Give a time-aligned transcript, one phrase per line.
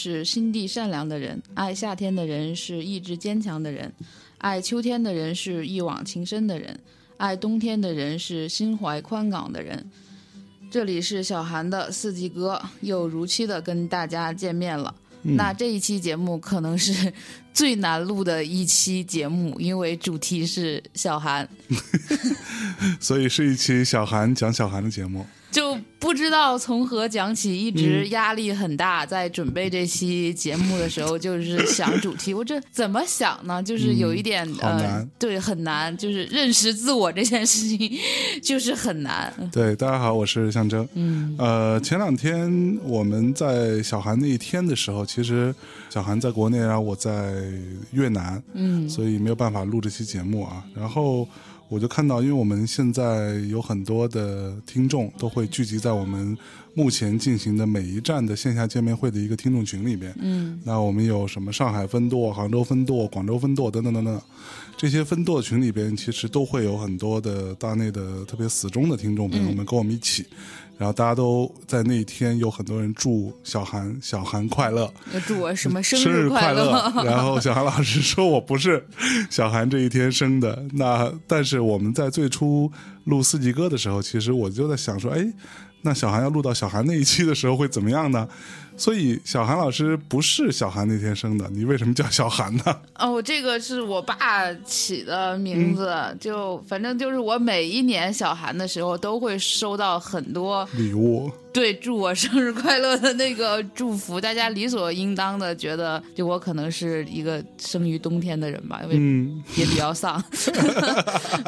[0.00, 3.92] 是心地善良的人，爱夏天的人是意志坚强的人，
[4.38, 6.80] 爱秋天的人是一往情深的人，
[7.18, 9.90] 爱冬天的人是心怀宽广的人。
[10.70, 14.94] 这里是小韩的四季歌，又如期的跟大家见面了。
[15.22, 17.12] 那这一期节目可能是
[17.52, 21.46] 最难录的一期节目，因为主题是小韩，
[22.98, 25.26] 所以是一期小韩讲小韩的节目。
[25.50, 29.04] 就不知道从何讲起，一直压力很大。
[29.04, 33.62] 在准备这期节目的时候，就是想主题，我这怎么想呢？
[33.62, 37.98] 就是有一点呃，对，很难，就是认识自我这件事情
[38.42, 39.32] 就是很难。
[39.52, 40.88] 对，大家好，我是象征。
[40.94, 45.54] 嗯，呃，前两天我们在小韩那一天的时候，其实
[45.90, 47.34] 小韩在国内，然后我在
[47.92, 50.64] 越南，嗯，所以没有办法录这期节目啊。
[50.74, 51.28] 然后。
[51.70, 56.36] 我就看到，因为我们现在有很多的听众都会聚集在我们
[56.74, 60.12] 目前进行的每一站的线下见面会的一个听众群里边。
[60.18, 64.20] 嗯，那我们有什么上海分舵、杭州分舵、广州分舵等等等等，
[64.76, 70.26] 这些分舵群里边其实都会有很多的大内的特别死忠的听众朋友们跟我们一起。
[70.80, 74.90] 然后大家都在那一天有很多人祝小韩小韩快乐，
[75.26, 76.90] 祝我什么生日快乐？
[77.04, 78.82] 然后小韩老师说我不是
[79.28, 82.72] 小韩这一天生的，那但是我们在最初
[83.04, 85.22] 录四季歌的时候，其实我就在想说，哎，
[85.82, 88.26] 那小韩要录到小韩那一期的时候会怎么样呢？
[88.80, 92.62] 所以小韩老师不是小韩那天生的，你为什么叫小韩呢？
[92.98, 101.30] 哦，这个是我爸起的名字，就反正就是我每一年小韩的时候都会收到很多礼物。
[101.52, 108.94] 对，祝我生日快乐的那个祝福，大家理所应当的觉得，就我可能是一个生于冬天的人吧，因为
[109.56, 110.22] 也比较丧。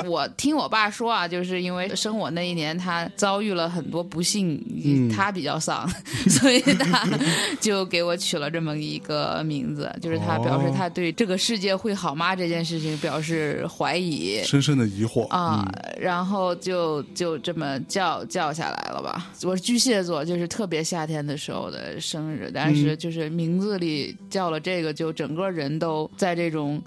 [0.05, 4.61] 我 听我爸说啊，就是因为生我那一年，他遭遇了很多不幸，
[5.15, 5.89] 他比较丧，
[6.29, 7.09] 所以他
[7.61, 15.65] 就给我取了这么一个名字，就是他表示他对这个世界会好吗这件事情表示怀疑，深深的疑惑啊，
[16.01, 19.31] 然后就就这么叫叫下来了吧。
[19.45, 19.92] 我是巨蟹。
[19.93, 26.83] 蟹座就是特别夏天的时候的生日，但是就是名字里叫了这个，就整个人都在这种。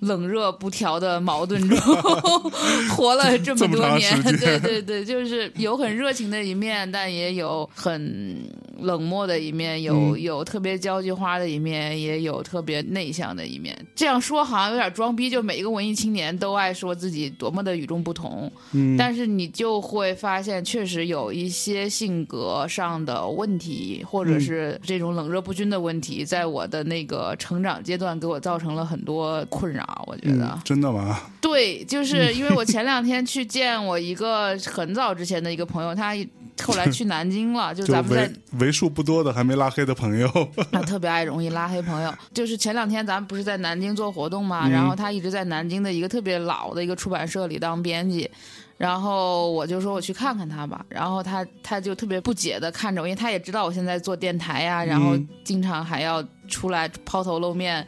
[0.00, 1.78] 冷热不调的矛盾中
[2.96, 8.36] 活了这么多年， 对对对，就是有很热情的一面，但也有很
[8.78, 13.76] 冷漠的一面，有有特别交际花的一面，也有特别内向的一面。
[13.94, 29.86] 这样说好像有点装逼，就每一个文艺青年都爱说自己多么的与众不同，嗯，但是你就会发现，确实有一些性格上的问题，或者是这种冷热不均的问题，在我的那个成长阶段给我造成了很多困扰。
[30.06, 31.20] 我觉得真的吗？
[31.40, 36.14] 对，就是因为我前两天去见我一个很早之前的一个朋友，他
[36.62, 40.28] 后来去南京了，就 咱们在为数不多的还没拉黑的朋友，
[40.70, 42.12] 他 特别爱容易拉黑朋友。
[42.34, 48.30] 就是前两天咱们不是在南京做活动嘛，然后他一直在南京的一个特别老的一个出版社里当编辑，
[48.76, 57.86] 然后我就说我去看看他吧，然后他他就特别不解的看着我，因为他也知道我现在做电台呀，然后经常还要出来抛头露面。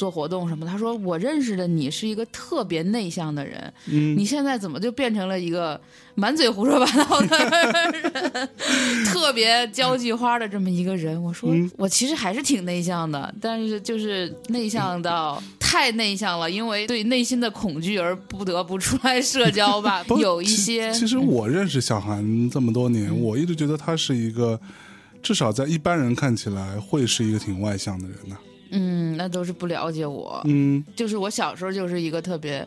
[0.00, 0.64] 做活动什么？
[0.64, 5.78] 他说我认识的你是一个特别内向的人，嗯，你现在怎么就变成了一个
[6.14, 8.48] 满嘴胡说八道的人，
[9.04, 11.22] 特别交际花的这么一个人？
[11.22, 20.02] 我说我其实还是挺内向的，但是就是内向到太内向了，因为对内心的恐惧而不得不出来社交吧。
[20.18, 24.58] 有一些，其实我认识小韩这么多年，我一直觉得他是一个，
[25.22, 28.36] 至少在一般人看起来会是一个挺外向的人呢。
[28.70, 30.40] 嗯，那都是不了解我。
[30.44, 32.66] 嗯，就是我小时候就是一个特别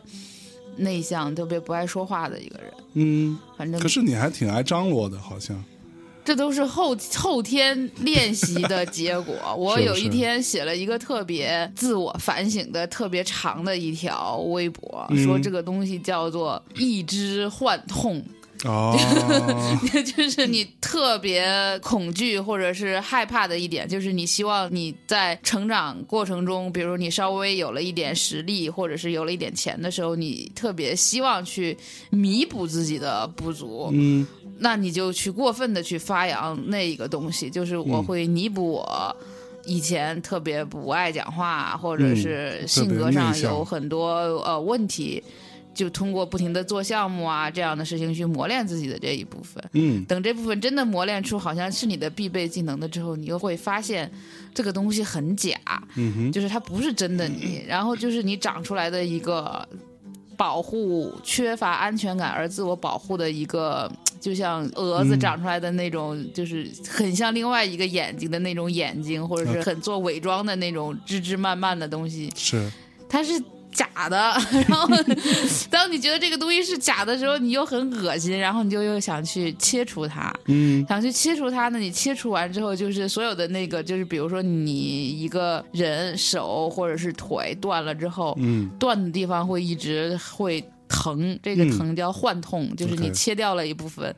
[0.76, 2.72] 内向、特别不爱说话的一个人。
[2.94, 5.62] 嗯，反正可是你还挺爱张罗的，好像。
[6.24, 9.34] 这都是后后天练习的结果。
[9.58, 18.24] 我有一天写了一个特别自我反省的、特别长的一条微博，说这个东西叫做“一知幻痛”。
[18.62, 18.96] 哦，
[20.16, 21.44] 就是你特别
[21.82, 31.76] 恐惧或者是害怕的一点，就是你希望你在成长过程中，比如你稍微有了一点实力，或者是有了一点钱的时候，你特别希望去
[32.08, 33.90] 弥补自己的不足。
[33.92, 34.26] 嗯，
[34.58, 39.16] 那你就去过分的去发扬那一个东西，就是我会弥补我
[39.66, 44.14] 以前特别不爱讲话，或者是性格上有很多
[44.44, 45.22] 呃问题。
[45.74, 54.10] 就通过不停的做项目啊这样的事情去磨练自己的这一部分，嗯，等这部分真的磨练出好像是你的必备技能的之后，你又会发现
[54.54, 55.54] 这个东西很假，
[55.96, 59.68] 嗯哼，就是它不是真的你，然后就是你长出来的一个
[60.36, 63.90] 保护缺乏安全感而自我保护的一个。
[64.20, 72.72] 就像蛾子长出来的那种，就是很像另外一个眼睛的那种眼睛，或者是很做伪装的那种枝枝蔓蔓的东西，是。
[73.06, 73.32] 它是。
[73.74, 74.16] 假的，
[74.68, 74.88] 然后
[75.68, 81.78] 当你觉得这个东西是假的时候，你又很恶心，然后你就又想去切除它，嗯，想去切除它呢。
[81.78, 94.14] 你切除完之后，就是所有的那个，就是比如说你一个人手或者是腿断了之后，嗯，断的地方会一直会疼，这个疼叫幻痛，就是你切掉了一部分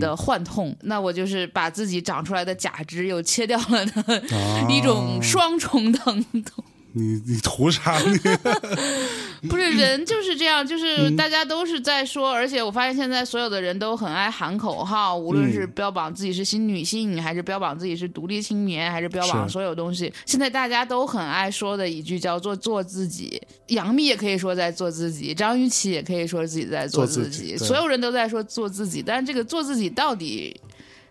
[0.00, 0.76] 的幻痛。
[0.82, 4.02] 那我就是把自己长出来的假肢又切掉了的
[4.36, 6.64] 啊 一种双重疼痛。
[6.92, 8.18] 你你图啥你？
[9.48, 23.40] 不是人就是这样，嗯就是大家都是在说，而且我发现现在所有的人都很爱喊口号，无论是嗯标榜自己是新女性，还是标榜自己是独立青年，还是标榜所有东西，现在大家都很爱说的一句叫做“做自己”。
[23.68, 30.58] 杨幂也可以说在做自己，张雨绮也可以说自己在做做自己，自己所有人都在说做自己，但是这个做自己到底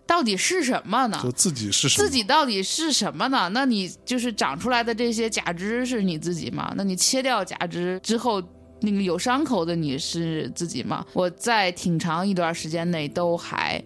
[0.08, 1.20] 到底是什么呢？
[1.22, 2.04] 就自己是什么？
[2.04, 3.50] 自己到底是什么呢？
[3.52, 6.72] 那你就是长出来的这些假肢是你自己吗？
[6.76, 8.42] 那你切掉假肢之后，
[8.80, 11.04] 那个有伤口的你是自己吗？
[11.12, 13.82] 我在挺长一段时间内都还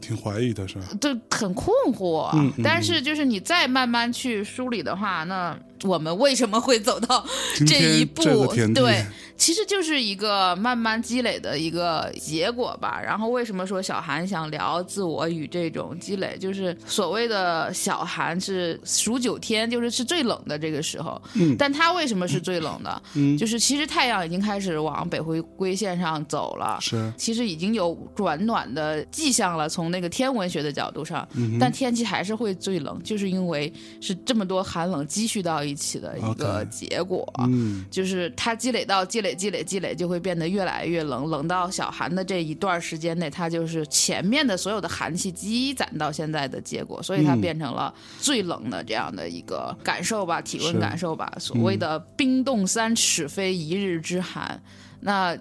[0.00, 0.86] 挺怀疑的是吧？
[0.98, 7.24] 就很困惑，嗯嗯但是就是你再慢慢去梳理的话，那我们为什么会走到
[7.66, 8.22] 这一步？
[8.22, 9.04] 这个，对，
[9.36, 13.00] 其实就是一个慢慢积累的一个结果吧。
[13.02, 16.36] 然后为什么说小韩想聊自我与这种积累？
[16.38, 21.20] 就是所谓的小韩是数九天，就是是最冷的这个时候。
[21.34, 23.02] 嗯但它为什么是最冷的？
[23.14, 26.78] 嗯就是其实太阳已经开始往北回归线上走了。
[26.80, 31.26] 是其实已经有转暖的迹象了，从那个天文学的角度上，
[31.60, 37.30] 但天气还是会最冷，就是因为是这么多寒冷积蓄到一起的一个结果。
[37.38, 51.32] 嗯就是它积累到积累积累积累，就会变得越来越冷，冷到小寒的这一段时间内，它就是前面的所有的寒气积攒到现在的结果，所以它嗯变成了最冷的这样的一个感受吧，体温感受吧。
[51.38, 54.60] 所谓的冰冻三尺非一日之寒，
[55.00, 55.36] 那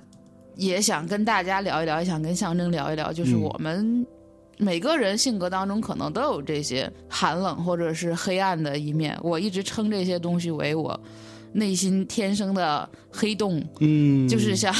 [0.55, 4.05] 也想跟大家聊一聊，也想跟象征聊一聊，就是嗯我们。
[4.57, 10.99] 每个人性格当中可能都有这些寒冷或者是黑暗的一面，我一直称这些东西为我
[11.51, 14.73] 内心天生的黑洞，嗯，就是像，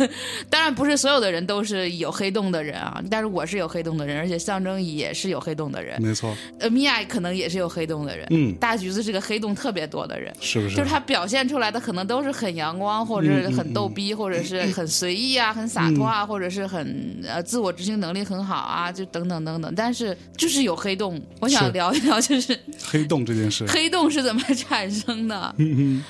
[0.48, 10.32] 当然不是所有的人都是有黑洞的人啊，但是我是有黑洞的人，而且象征也是有黑洞的人，没错，呃，米娅可能也是有黑洞的人，嗯，大橘子是个黑洞特别多的人。
[10.40, 10.76] 是不是？
[10.76, 19.72] 就是他表现出来的可能都是很阳光，或者是很逗逼，或者是 很随意啊，很洒脱啊，或者是很呃自我执行能力很好啊，就等等等等。
[19.74, 25.54] 但是就是有黑洞，我想聊一聊，就是黑洞这件事，黑洞是怎么产生的。
[25.58, 26.04] 嗯嗯，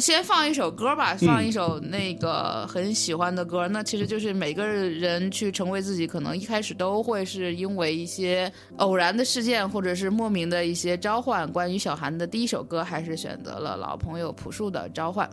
[0.00, 3.68] 先放一首歌吧，放一首那个很喜欢的歌。
[3.68, 11.50] 那其实就是每个人去成为自己，可能一开始都会是因为一些偶然的事件，或者是莫名的一些召唤。
[11.52, 15.28] 关于小韩的第一首歌，还是选择了老朋友朴树的《召唤》。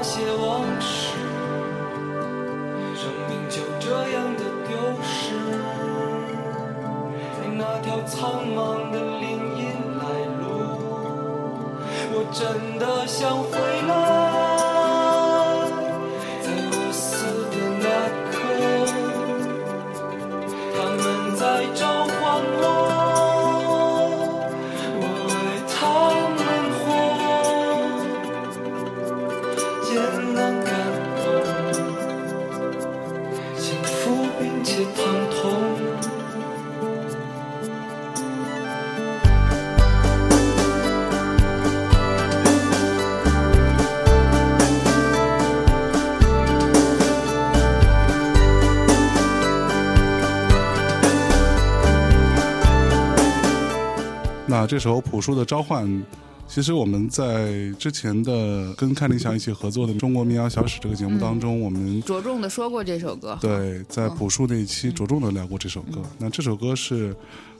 [0.00, 1.18] 那些往事，
[2.94, 5.34] 生命就这样的丢失，
[7.56, 9.26] 那条苍茫的林
[9.58, 9.60] 荫
[9.98, 10.04] 来
[10.38, 10.40] 路，
[12.12, 14.07] 我真的想回来。
[54.68, 56.04] 那这首朴树的召唤。
[56.46, 63.38] 其实我们在之前的跟看理想一起合作的《中国民谣小史》这个节目当中，我们着重的说过这首歌。
[63.40, 66.02] 对，在朴树那一期着重的聊过这首歌。
[66.18, 67.16] 那这首歌是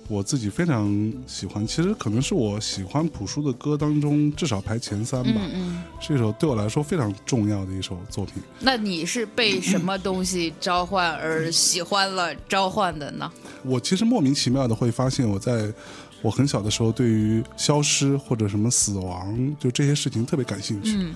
[0.06, 5.32] 我自己非常喜欢，其实可能是我喜欢朴树的歌当中至少排前三吧。
[5.36, 5.82] 嗯嗯。
[6.00, 8.34] 是一首对我来说非常重要的一首作品。
[8.60, 13.30] 那你是被什么东西召唤而喜欢了召唤的呢？
[13.64, 15.72] 我其实莫名其妙的会发现我在。
[16.22, 20.96] 我很小的时候，对于消失或者什么死亡，就这些事情特别感兴趣。
[20.96, 21.14] 嗯，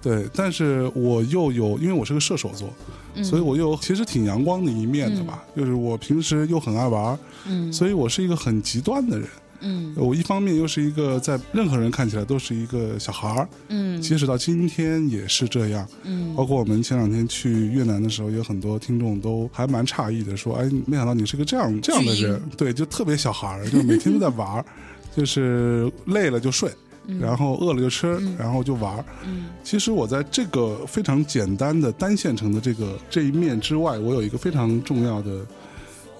[0.00, 5.44] 对，但是我又有，因为我是个射手座，所以我又其实挺阳光的一面的吧。
[5.56, 9.28] 就是我平时又很爱玩，嗯，所以我是一个很极端的人。
[9.64, 24.64] 嗯，我一方面又是一个在任何人看起来都是一个小孩儿，嗯，即使到今天也是这样，嗯，包括我们前两天去越南的时候，有很多听众都还蛮诧异的，说，哎，没想到你是个这样这样的人，对，就特别小孩儿，就每天都在玩儿，
[25.16, 26.70] 就是累了就睡，
[27.18, 29.04] 然后饿了就吃，然后就玩儿。
[29.26, 35.46] 嗯，其实我在这个非常简单的单线程的这个这一面之外，我有一个非常重要的。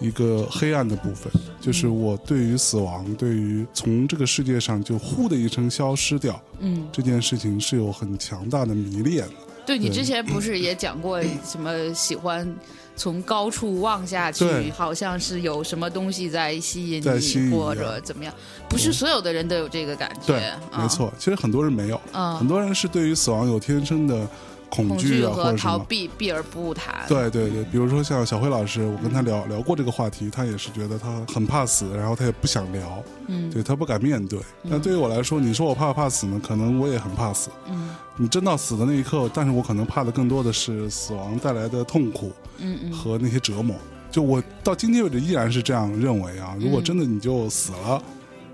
[0.04, 9.34] 一个黑暗的部分，就是我对于死亡，对于从这个世界上就呼的一声消失掉，嗯，这件事情是有很强大的迷恋的。
[9.66, 12.46] 对你之前不是也讲过什么喜欢
[12.94, 18.34] 从高处望下去，好像是有什么东西在吸引你，或者怎么样？
[18.68, 20.26] 不是所有的人都有这个感觉。
[20.26, 24.28] 对，没错，其实很多人没有，嗯，很多人是对于死亡有天生的。
[24.74, 27.06] 恐惧啊，或者逃避，避而不谈。
[27.06, 34.40] 对对对，比如说像小辉老师，我跟他聊聊过这个话题，他也是觉得他很怕死，然后他也不想聊，嗯，对他不敢面对。
[34.68, 36.40] 但对于我来说，你说我怕不怕死呢？
[36.42, 37.50] 可能我也很怕死。
[37.68, 43.76] 嗯，你真到死的那一刻，但是我可能怕的更多的是死亡带来的痛苦，嗯嗯，和那些折磨。
[44.10, 46.56] 就我到今天为止依然是这样认为啊。
[46.60, 48.02] 如果真的你就死了，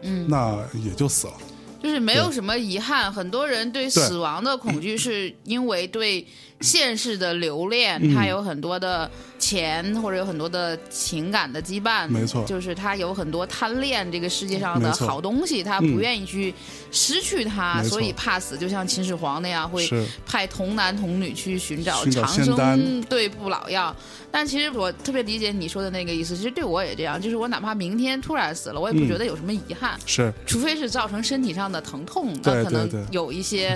[0.03, 1.33] 嗯，那也就死了。
[1.83, 3.89] 就是没有什么遗憾，很多人对。
[3.91, 6.27] 死亡的恐惧是因为对
[6.61, 16.55] 现世的留恋，他有很多的钱或者有很多的情感的羁绊，没错，就是他有很多贪恋这个世界上的好东西，他不愿意去
[16.91, 19.89] 失去它，所以怕死，就像秦始皇那样会
[20.27, 23.95] 派童男童女去寻找长生对不老药。
[24.33, 33.75] 但其实我特别理解你说的那个意思，其实对我也这样，就是我哪怕明天突然死了，我也不觉得有什么遗憾，是，除非是造成身体上的疼痛，那可能有一些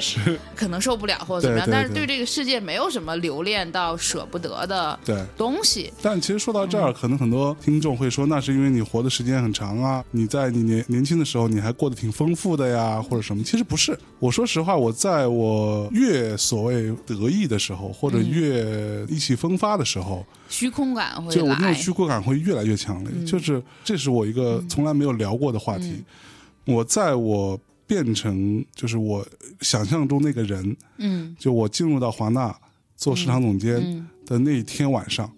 [0.55, 4.99] 可能受不了或者怎么样，但是对这个世界没有什么留恋到舍不得的
[5.37, 5.93] 东西。
[6.03, 13.43] 但其实说到这儿，可能很多听众会说，那是因为你活的时间很长啊，你在你年年轻的时候你还过得挺丰富的呀，或者什么？
[13.43, 20.25] 其实不是，我说实话，我在我越所谓得意的时候，或者越意气风发的时候。
[20.49, 23.25] 虚空感会，就我那种虚空感会越来越强烈。
[23.25, 26.05] 就是这是我一个从来没有聊过的话题。
[26.67, 29.27] 我在我变成就是我
[29.61, 32.55] 想象中那个人，嗯，就我进入到华纳
[32.97, 35.31] 做市场总监的那一天晚上，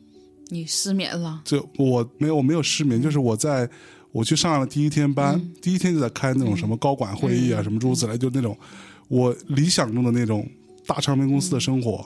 [0.49, 1.43] 你失眠了？
[1.45, 3.69] 就我没有我没有失眠，就是我在
[4.13, 8.57] 我去上了第一天班，第一天就在开那种什么高管会议啊，什么诸如此类，就那种
[9.09, 10.49] 我理想中的那种
[10.87, 12.05] 大唱片公司的生活。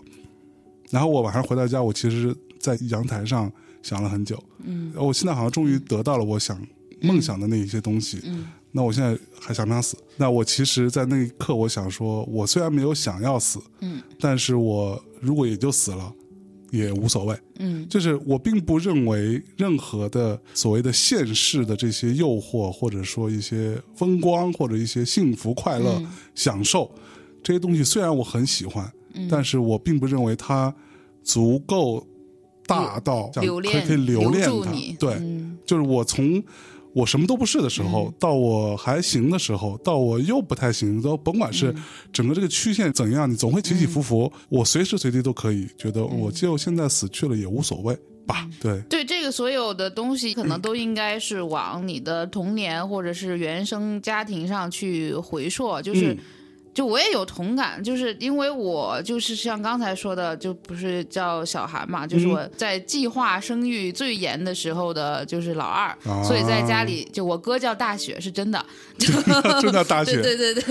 [0.91, 2.37] 然后我晚上回到家，我其实。
[2.61, 3.51] 在阳台上
[3.83, 6.61] 想了很久，嗯，我现在好像终于得到了我想
[7.01, 9.97] 梦想的那一些东西，嗯，那我现在还想不想死？
[10.19, 16.13] 那我其实，在那一刻，我想说，我虽然没有想要死，嗯，但是我如果也就死了，
[16.71, 26.03] 也无所谓，嗯，就是我并不认为任何的所谓的现世的这些诱惑，或者说一些风光，或者一些幸福、快乐、
[26.35, 26.91] 享受
[27.43, 28.91] 这些东西，虽然我很喜欢，
[29.29, 30.75] 但是我并不认为它
[31.23, 32.07] 足够。
[32.67, 33.49] 大到可以
[33.85, 35.21] 可以留恋它，对，
[35.67, 36.41] 就是我从
[36.93, 41.75] 我什么都不是的时候，到我还行的时候，到我又不太行，都甭管是
[42.13, 44.33] 整个这个曲线怎样，你总会起起伏伏。
[44.49, 48.49] 我随时随地都可以觉得，我就现在死去了也无所谓吧。
[48.61, 56.17] 对对，这个所有的东西可能都应该是往你的童年或者是原生家庭上去回溯，就是。
[56.73, 68.65] 就我也有同感，就是因为我就是像刚才说的，就不是叫小韩嘛，就是我在计划生育最严的时候的，就是老二，所以在家里就我哥叫大雪，是真的，
[69.61, 70.63] 真的大雪，对对对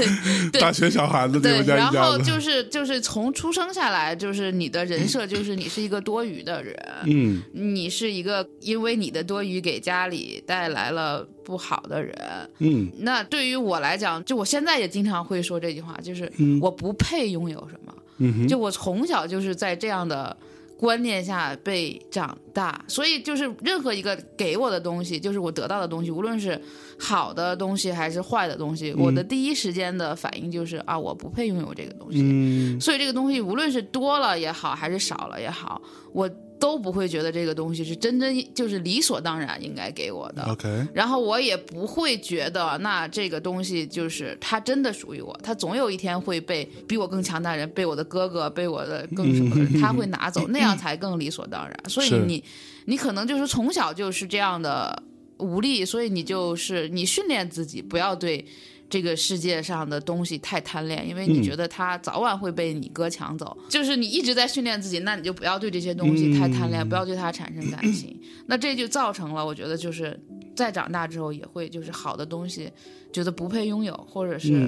[0.52, 6.76] 对，大雪小孩子对，然后就是就是从出生下来，就是你的人设 就是你是一个多余的人，
[7.06, 11.28] 嗯，你是一个因为你的多余给家里带来了。
[11.50, 12.16] 不好的人，
[12.60, 20.38] 嗯，那对于我来讲，就我现在也经常会说这句话，就是我不配拥有什么，嗯，就我从小就是在这样的
[20.78, 26.62] 观念下被长大，所以就是任何一个给我的东西，就是我得到的东西，无论是
[27.00, 32.20] 好的东西还是坏的东西，我的第一时间的反应就是啊，我不配拥有这个东西。
[32.22, 32.80] 嗯。
[32.80, 35.82] 所以这个东西无论是多了也好，还是少了也好，
[36.14, 36.30] 我
[36.60, 40.44] 都不会觉得这个东西是真真就是理所当然应该给我的。
[40.44, 51.76] ，OK，然后我也不会觉得，那这个东西就是它真的属于我，它总有一天会被比我更强大的人，被我的哥哥，被我的更什么的人，他会拿走，那样才更理所当然。
[51.88, 52.44] 所以你，
[52.86, 55.02] 你可能就是从小就是这样的
[55.38, 58.46] 无力，所以你就是你训练自己不要对。
[58.90, 63.56] 这个世界上的东西太贪恋，因为你觉得它早晚会被你哥抢走。
[63.70, 68.20] 就是你一直在训练自己，那你就不要对这些东西太贪恋，不要对它产生感情。
[68.48, 70.20] 那这就造成了，我觉得就是
[70.56, 72.70] 再长大之后也会就是好的东西
[73.14, 74.68] 觉得不配拥有，或者是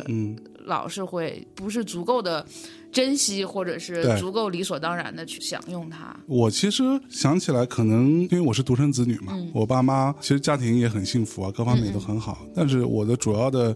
[0.66, 2.46] 老是会不是足够的
[2.92, 6.16] 珍惜，或者是足够理所当然的去享用它。
[6.28, 12.46] 我其实想起来，可能因为我是独生子女嘛，我爸妈其实家庭也很幸福啊，各方面也都很好。
[12.54, 13.76] 但是我的主要的，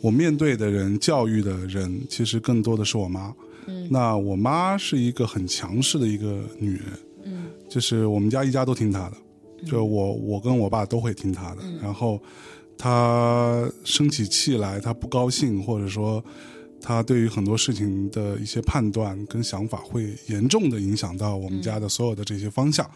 [0.00, 3.34] 我面对的人、教育的人，其实更多的是我妈。
[3.88, 6.84] 那我妈是一个很强势的一个女人，
[7.24, 7.46] 嗯。
[7.68, 9.16] 就是我们家一家都听她的，
[9.64, 11.62] 就我我跟我爸都会听她的。
[11.80, 12.20] 然后
[12.76, 16.24] 她生起气来，她不高兴，或者说
[16.80, 22.90] 她对于很多事情的一些判断跟想法，会严重的影响到我们家的所有的这些方向。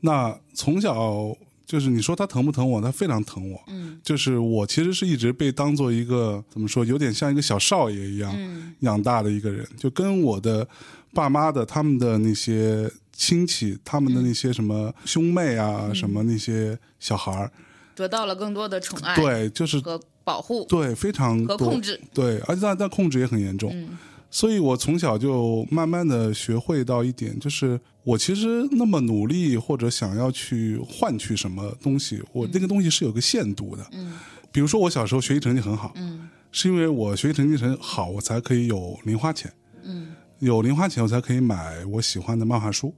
[0.00, 1.34] 那从小
[1.66, 3.60] 就是你说他疼不疼我，他非常疼我。
[3.68, 10.66] 嗯就是我其实是一直被当做一个怎么说，有点像一个小少爷一样，嗯养大的一个人，就跟我的
[11.14, 17.50] 爸妈的他们的那些亲戚，他们的那些什么兄妹啊，嗯什么那些小孩儿，
[17.94, 22.00] 得到了更多的宠爱对，就是和保护对非常和控，制。
[22.12, 23.98] 对，而且但但控制也很严重，嗯
[24.34, 34.14] 所以我从小就慢慢的学会到一点，就是我其实那么努力或者想要去换取什么东西，我那个东西是有个限度的，嗯。
[34.50, 36.30] 比如说我小时候学习成绩很好，嗯。
[36.50, 39.52] 是因为我学习成绩很好，我才可以有零花钱。
[39.82, 40.08] 嗯。
[40.38, 42.94] 有零花钱，我才可以买我喜欢的漫画书，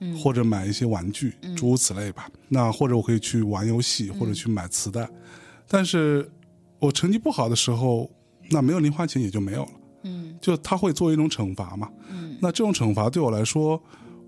[0.00, 0.18] 嗯。
[0.18, 2.28] 或者买一些玩具，诸如此类吧。
[2.48, 5.08] 那或者我可以去玩游戏，嗯或者去买磁带。
[5.68, 6.28] 但是
[6.80, 8.10] 我成绩不好的时候，
[8.50, 9.70] 那没有零花钱也就没有了，
[10.06, 11.88] 嗯就他会作为一种惩罚嘛。
[12.10, 13.82] 嗯那这种惩罚对我来说，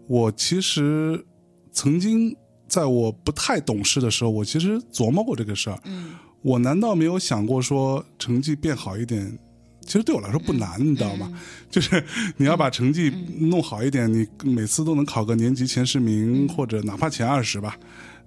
[0.07, 1.25] 我其实
[1.73, 2.35] 曾经
[2.67, 5.79] 在我不太懂事的时候，我其实琢磨过这个事儿。
[5.85, 9.38] 嗯我难道没有想过说成绩变好一点？
[9.81, 11.33] 其实对我来说不难，你知道吗？
[11.71, 12.03] 就是
[12.37, 17.77] 你要把成绩弄好一点，你每次都能考个年级前十名，或者哪怕前二十吧。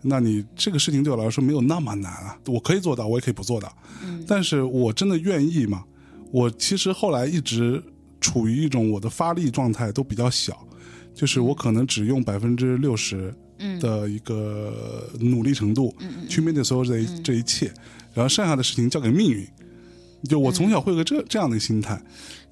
[0.02, 3.72] 那你这个事情对我来说没有那么难啊，我可以做到，我也可以不做到。
[4.28, 5.86] 但是我真的愿意吗？
[6.32, 7.82] 我其实后来一直
[8.20, 10.66] 处于一种我的发力状态都比较小，
[11.14, 13.34] 就是我可能只用百分之六十
[13.80, 15.94] 的一个努力程度
[16.30, 17.72] 去面对所有这一这一切，
[18.14, 19.46] 然后剩下的事情交给命运。
[20.30, 22.00] 就我从小会有个这这样的心态，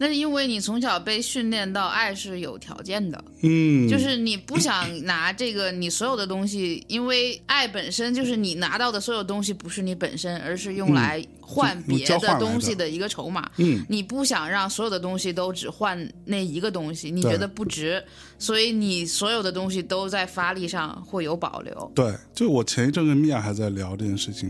[0.02, 13.52] 那是因为你从小被训练到爱是有条件的，嗯，就是你不想拿这个你所有的东西，因为爱本身就是你拿到的所有东西不是你本身，而是用来换别的东西的一个筹码。
[13.58, 18.02] 嗯，你不想让所有的东西都只换那一个东西，你觉得不值，
[18.38, 21.92] 所以你所有的东西都在发力上会有保留。
[21.94, 24.50] 对，就我前一阵跟米娅还在聊这件事情，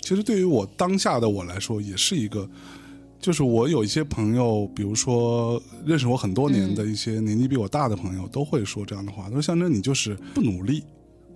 [0.00, 2.48] 其实对于我当下的我来说，也是一个，
[3.26, 10.84] 就是我有一些朋友，比如说认识我很多年的一些年纪比我大的朋友，都会说这样的话，他说象征你就是不努力，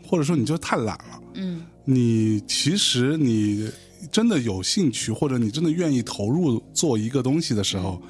[0.06, 3.68] 或者说你就太懒了，嗯你其实你
[4.08, 8.00] 真的有兴趣，或者你真的愿意投入做一个东西的时候，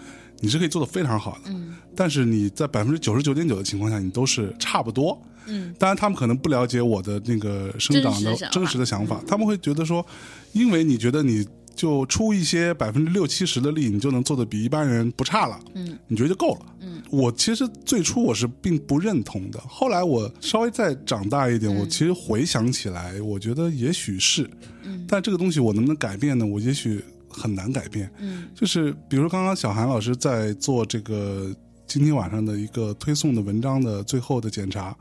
[0.40, 1.44] 你是可以做得非常好的。
[1.46, 5.18] 嗯但是你在百分之九十九点九的情况下，你都是差不多。
[5.46, 10.04] 嗯当然，他们可能不了解我的那个生长的真实的想法，他们会觉得说，
[10.52, 11.46] 因为你觉得你
[11.80, 16.60] 就出一些百分之六七十的力，你就能做的比一般人不差了，嗯，你觉得就够了。
[16.82, 24.50] 嗯，我其实最初我是并不认同的，后来我稍微再长大一点，我其实回想起来，我觉得也许是，
[24.82, 26.44] 嗯，但这个东西我能不能改变呢？
[26.44, 28.12] 我也许很难改变。
[28.18, 28.46] 嗯。
[28.54, 31.50] 就是比如说刚刚小韩老师在做这个
[31.86, 34.94] 今天晚上的一个推送的文章的最后的检查，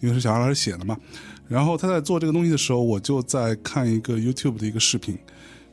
[0.00, 0.96] 因为是小韩老师写的嘛。
[1.46, 5.18] 然后他在做这个东西的时候，我就在看一个 YouTube 的一个视频，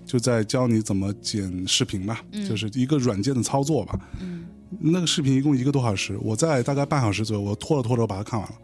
[0.10, 2.18] 就在教你怎么剪视频嘛，
[2.50, 4.00] 就是一个软件的操作吧。
[4.20, 4.44] 嗯，
[4.80, 8.56] 那个视频一共一个多小时，我在大概半小时左右，我拖着拖着把它看完了。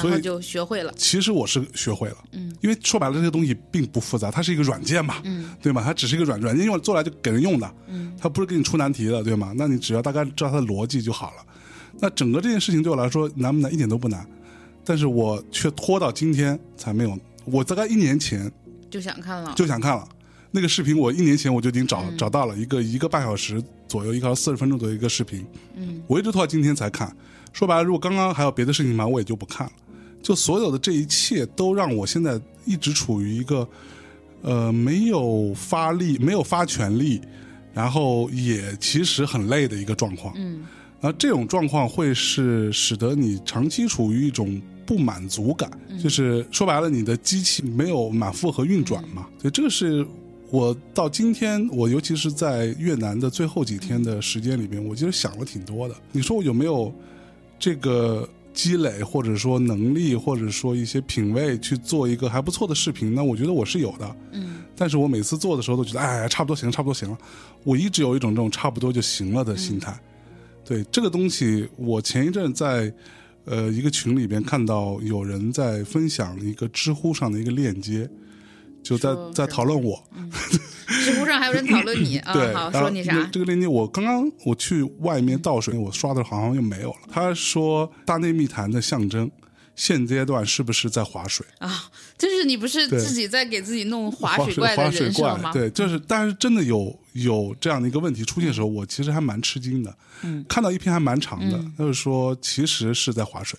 [0.00, 0.92] 所以然后就学会了。
[0.96, 5.80] 其实我是学会了，嗯，因为说白了这个东西并不复杂，它是一个软件嘛，嗯，对吗？
[5.84, 9.52] 它只是一个软软件用做来就给人用的，嗯，它不是给你出难题的，对吗？
[9.56, 11.46] 那你只要大概知道它的逻辑就好了。
[12.00, 13.72] 那整个这件事情对我来说难不难？
[13.72, 14.26] 一点都不难，
[14.84, 17.16] 但是我却拖到今天才没有。
[17.44, 18.50] 我大概一年前
[18.90, 20.08] 就想看了，就想看了
[20.54, 27.12] 那个视频，我一年前我就已经找、嗯找到了一个一个半小时左右，一个四十分钟左右一个视频，嗯，我一直拖到今天才看。
[27.52, 29.72] 说白了，如果刚刚还有别的事情忙，我也就不看了。
[30.22, 33.68] 就所有的这一切都让我现在一直处于一个
[34.42, 37.20] 呃没有发力、没有发全力，
[37.72, 40.32] 然后也其实很累的一个状况。
[40.36, 40.64] 嗯
[41.00, 45.70] 那这种状况会是使得你长期处于一种不满足感，
[46.02, 49.26] 就是说白了，你的机器没有满负荷运转嘛。
[49.38, 50.06] 所以这个是
[50.54, 55.96] 我到今天，我尤其是在越南的最后几天的时间里边，我其实想了挺多的。
[56.12, 56.94] 你说我有没有
[57.58, 63.24] 这个积累，或者说能力，或者说一些品味去做一个还不错的视频呢？
[63.24, 64.16] 我觉得我是有的。
[64.30, 67.18] 嗯但是我每次做的时候都觉得，哎，差不多行了，差不多行了。
[67.64, 69.98] 我一直有一种这种差不多就行了的心态。
[70.64, 72.94] 对这个东西，我前一阵在
[73.44, 78.08] 呃一个群里边看到有人在分享一个知乎上的一个链接，
[78.84, 80.00] 就在在讨论我。
[80.86, 83.28] 知乎上还有人讨论你 啊，对，好说你啥？
[83.32, 86.98] 这个链接我刚刚我去外面倒水，我刷的好像又没有了。
[87.10, 89.28] 他说大内密谈的象征，
[89.74, 91.44] 现阶段是不是在划水？
[91.58, 95.52] 啊，就是你不是自己在给自己弄划水怪的划水怪，人设吗？
[95.52, 99.96] 对，就是，但是真的有有这样的一个问题出现的时候，我其实还蛮吃惊的。
[100.22, 103.58] 嗯，看到一篇还蛮长的，就是说其实是在划水，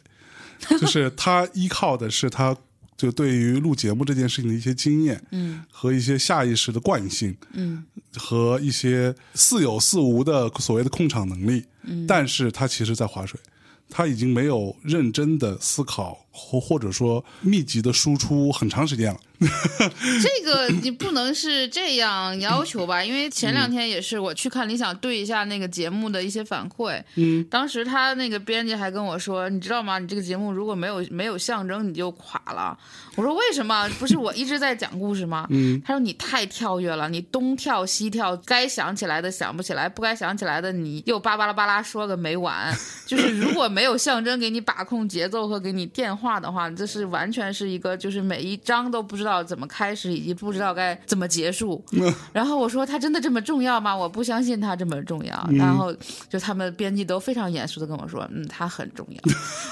[0.79, 2.55] 就是他依靠的是他
[2.97, 7.84] 就对于录节目这件事情的一些经验，嗯和一些下意识的惯性，嗯
[8.15, 13.39] 和一些似有似无的所谓的控场能力，嗯，但是他其实在划水。
[13.88, 19.19] 他已经没有认真的思考，或或者说密集的输出很长时间了。
[20.21, 23.04] 这个你不能是这样要求吧？
[23.04, 30.00] 因为前两天也是我去看理想对一下那个节目的一些反馈，嗯，当时他那个编辑还跟我说，你知道吗？
[30.00, 32.78] 你这个节目如果没有没有象征，你就垮了。
[33.15, 33.89] 我说为什么？
[34.00, 35.48] 不是我一直在讲故事吗？
[35.52, 42.76] 嗯，他说你太跳跃了，你东跳西跳，该想起来的想不起来，不该想起来的你又巴巴拉巴拉说个没完。
[43.06, 51.83] 就是如果没有象征给你把控节奏和给你电话的话，这是完全是一个就是每一章都不知道怎么开始，以及不知道该怎么结束。
[52.31, 53.95] 然后我说他真的这么重要吗？
[53.95, 55.49] 我不相信他这么重要。
[55.51, 55.93] 然后
[56.29, 59.19] 就他们编辑都非常严肃的跟我说，嗯，他很重要。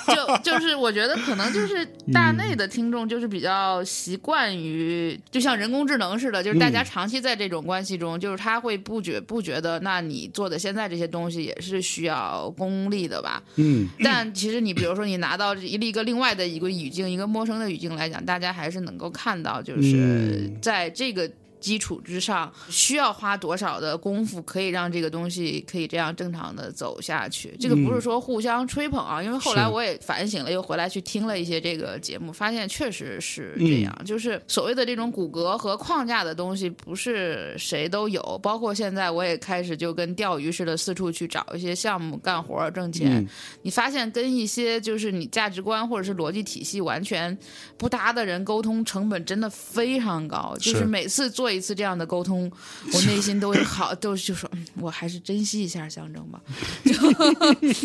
[0.43, 13.41] 就就是我觉得可能就是大内的听众就是比较习惯于，就像人工智能似的，就是大家长期在这种关系中，就是他会不觉不觉得，那你做的现在这些东西也是需要功力的吧？
[13.55, 21.29] 嗯，但其实你比如说你拿到一个另外的一个语境，一个陌生的语境来讲，大家还是能够看到，就是嗯在这个。
[21.63, 27.55] 基础之上，需要花多少的功夫可以让这个东西可以这样正常的走下去？
[27.57, 38.21] 这个不是说互相吹捧啊，因为后来我也反省了，又回来去听了一些这个节目，发现确实是这样，就是所谓的这种骨骼和框架的东西，不是谁都有。
[38.43, 43.23] 包括现在我也开始就跟钓鱼似的，四处去找一些项目干活儿挣钱。
[43.23, 43.27] 嗯
[43.61, 47.35] 你发现跟一些就是你价值观或者是逻辑体系完全
[47.77, 50.53] 不搭的人沟通，成本真的非常高。
[50.59, 52.51] 就是是每次做一次这样的沟通，
[52.93, 56.41] 我内心都会好， 都就说，嗯，我还是珍惜一下象征吧。
[56.83, 56.93] 就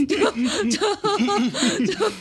[0.06, 0.76] 就
[1.86, 2.12] 就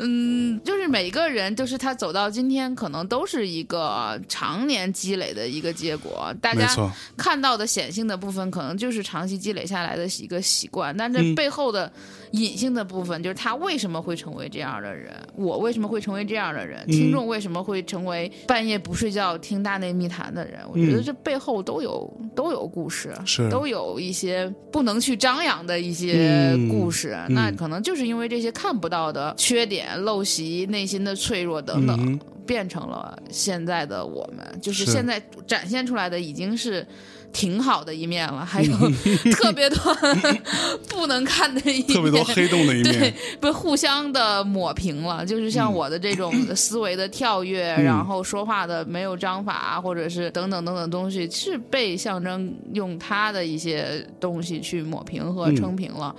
[0.00, 6.34] 嗯，就是每个人，就是他走到今天，可能都是一个常年积累的一个结果。
[6.40, 6.68] 大家，
[7.16, 11.92] 看到的显性的部分，可能就是长期积累下来的一个习惯，但这嗯背后的
[12.34, 16.66] 隐性的部分，就是他为什么会成为这样的人，我为什么会成为这样的嗯。
[16.66, 23.48] 人，听众为什么会成为半夜不睡觉听大内密谈的人，我觉得这背后都有都有故事，嗯是。
[23.50, 26.68] 都有一些不能去张扬的一些嗯。
[26.68, 27.34] 故事，嗯。
[27.34, 31.96] 那可能就是因为这些看不到的缺点、陋习、内心的脆弱等等。
[32.00, 32.20] 嗯。
[32.46, 34.92] 变成了现在的我们，就是是。
[34.92, 36.86] 现在展现出来的已经是
[37.34, 38.72] 挺好的一面了，还有
[39.34, 39.94] 特别多
[40.88, 45.26] 不能看的一面，特别多黑洞的一对面，，被互相的抹平了。
[45.26, 56.14] 就是像我的这种思维的跳跃，嗯然后说话的没有章法，或者是等等等等东西，是被象征用他的一些东西去抹平和嗯撑平了。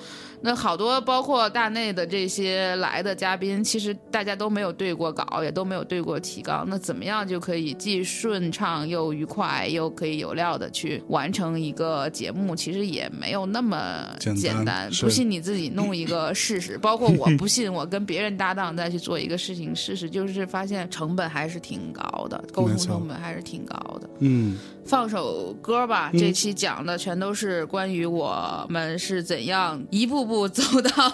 [0.46, 6.64] 那好多包括大内的这些来的嘉宾，其实大家都没有对过稿，也都没有对过提纲。
[6.70, 14.92] 那怎么样就可以既顺畅又愉快，又可以有料的去完成一个节目，其实也没有那么简单简单。
[15.02, 24.08] 不信你自己弄一个试试，包括我不信我跟别人搭档再去做一个事情试试，就是发现成本还是挺高的，沟通成本还是挺高的。
[24.20, 31.10] 嗯放首歌吧，这期讲的全都是关于我们是怎样一步步走到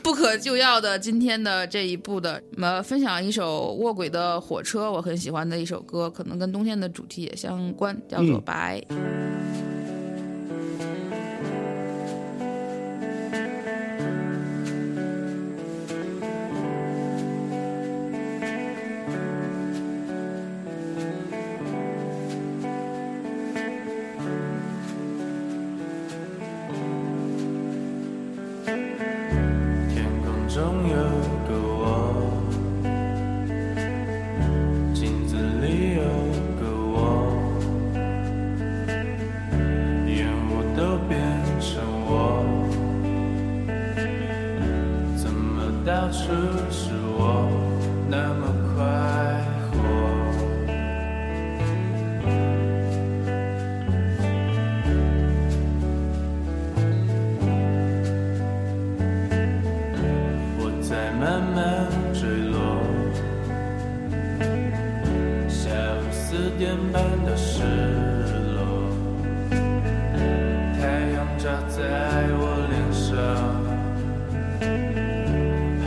[0.00, 2.40] 不可救药的今天的这一步的。
[2.56, 8.80] 呃，分享一首卧轨的火车，我很喜欢的一首歌，可能跟冬天的主题也相关，叫做《嗯白》。
[8.88, 9.75] 天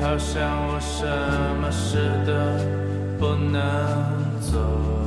[0.09, 1.05] 好像我什
[1.61, 2.33] 么事都
[3.19, 3.61] 不能
[4.41, 4.98] 做。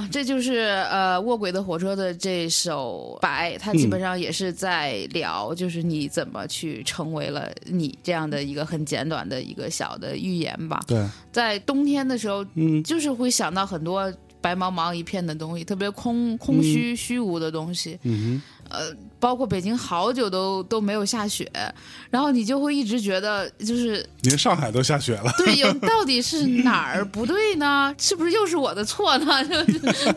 [0.00, 10.82] 啊，这就是呃卧轨的火车的这首《白》，它基本上也是在聊，就是你怎么去成为了你这样的一个很简短的一个小的寓言吧。
[10.86, 12.82] 对，在冬天的时候，嗯。
[12.82, 17.98] 就是会想到很多白茫茫一片的东西，特别空空虚、虚无的东西。
[18.02, 18.40] 嗯
[19.20, 21.48] 包括北京好久都都没有下雪，
[22.10, 25.32] 然后你就会一直觉得就是，连上海都下雪了。
[25.38, 27.94] 对，有 到底是哪儿不对呢？
[27.98, 29.44] 是不是又是我的错呢？
[29.44, 30.12] 就 是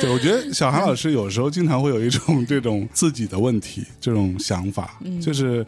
[0.00, 5.64] 对，我觉得小韩老师有时候经常会有一种这种自己的问题，这种想法，就是。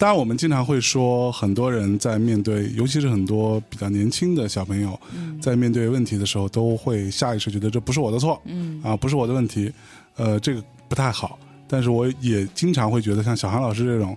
[0.00, 4.96] 当然，我们经常会说，很多人在面对，尤其是很多比较年轻的小朋友，
[5.42, 9.72] 在面对问题的时候，都会下意识觉得这不是我的错，嗯啊，不是我的问题，
[10.14, 11.36] 呃，这个不太好。
[11.68, 14.16] 但是我也经常会觉得，像小韩老师这种，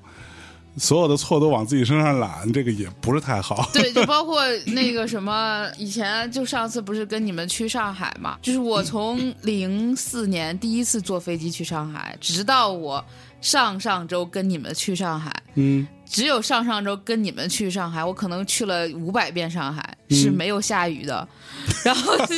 [0.77, 3.69] 所有的错都往自己身上揽，这个也不是太好。
[3.73, 8.37] 对，就包括那个什么，以前就上次不是跟你们去上海嘛？
[8.41, 13.03] 就是我从零四年第一次坐飞机去上海，直到我
[13.41, 21.25] 上上周跟你们去上海，嗯，只有上上周跟你们去上海，我可能去了五百遍上海，是没有下雨的。
[21.85, 22.35] 然后就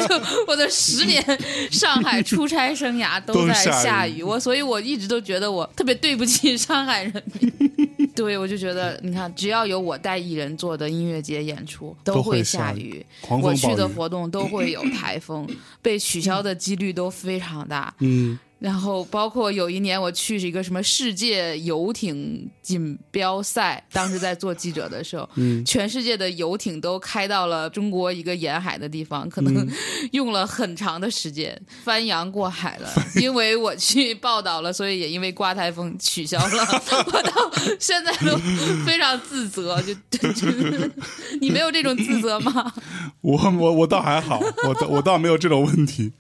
[0.48, 1.24] 我的十年
[1.72, 7.52] 上海出差生涯都在都下下雨雨，我所以我一直都觉得我特别对不起上海人民。
[8.16, 13.42] 对，我就觉得你看，只要有我带艺人做的音乐节演出，都会会下雨下雨。
[13.42, 15.48] 我去的活动都会有台风，
[15.82, 17.92] 被取消的几率都非常大。
[18.02, 29.68] 嗯，然后包括有一年我去是一个什么世界游艇锦标赛，当时在做记者的时候，嗯全世界的游艇都开到了中国一个沿海的地方，可能
[30.14, 32.90] 用了很长的时间翻洋过海了。
[33.22, 36.64] 因为我去报道了，所以也因为刮台风取消了。
[37.12, 38.38] 我到现在都
[38.86, 39.94] 非常自责，就
[40.32, 40.48] 就
[41.42, 42.74] 你没有这种自责吗？
[43.20, 46.14] 我我我倒还好，我倒我倒没有这种问题。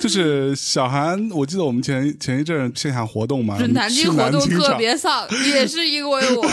[0.00, 6.46] 就是小韩，我记得我们前前一阵线下活动嘛，是南去京活动特别丧，也是因为我，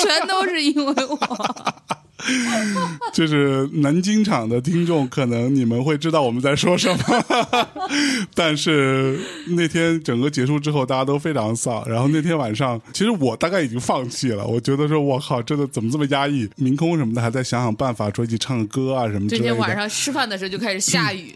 [0.00, 1.18] 全都是因为我。
[3.12, 7.68] 就是南京场的听众，可能你们会知道我们在说什么，
[8.34, 11.82] 但是那天整个结束之后，大家都非常丧。
[11.88, 16.48] 然后那天晚上，其实我大概已经放弃了，我觉得说，我靠，真的怎么这么压抑？
[16.56, 19.38] 明空什么的还在想想办法，说一起唱个歌啊什么之类的。
[19.38, 21.34] 这天晚上吃饭的时候就开始下雨，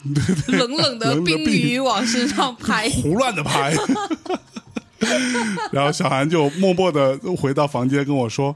[0.48, 2.88] 冷冷的 冷的冰冰雨往身上拍。
[2.90, 3.74] 胡乱的拍。
[5.70, 8.54] 然后小韩就默默的回到房间跟我说：“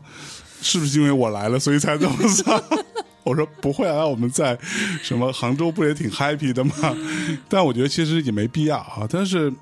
[0.62, 2.62] 是不是因为我来了，所以才这么丧？”
[3.22, 4.58] 我说：“不会啊，我们在
[5.02, 6.74] 什么杭州不也挺 happy 的吗？”
[7.48, 9.06] 但我觉得其实也没必要啊。
[9.08, 9.52] 但是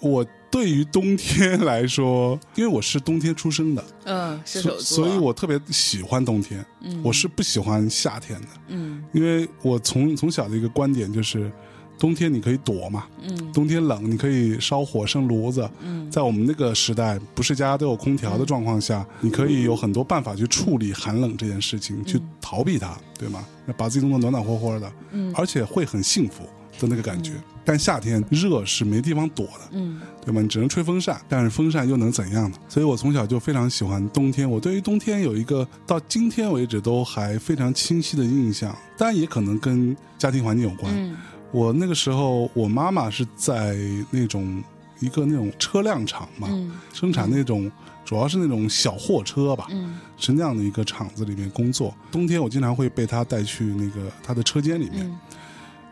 [0.00, 6.64] 我对于冬天来说，因为我是冬天出生的，嗯，射手所座，所以我特别喜欢冬天。
[7.02, 8.48] 我是不喜欢夏天的。
[8.68, 11.50] 嗯因为我从从小的一个观点就是，
[11.98, 23.44] 冬天你可以躲嘛，嗯冬天冷你可以烧火生炉子，嗯在我们那个时代，不是家家都有空调的状况下，你可以有很多办法去处理寒冷这件事情，去逃避它，对吗？
[23.76, 26.44] 把自己弄得暖暖和和的，嗯而且会很幸福
[26.78, 27.32] 的那个感觉。
[27.64, 30.40] 但夏天热是没地方躲的，嗯对吗？
[30.40, 32.56] 你只能吹风扇，但是风扇又能怎样呢？
[32.68, 34.48] 所以我从小就非常喜欢冬天。
[34.48, 40.92] 我对于冬天有一个到今天为止都还非常清晰的印象，当然也可能跟家庭环境有关。
[40.94, 41.16] 嗯
[41.52, 43.76] 我那个时候，我妈妈是在
[44.10, 44.62] 那种
[45.00, 46.72] 一个那种车辆厂嘛，嗯。
[46.92, 47.70] 生产那种
[48.04, 49.98] 主要是那种小货车吧，嗯。
[50.16, 51.94] 是那样的一个厂子里面工作。
[52.10, 55.18] 冬天我经常会被她带去那个她的车间里面，嗯。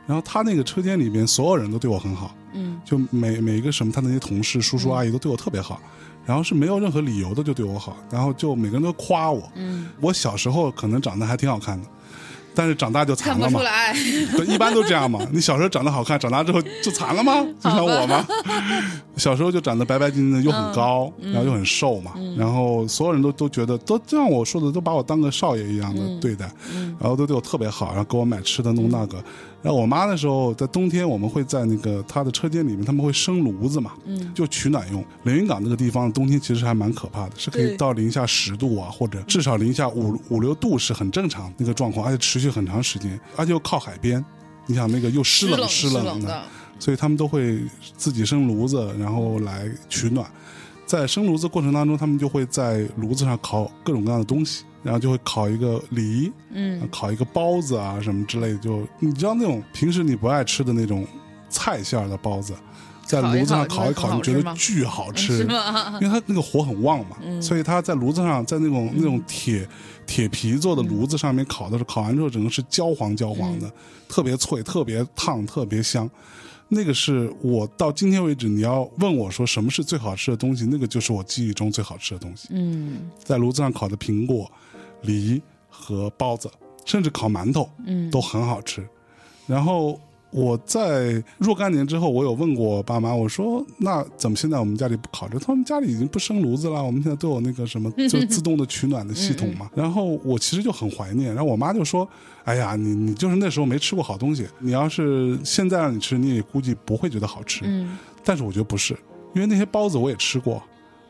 [0.07, 2.81] 然后她那个车间里面所有人都对我很好，嗯。
[2.85, 5.81] 就每每一个什么她那些同事、叔叔阿姨都对我特别好，
[6.27, 9.51] 然后是没有任何理由的就对我好，然后就每个人都夸我。
[9.55, 11.89] 嗯，我小时候可能长得还挺好看的，
[12.55, 13.61] 但是长大就看残了嘛。
[14.47, 15.21] 一般都这样嘛。
[15.33, 17.45] 你小时候长得好看，长大之后就残了吗？
[17.61, 18.27] 就像我吗？
[19.17, 22.13] 小时候就长得白白净净的，又很高，然后又很瘦嘛。
[22.37, 26.51] 然后所有人都都觉得，都就像我说的，都把我当个少爷一样的对待，
[26.99, 29.23] 然后都对我特别好，然后给我买吃的弄那个。
[29.65, 33.93] 然后我妈那时候在冬天，我们会在那个她的车间里面，他们会生炉子嘛，
[34.35, 35.03] 就取暖用。
[35.23, 44.23] 连云港那个地方冬天其实还蛮可怕的，是可以到零下十度啊，或者至少零下五五六度是很正常那个状况，而且持续很长时间，而且又靠海边。
[44.67, 46.43] 你想那个又湿冷湿冷冷的，
[46.79, 47.63] 所以他们都会
[47.97, 50.31] 自己生炉子，然后来取暖。
[50.87, 58.59] 在生炉子过程当中，他们就会在炉子上烤各种各样的东西，然后就会烤一个梨，嗯烤一个包子啊什么之类的。
[58.59, 61.07] 就你知道那种平时你不爱吃的那种
[61.49, 62.55] 菜馅儿的包子，
[63.07, 65.41] 在炉子上烤烤一烤，你觉得巨好吃，
[66.01, 69.67] 因为它那个火很旺嘛，嗯所以它在炉子上，在那种那种铁
[70.07, 73.73] 铁皮做的炉子上面烤的时候，烤完之后整个是焦黄焦黄嗯的，
[74.09, 76.09] 特别脆，特别烫，特别香。
[76.69, 82.49] 那个是我到今天为止，你要问我说什么是最好吃的东西，那个就是我记忆中最好吃的东西。
[82.51, 84.51] 嗯在炉子上烤的苹果、
[85.03, 86.51] 梨和包子，
[86.85, 88.87] 甚至烤馒头，嗯都很好吃。
[89.47, 90.01] 然后
[90.35, 95.39] 我在若干年之后，我有问过我爸妈，我说那怎么现在我们家里不烤这？
[95.39, 99.71] 他们家里已经不生炉子了，我们现在都有那个什么， 就自动的取暖的系统嘛。
[99.77, 101.33] 然后我其实就很怀念。
[101.33, 102.09] 然后我妈就说
[102.43, 107.61] ：“哎呀，你你就是那时候没吃过好东西，你要是现在让你吃，你也估计不会觉得好吃。
[107.65, 108.93] 嗯但是我觉得不是，
[109.35, 110.61] 因为那些包子我也吃过，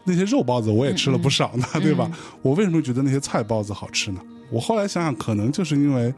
[0.05, 2.11] 那些肉包子我也吃了不少呢，对吧？
[2.43, 4.21] 我为什么觉得那些菜包子好吃呢？
[4.51, 6.13] 我后来想想，可能就是因为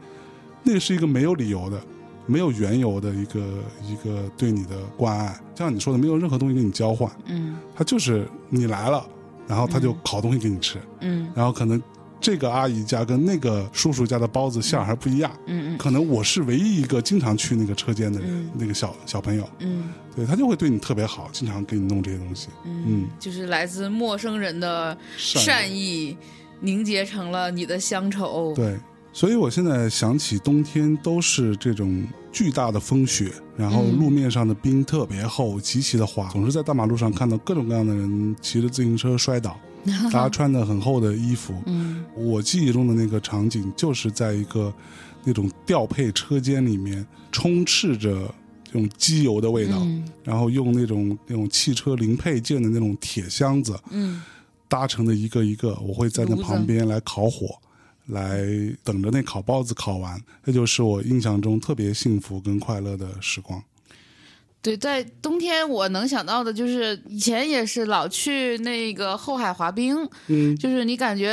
[0.63, 1.79] 那是一个没有理由的、
[2.27, 3.39] 没有缘由的一个
[3.83, 7.57] 一个对你的关爱，就像你说的，没有任何东西跟你交换，嗯。
[7.75, 9.03] 他就是你来了，
[9.47, 11.31] 然后他就烤东西给你吃，嗯。
[11.33, 11.81] 然后可能
[12.19, 15.31] 这个阿姨家跟那个叔叔家的包子馅儿还不一样。
[15.45, 18.49] 嗯可能我是唯一一个经常去那个车间的人，嗯。
[18.57, 19.89] 那个小小朋友，嗯。
[20.15, 22.49] 对他就会对你特别好，经常给你弄这些东西。
[22.65, 26.17] 嗯，就是来自陌生人的善善意
[26.59, 28.51] 凝结成了你的乡愁。
[28.55, 28.79] 对，
[29.17, 39.59] 所以我现在想起冬天都是这种巨大的风雪，然后嗯路面上的冰特别厚，极其的滑，总是在大马路上看到各种各样的人骑着自行车摔倒，
[40.13, 41.55] 大家穿的很厚的衣服。
[41.65, 42.05] 嗯。
[42.15, 44.71] 我记忆中的那个场景就是在一个
[45.23, 48.31] 那种调配车间里面，充斥着
[48.63, 50.07] 这种机油的味道，嗯。
[50.23, 54.21] 然后用那种那种汽车零配件的那种铁箱子嗯。
[54.67, 57.57] 搭成的一个一个，我会在那旁边来烤火，
[58.07, 58.45] 来
[58.83, 63.61] 等着那烤包子烤完，那就是我印象中特别幸福跟快乐的时光。
[64.59, 69.95] 对，在冬天我能想到的就是以前也是老去那个后海滑冰，
[70.27, 71.31] 嗯就是你感觉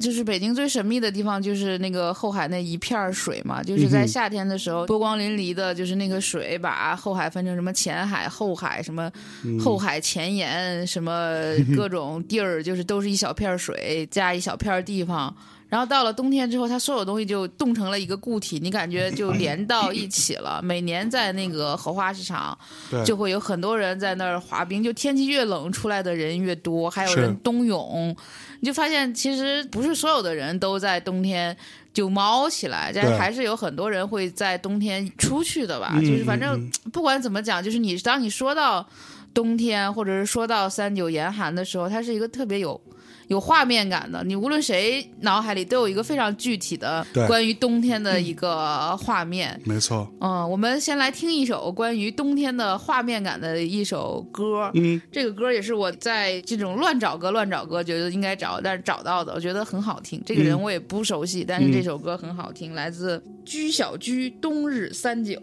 [0.00, 9.10] 就是北京最神秘的地方就是那个后海那一片水嘛，就是在夏天的时候波光粼粼的，就是那个水把后海分成什么前海、后海，什么
[9.44, 15.34] 嗯后海前沿，什么 各种地儿，就是都是一小片水加一小片地方。
[15.68, 20.62] 然后到了冬天之后，它所有东西就冻成了一个固体，你感觉就连到一起了。
[20.62, 22.58] 每年在那个荷花市场，
[23.04, 28.16] 就会有很多人在那儿滑冰，就天气越冷，出来的人越多，还有人冬泳，
[28.60, 31.54] 你就发现其实不是所有的人都在冬天
[31.92, 35.92] 就猫起来，但还是有很多人会在冬天出去的吧。
[35.96, 38.88] 嗯就是反正嗯不管怎么讲，就是你当你说到
[39.34, 42.80] 冬天，或者是说到三九严寒的时候，它是一个特别有。
[43.28, 49.58] 有画面感的，你无论谁脑海里都有一个非常具体的关于冬天的一个画面。
[49.64, 54.70] 没错，嗯，我们先来听一首关于冬天的画面感的一首歌。
[54.74, 60.22] 嗯，这个歌也是我在这种乱找歌、乱找歌，觉得应该找，但是找到的，我觉得很好听。
[60.24, 65.34] 这个人嗯我也不熟悉，但是这首歌很好听，来自居小居《冬日三九》。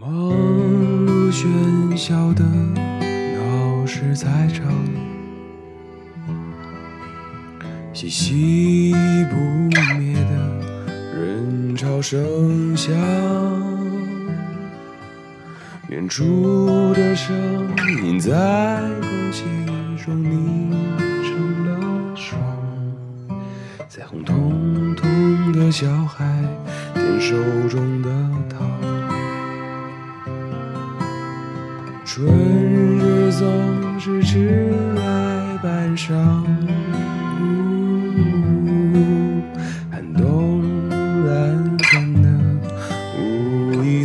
[0.00, 0.10] 忙
[1.06, 4.72] 碌喧嚣的闹市在场，
[7.92, 8.94] 熙熙
[9.30, 9.36] 不
[9.98, 10.30] 灭的
[11.12, 12.94] 人潮声响，
[15.88, 17.36] 远处的声
[18.02, 18.30] 音在
[19.00, 19.44] 空气
[20.02, 20.70] 中凝
[21.24, 22.40] 成了霜，
[23.88, 26.24] 彩虹彤彤的小孩
[26.94, 27.36] 点手
[27.68, 28.08] 中的
[28.48, 28.70] 糖。
[32.04, 36.44] 春日总是迟来半晌，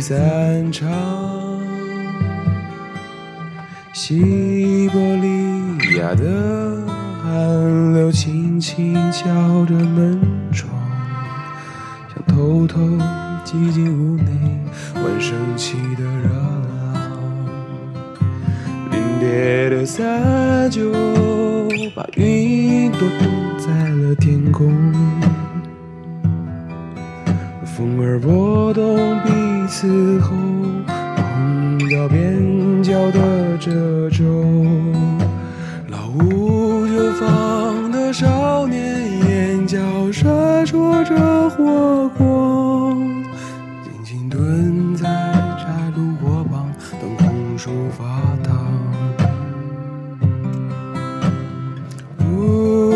[0.08, 0.88] 散场。
[3.92, 6.86] 西伯利亚的
[7.24, 9.26] 寒流轻轻敲
[9.66, 10.20] 着门
[10.52, 10.70] 窗，
[12.14, 12.78] 想偷偷
[13.42, 14.30] 挤进屋内
[14.94, 16.30] 欢声起的热
[16.70, 17.18] 浪。
[18.92, 20.92] 凛冽的三九，
[21.96, 23.28] 把云朵冻
[23.58, 24.72] 在了天空。
[27.64, 28.96] 风儿拨动
[29.86, 30.34] 此后，
[30.88, 34.24] 碰到边角的褶皱。
[35.88, 39.78] 老屋旧房的少年，眼角
[40.10, 40.26] 闪
[40.66, 42.98] 烁着火光。
[43.84, 45.04] 静静蹲在
[45.56, 46.68] 柴炉火旁，
[47.00, 48.04] 等红薯发
[48.42, 48.66] 烫。
[52.28, 52.90] 呜，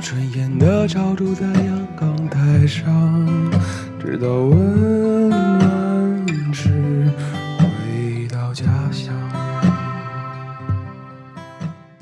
[0.00, 2.84] 春烟的潮住在阳刚台上，
[4.16, 6.70] 直到温暖时
[7.58, 9.14] 回到家乡。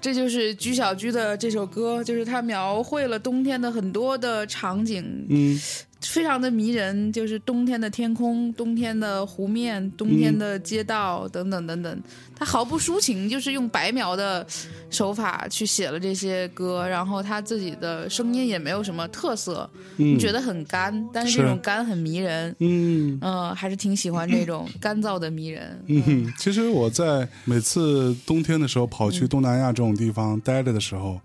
[0.01, 5.61] 这就是居小居的这首歌，就是他描绘了冬天的很多的场景，嗯，
[6.05, 12.03] 非常的迷人，就是冬天的天空、冬天的湖面、冬天的街道、等等等等。
[12.37, 14.45] 他毫不抒情，就是用白描的
[14.91, 22.55] 手法去写了这些歌，然后他自己的声音也没有什么特色，嗯你觉得很干，但是是这种干很迷人。
[22.59, 25.81] 嗯嗯、还是挺喜欢这种干燥的迷人。
[25.87, 31.21] 嗯哼，其实我在每次冬天的时候跑去东南亚这种地方待着的时候，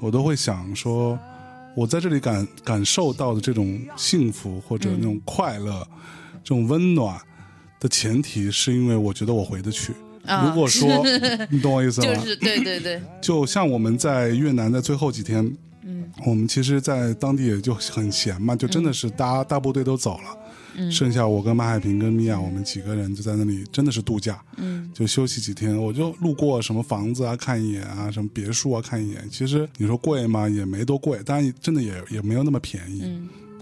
[0.00, 1.18] 我都会想说，
[1.76, 5.86] 我在这里感感受到的这种幸福或者那种快乐、
[6.42, 7.20] 这种温暖
[7.80, 9.92] 的前提，是因为我觉得我回得去。
[10.24, 10.46] 啊。
[10.46, 11.04] 如果说
[11.50, 12.14] 你懂我意思吗？
[12.14, 15.44] 就是对对对，就像我们在越南的最后几天，
[15.82, 20.38] 嗯，我们其实，在当地也就很闲嘛，就真的是大、大部队都走了，
[20.76, 25.76] 嗯剩下我跟马海平跟米娅，我们几个人就在那里，真的是度假，嗯，就休息几天。
[25.76, 29.28] 我就路过什么房子啊，看一眼啊，什么别墅啊，看一眼。
[29.30, 30.48] 其实你说贵吗？
[30.48, 33.02] 也没多贵，当然真的也也没有那么便宜。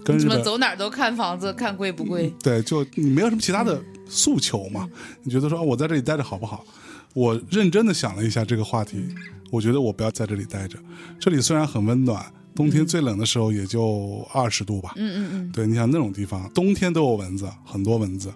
[0.03, 2.33] 跟日本走哪儿都看房子， 看贵不贵？
[2.43, 4.89] 对，就你没有什么其他的诉求嘛？
[5.23, 6.65] 你觉得说、哦我在这里待着好不好？
[7.13, 9.05] 我认真的想了一下这个话题，
[9.51, 10.77] 我觉得我不要在这里待着。
[11.19, 14.93] 这里虽然很温暖，冬天最冷的时候也就二十度吧。
[14.95, 18.33] 嗯嗯嗯，对，你想那种地方，冬天都有蚊子，很多蚊子。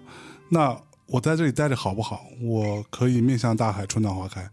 [0.48, 0.76] 那
[1.06, 2.26] 我在这里待着好不好？
[2.40, 4.48] 我可以面向大海，春暖花开，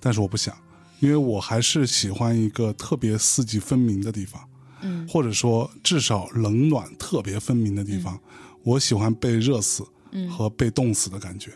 [0.00, 0.56] 但是我不想，
[1.00, 4.42] 因为我还是喜欢一个特别四季分明的地方。
[4.80, 8.18] 嗯，或者说至少冷暖特别分明的地方，
[8.62, 9.84] 我喜欢被热死
[10.30, 11.50] 和被冻死的感觉。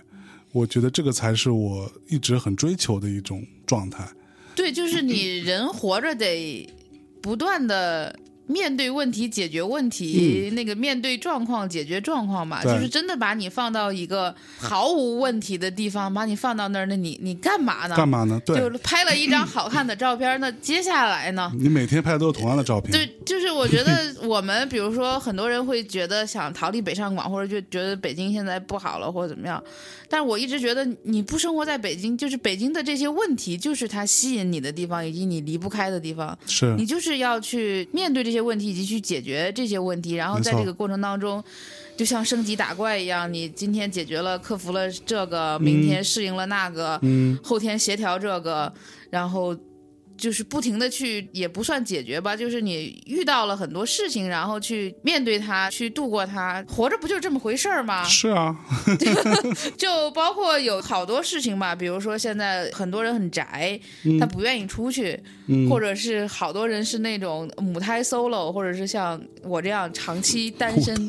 [0.52, 4.06] 我觉得这个才是我一直很追求的一种状态。
[4.54, 6.68] 对，就是你人活着得
[7.22, 8.14] 不断的
[8.46, 17.96] 面对问题、解决问题，那个面对状况、解决状况嘛，嗯对就是真的把你放到一个毫无问题的地方，把你放到那儿，那你你干嘛呢？
[17.96, 18.40] 干嘛呢？
[18.44, 21.52] 对就，拍了一张好看的照片，那接下来呢？
[21.58, 29.62] 你每天拍的都是同样的照片，对，就是我觉得我们，比如说很多人会觉得想逃离北上广，或者就觉得北京现在不好了，或者怎么样。
[30.08, 36.36] 但是我一直觉得，你不生活在北京，就是北京的这些问题，就是它吸引你的地方，以及你离不开的地方。
[36.46, 40.14] 是你就是要去面对这些问题，以及去解决这些问题。
[40.14, 41.44] 然后在这个过程当中，
[41.96, 48.72] 就像升级打怪一样，你今天解决了、克服了这个，明天适应了那个，嗯，后天协调这个，
[49.10, 49.54] 然后
[50.16, 56.64] 就是不停的去，也不算解决吧，就是你遇到了很多事情，然后去面对它，去度过它。
[56.68, 58.04] 活着不就这么回事儿吗？
[58.04, 58.56] 是啊
[59.76, 63.78] 就包括有好多事情吧，比如说现在很多人很宅，
[64.20, 70.94] 他不愿意出去，嗯或者是好多人是那种母胎 solo，或者是像我这样长期单身，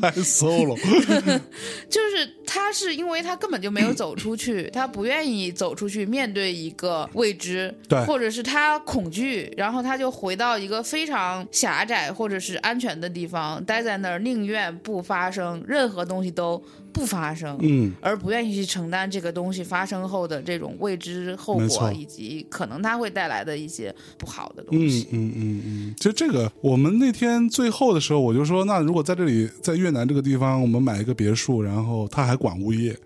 [1.88, 25.08] 就是他是因为他根本就没有走出去，他不愿意走出去面对一个未知，对或者是他恐惧，然后他就回到一个非常狭窄或者是安全的地方，待在那儿，宁愿不发生任何东西都不发生，嗯，而不愿意去承担这个东西发生后的这种未知后果，以及可能它会带来的一些不好的东嗯西。
[25.10, 25.62] 嗯嗯。
[25.66, 32.96] 嗯，就这个，我们那天最后的时候，我就说，那如果在这里，在越南这个地方，我们买一个别墅，然后他还管物业，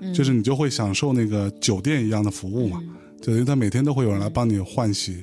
[0.00, 0.12] 嗯。
[0.12, 2.82] 就是你就会享受那个酒店一样的服务嘛，
[3.20, 5.22] 就等于他每天都会有人来帮你换洗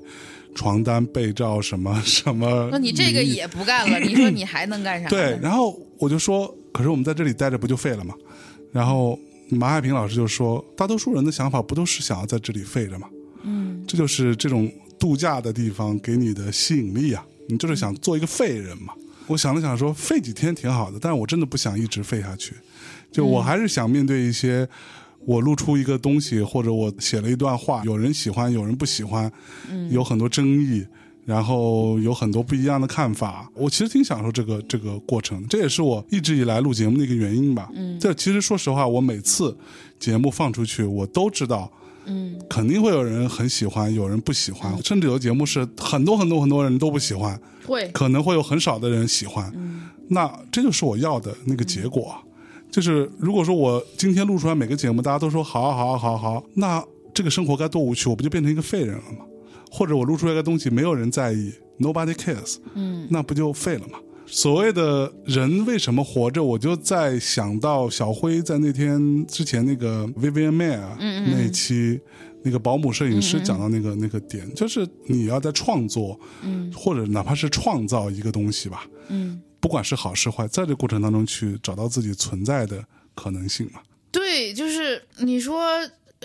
[0.53, 2.69] 床单、被罩什么 什么。
[2.71, 5.09] 那你这个也不干了， 你说你还能干啥？
[5.09, 8.15] 对，然后我就说，可是我们在这里待着不就废了吗？
[8.71, 9.17] 然后
[9.49, 13.07] 马海平老师就说，大多数人的想法不都是想要在这里废着吗？
[13.43, 18.93] 嗯，这就是这种度假的地方给你的吸引力啊，你就是想做一个废人嘛。
[19.27, 22.53] 我想了想说，废几天挺好的，但是我真的不想一直废下去，
[23.11, 24.67] 就我还是想面对一些。
[25.25, 29.31] 我露出一个东西，或者我写了一段话，有人喜欢，有人不喜欢，
[29.89, 30.85] 有很多争议，
[31.25, 33.49] 然后有很多不一样的看法。
[33.55, 37.69] 我其实挺享受这个这个过程，这也是我一直以来录节目的一个原因吧。
[37.75, 39.57] 嗯，这其实说实话，我每次
[39.99, 41.71] 节目放出去，我都知道。
[42.07, 49.51] 嗯，肯定会有人很喜欢，有人不喜欢，甚至有的节目是很多很多很多人都不喜欢，会可能会有很少的人喜欢。
[50.09, 52.21] 那这就是我要的那个结果啊。
[52.75, 59.19] 就是如果说我今天录出来每个节目，大家都说好啊好啊好啊好啊，那这个生活该多无趣，我不就变成一个废人了吗？
[59.71, 63.97] 或者我录出来的东西没有人在意，nobody cares，嗯，那不就废了吗？
[64.25, 72.01] 所谓的人为什么活着，我就在想到小辉在那天之前那个 Vivian Mayer 那一期。
[72.43, 82.85] 那个保姆摄影师讲到那个、那个点，就是你要在创作，嗯，或者哪怕是创造一个东西吧，嗯，不管是好是坏，在这过程当中去找到自己存在的
[83.15, 83.81] 可能性嘛。
[84.11, 85.59] 对，就是你说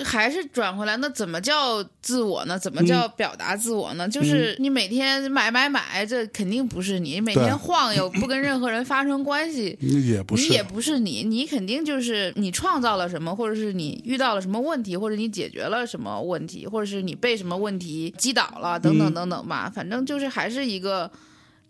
[0.05, 2.59] 还是转回来，那怎么叫自我呢？
[2.59, 4.07] 怎么叫表达自我呢？
[4.07, 9.74] 就是你每天买买买，这肯定不是你；每天晃悠，不跟任何人发生关系。
[9.80, 19.72] 也不是，你也不是你，你肯定就是你创造了什么，或者是你遇到了什么问题，或者你解决了什么问题，或者是你被什么问题击倒了，等等等等吧。
[19.74, 21.11] 反正就是还是一个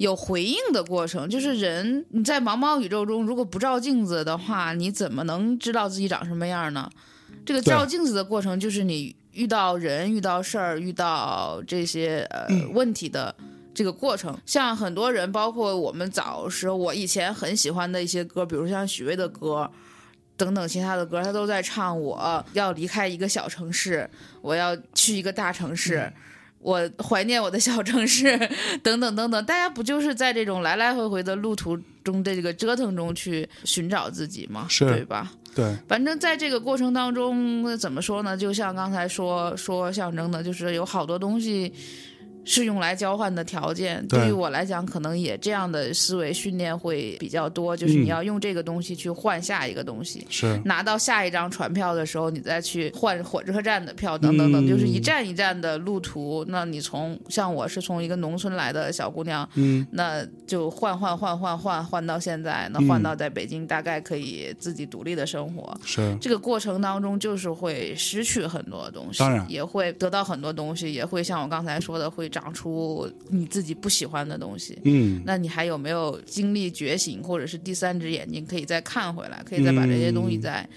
[0.00, 1.28] 有回应的过程。
[1.28, 6.90] 就是人你在茫茫宇宙中，如果不照镜子的话，你怎么能知道自己长什么样呢？
[7.44, 13.34] 这个照镜子的过程，就是你遇到人、遇到事儿、遇到这些呃、问题的
[13.74, 14.36] 这个过程。
[14.46, 19.70] 像很多人，包括我们早时候，我以前很喜欢的一些歌，比如像许巍的歌。
[20.36, 24.08] 等等其他的歌，他都在唱我要离开一个小城市，
[24.40, 26.10] 我要去一个大城市，
[26.60, 28.38] 我怀念我的小城市，
[28.82, 29.44] 等等等等。
[29.44, 34.66] 大家不就是在这种来来回回的路途中的这个折腾中去寻找自己吗？
[34.68, 35.32] 是对吧？
[35.54, 38.36] 对，反正在这个过程当中，呃怎么说呢？
[38.36, 41.72] 就像刚才说说象征的，就是有好多东西
[42.50, 44.04] 是用来交换的条件。
[44.08, 50.26] 对对于我来讲，可能也这样的思维训练会比较多，就是你嗯要用这个东西去换下一个东西。
[50.28, 56.44] 是拿到下一张船票的时候，你再去换火车站的票，等等等，嗯就是一站一站的路途。
[56.48, 65.78] 那你从像我是从一个农村来的小姑娘，嗯，那就换换换换换换到现在，那嗯换到在北京，大概可以自己独立的生活。
[65.84, 74.78] 是，这个过程当中，就是会失去很多东西，当然也会得到很多东西，也会像我刚才说的，会长出你自己不喜欢的东西。
[74.84, 80.68] 嗯，那你还有没有精力觉醒，或者是第三只眼睛，可以再看回来，可以再把这些东西再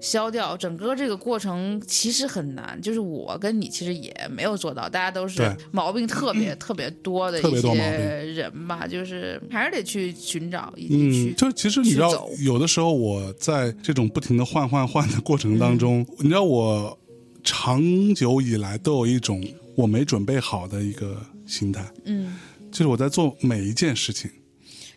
[0.00, 0.56] 消掉。
[0.56, 16.98] 整个这个过程其实很难，就是我跟你其实也没有做到，大家都是毛病特别 特别多的一些人吧，就是还是得去寻找以及去嗯，就其实你知道，有的时候我在这种不停的换换换的过程当中，嗯你知道我
[17.42, 17.82] 长
[18.14, 19.42] 久以来都有一种
[19.76, 22.34] 我没准备好的一个心态，嗯，
[22.70, 24.30] 就是我在做每一件事情，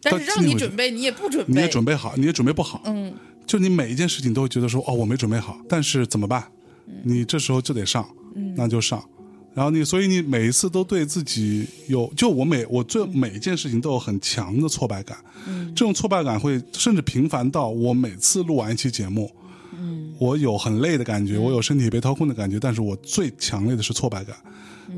[0.02, 3.14] 但是让你准备你也不准备，你也准备好，你也准备不好，嗯。
[3.46, 6.44] 就你每一件事情都会觉得说，哦，我没准备好，但是怎么办？
[6.86, 6.96] 嗯。
[7.04, 8.06] 你这时候就得上，
[8.58, 9.02] 那就上。
[9.54, 15.18] 然后你，所以你每一次都对自己有，就我每我做每一件事情都有很强的挫败感，
[15.48, 15.74] 嗯。
[15.74, 19.32] 这种挫败感会甚至频繁到我每次录完一期节目，
[19.80, 20.14] 嗯。
[20.20, 24.36] 我有很累的感觉，我有身体被掏空的感觉，但是我最强烈的是挫败感。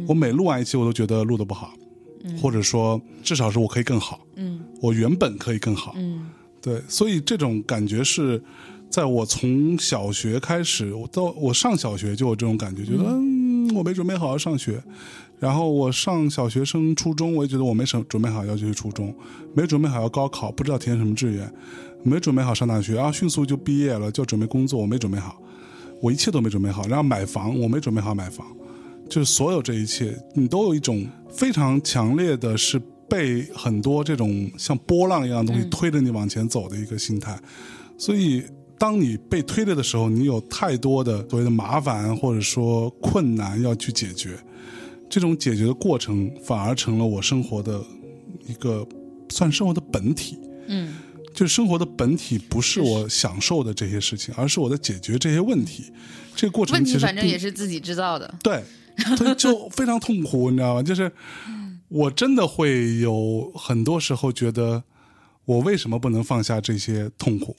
[0.08, 1.74] 我每录完一期，我都觉得录的不好，
[2.42, 4.60] 或者说至少是我可以更好，嗯。
[4.82, 6.30] 我原本可以更好，嗯。
[6.62, 8.42] 对，所以这种感觉是
[8.90, 14.82] 在我从小学开始，我到我上小学就有这种感觉，觉得嗯，我没准备好要上学。
[15.40, 19.16] 然后我上小学升初中，我也觉得我没准准备好要去初中，
[19.54, 21.50] 没准备好要高考，不知道填什么志愿，
[22.04, 25.42] 没准备好上大学然后，迅速就毕业了，就准备工作，我没准备好，
[26.02, 26.86] 我一切都没准备好。
[26.90, 28.46] 然后买房，我没准备好买房，
[29.10, 32.80] 就是所有这一切，你都有一种非常强烈的是
[33.10, 37.38] 被很多这种像波浪一样的东西推着你往前走的一个心态。
[37.97, 38.43] 所以，
[38.78, 44.38] 当你被推着的时候，你有太多的所谓的麻烦或者说困难要去解决，
[45.10, 47.84] 这种解决的过程反而成了我生活的
[48.47, 48.88] 一个
[49.30, 50.38] 算生活的本体。
[50.68, 50.93] 嗯
[51.32, 55.86] 就是生活的本体不是我享受的这些事情，而是我在解决这些问题。
[56.36, 58.62] 这个过程问题其实并反正也是自己制造的，对，
[59.18, 60.84] 对，就非常痛苦，你知道吗？
[60.84, 61.12] 就是
[61.88, 64.84] 我真的会有很多时候觉得，
[65.45, 67.56] 我为什么不能放下这些痛苦？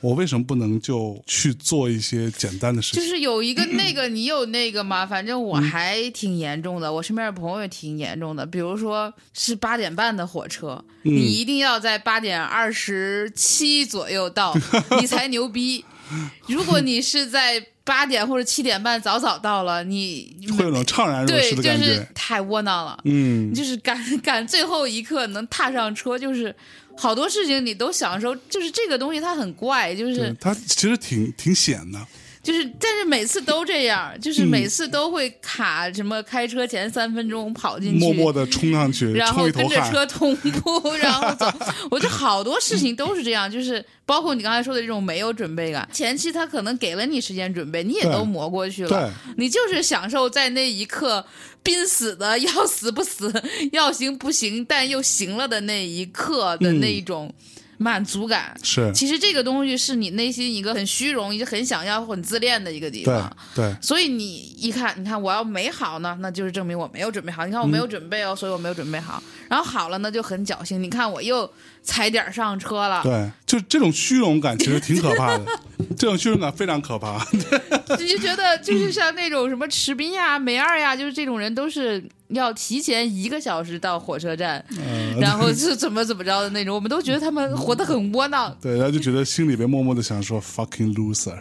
[0.00, 3.02] 我为什么不能就去做一些简单的事情？
[3.02, 5.06] 就是有一个那个，你有那个吗？
[5.06, 8.44] 反正我还挺严重的，我身边的朋友也挺严重的。
[8.44, 14.54] 比如说是八点半的火车，你一定要在八点二十七左右到，
[15.00, 15.82] 你才牛逼。
[16.48, 21.84] 如果你是在八点或者七点半早早到了，你 会有种怅然若对就失的感觉。
[21.94, 22.98] 是太窝囊了。
[23.04, 26.54] 嗯，就是赶赶最后一刻能踏上车，就是
[26.96, 31.98] 好多事情你都享受，就是这个东西它很怪，就是，它其实挺挺险的。
[32.44, 39.48] 就是，但是每次都这样，嗯就是每次都会卡什么开车前三分钟跑进去，默默的冲上去，然后。
[39.54, 41.46] 跟着车同步，然后走。
[41.90, 51.24] 我觉得好多事情都是这样，就是包括你刚才说的这种没有准备感，前期他可能给了你时间准备，你也都磨过去了，你就是享受在那一刻
[51.62, 53.32] 濒死的要死不死，
[53.72, 57.32] 要行不行，但又行了的那一刻的那一种
[57.78, 58.58] 满足感。
[58.62, 63.36] 是，其实这个东西是你内心一个很虚荣、一个很想要、很自恋的一个地方。
[63.54, 67.44] 对，所以你一看，你看我要没好呢，那就是证明我没有准备好。
[67.44, 69.22] 你看我没有准备哦，所以我没有准备好。
[69.48, 70.82] 然后好了呢，就很侥幸。
[70.82, 71.50] 你看我又
[71.84, 75.44] 踩点儿上车了，对，就这种虚荣感其实挺可怕的，
[75.96, 77.24] 这种虚荣感非常可怕。
[78.00, 86.74] 你就觉得就是像那种什么池斌呀、梅二呀，就是这种人都是要提前一个小时到火车站，嗯然后是怎么怎么着的那种。
[86.74, 88.56] 我们都觉得他们活得很窝囊。
[88.60, 91.38] 对，然后就觉得心里边默默的想说 “fucking loser”，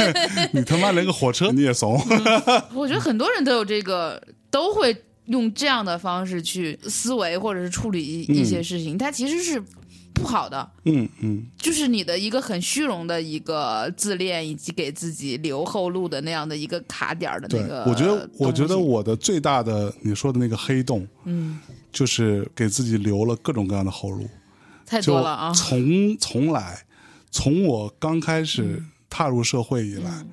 [0.52, 2.00] 你他妈连个火车你也怂。
[2.74, 4.20] 我觉得很多人都有这个，
[4.50, 9.62] 都会用这样的方式去思维或者是处理一一些事情，它其实是
[10.14, 10.70] 不好的。
[10.84, 21.58] 嗯嗯，就是你的一个很虚荣的一个自恋，以及给自己留后路的那样的一个卡点儿的那个，我觉得，我觉得我的最大的你说的那个黑洞，嗯，
[21.90, 24.28] 就是给自己留了各种各样的后路。
[24.86, 26.84] 太多了啊，从从来，
[27.30, 30.24] 从我刚开始嗯踏入社会以来。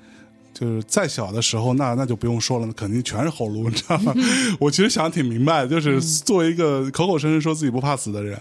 [0.60, 4.14] 就是再小的时候，那那就不用说了，那肯定全是后路， 你知道吗？
[4.60, 8.38] 我其实想的挺明白的，就是作为一个口口声声说自己不怕死的人，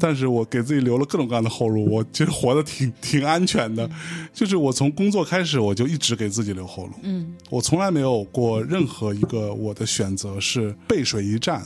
[0.00, 3.88] 但是我给自己留了各种各样的后路， 我其实活得挺挺安全的。
[4.34, 11.62] 就是我从工作开始，我就一直给自己留后路，嗯，我从来没有过任何一个我的选择是背水一战。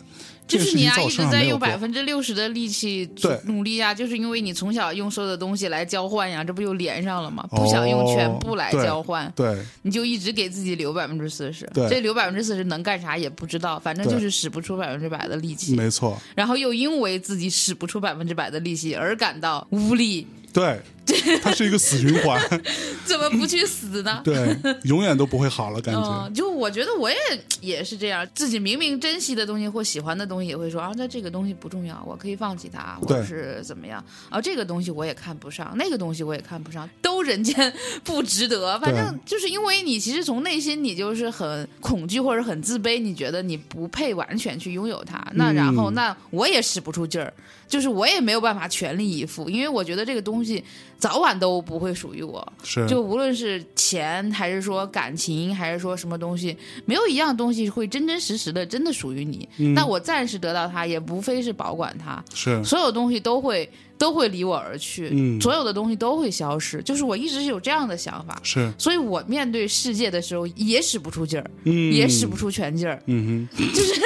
[0.46, 7.46] 这就是你呀、件事情在我一直在用百分之六十的力气对努力呀、就是因为你从小用所有的东西来交换呀，这不又连上了吗？
[7.50, 20.26] 不想用全部来交换，对你就一直给自己留百分之四十，这留百分之四十能干啥也不知道，反正就是使不出百分之百的力气，没错，然后又因为自己使不出百分之百的力气而感到无力。
[20.52, 20.80] 对
[21.42, 22.40] 它是一个死循环，
[23.04, 24.20] 怎么不去死呢？
[24.24, 26.26] 对，永远都不会好了，感觉。
[26.26, 27.16] 嗯，就我觉得我也
[27.60, 34.04] 也是这样，自己明明珍惜的东西或喜欢的东西，也会说啊，那这个东西不重要，我可以放弃它，或对者是怎么样。
[34.28, 38.78] 啊，这个东西我也看不上，那个东西我也看不上，都人间不值得。
[38.80, 45.24] 反正就是因为你其实从内心你就是很恐惧或者很自卑，你觉得你不配完全去拥有它。
[45.34, 47.32] 那然后嗯那我也使不出劲儿，
[47.68, 50.62] 就是我也没有办法全力以赴，因为我觉得这个东西
[50.98, 52.52] 早晚都不会属于我。
[52.62, 59.48] 是，就无论是钱，还是说感情，还是说什么东西，没有一样东西会真真实实的真的属于你。
[59.58, 63.68] 嗯那我暂时得到它，也无非是保管它，是，所有东西都会
[63.98, 66.82] 都会离我而去，嗯所有的东西都会消失。
[66.82, 74.00] 就是我一直是有这样的想法，是，所以我面对世界的时候也使不出劲儿，嗯，也使不出全劲儿，嗯哼，就是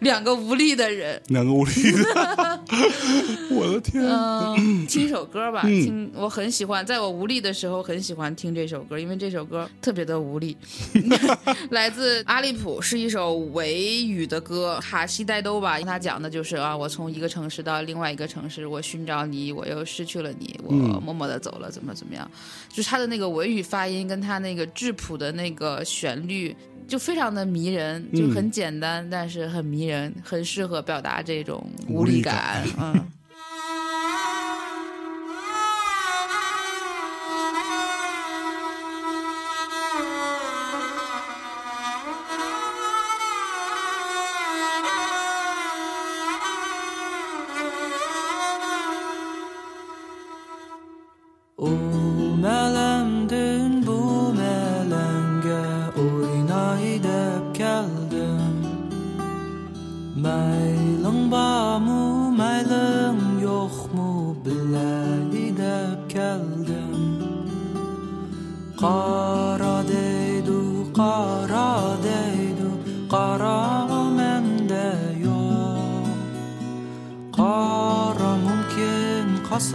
[0.00, 1.20] 两个无力的人。
[1.28, 2.60] 两个无力的，
[3.50, 10.56] 我的天，嗯，听首歌吧，嗯听我很喜欢，在我无力的时候很喜欢听这首歌，因为这首歌特别的无力。
[11.70, 15.80] 来自阿利普，是一首维语的歌，卡西代兜吧。
[15.80, 22.30] 他讲的就是啊，我从一个城市到另外一个城市，我寻找你，我又失去了你，我嗯默默的走了，怎么怎么样？
[22.68, 26.56] 就是他的那个维语发音跟他那个质朴的那个旋律。
[26.88, 32.66] 就非常的迷人，就嗯很简单，但是很迷人，很适合表达这种无无力感。
[32.80, 33.06] 嗯。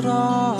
[0.06, 0.55] cross.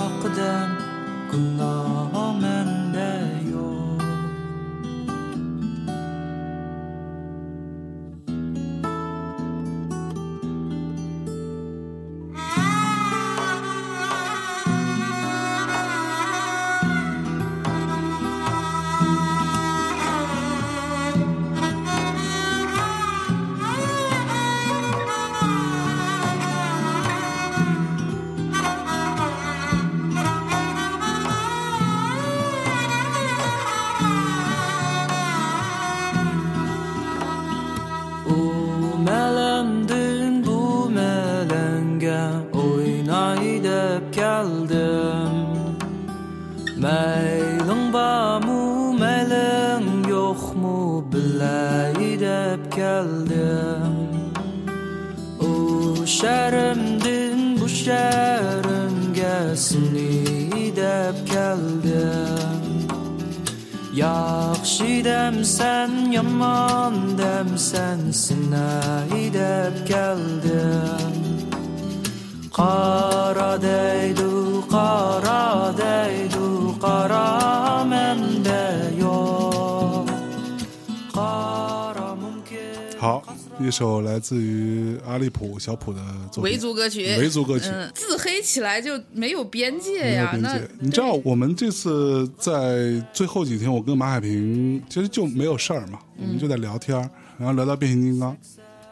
[83.66, 86.00] 一首来自于阿利普小普的
[86.30, 90.30] 作品，维族歌曲，维族歌曲嗯，自黑起来就没有边界呀。
[90.40, 90.70] 那边界。
[90.78, 98.36] 你知道我们这次在最后几天，我跟马海平其实就没有事儿嘛，我们就在聊天儿，然后聊到变形金刚。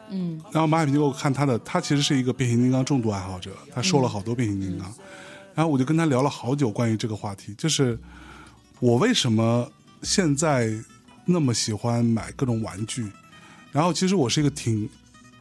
[0.09, 4.93] 嗯，然后马海平就给我看他的，他其实是一个变形金刚重度爱好者，他收了好多变形金刚。
[5.53, 7.97] 然后我就跟他聊了好久关于这个话题，就是
[8.81, 9.71] 我为什么
[10.01, 10.69] 现在
[11.25, 13.05] 那么喜欢买各种玩具。
[13.75, 14.89] 然后其实我是一个挺，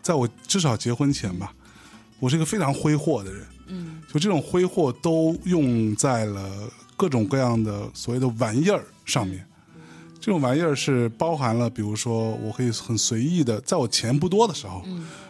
[0.03, 1.55] 在我至少结婚前吧，
[2.19, 3.47] 我是一个非常挥霍的人。
[3.69, 9.47] 嗯，就这种挥霍都用在了各种各样的所谓的玩意儿上面。
[10.19, 14.83] 这种玩意儿是包含了，比如说，我可以很随意的，在我钱不多的时候，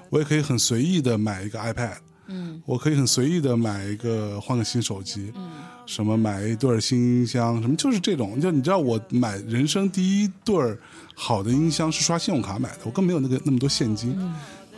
[0.08, 1.96] 我也可以很随意的买一个 iPad，
[2.28, 5.50] 嗯，我可以很随意的买一个换个新手机，嗯
[5.84, 8.40] 什么买一对儿新音箱，什么就是这种。
[8.40, 10.78] 就你知道，我买人生第一对儿
[11.14, 14.16] 好的音箱是刷信用卡买的，我更没有那个那么多现金，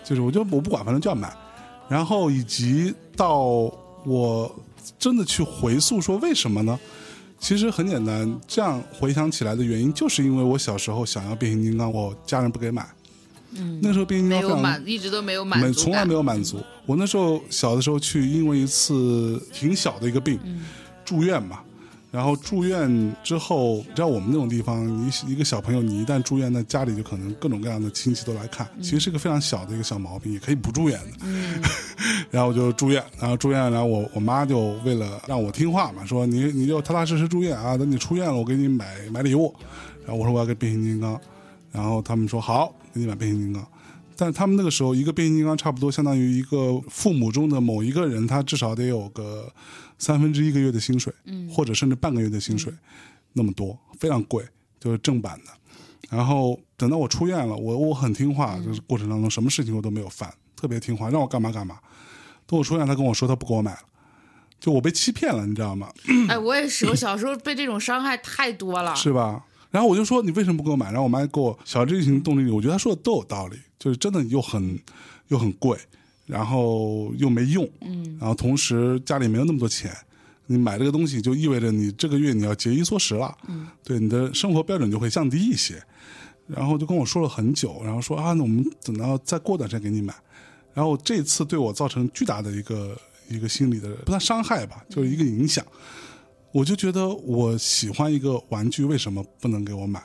[0.04, 1.34] 就是我就我不管，反正就要买。
[1.88, 3.40] 然后以及到
[4.04, 4.54] 我
[4.98, 6.78] 真的去回溯说为什么呢？
[7.38, 12.86] 其实很简单，这样回想起来的原因，就是因为我小时候想要变形金刚，我家人不给买。
[13.52, 16.62] 嗯，那时候变形金刚没有满，一直都没有满足，没从来没有满足。
[16.86, 20.38] 我那时候小的时候去，因为一次挺小的一个病，
[21.04, 21.60] 住院嘛。
[22.16, 28.66] 然后住院之后，你知道我们那种地方，你一个小朋友，你一旦住院，那家里就可能各种各样的亲戚都来看。
[28.80, 31.26] 其实是个非常小的一个小毛病，也可以不住院的。
[32.32, 39.54] 然后我就住院，然后住院，然后我我妈就为了让我听话嘛，说你你就踏踏实实住院啊，等你出院了，我给你买买礼物。
[40.06, 41.20] 然后我说我要个变形金刚，
[41.70, 43.62] 然后他们说好，给你买变形金刚。
[44.16, 49.46] 但他们那个时候，一个变形金刚差不多相当于一个父母中的某一个人，他至少得有个
[49.98, 52.72] 三分之一个月的薪水，嗯，或者甚至半个月的薪水，
[53.32, 54.44] 那么多，非常贵，
[54.78, 55.50] 就是正版的。
[56.08, 61.78] 然后等到我出院了，我我很听话，就是过程当中什么事情我都没有犯，特别听话，让我干嘛干嘛。
[62.46, 63.80] 等我出院，他跟我说他不给我买了，
[64.60, 65.90] 就我被欺骗了，你知道吗？
[66.28, 68.94] 哎，我也是，我小时候被这种伤害太多了。
[68.94, 69.44] 是吧？
[69.72, 70.86] 然后我就说你为什么不给我买？
[70.86, 74.78] 然后我妈给我小这型动力，我觉得她说的都有道理，就是真的又很
[75.28, 75.76] 又很贵，
[76.26, 79.90] 然后又没用，嗯，然后同时家里没有那么多钱，
[80.46, 85.82] 你买这个东西就意味着你这个月你要节衣缩食了，嗯，对，你的生活标准就会降低一些，
[86.46, 90.14] 然后就跟我说了很久，然后说啊，那我们等到再过段时间给你买，
[90.74, 92.96] 然后这次对我造成巨大的一个
[93.28, 95.64] 一个心理的不算伤害吧，就是一个影响。
[96.52, 100.02] 我就觉得我喜欢一个玩具，为什么不能给我买？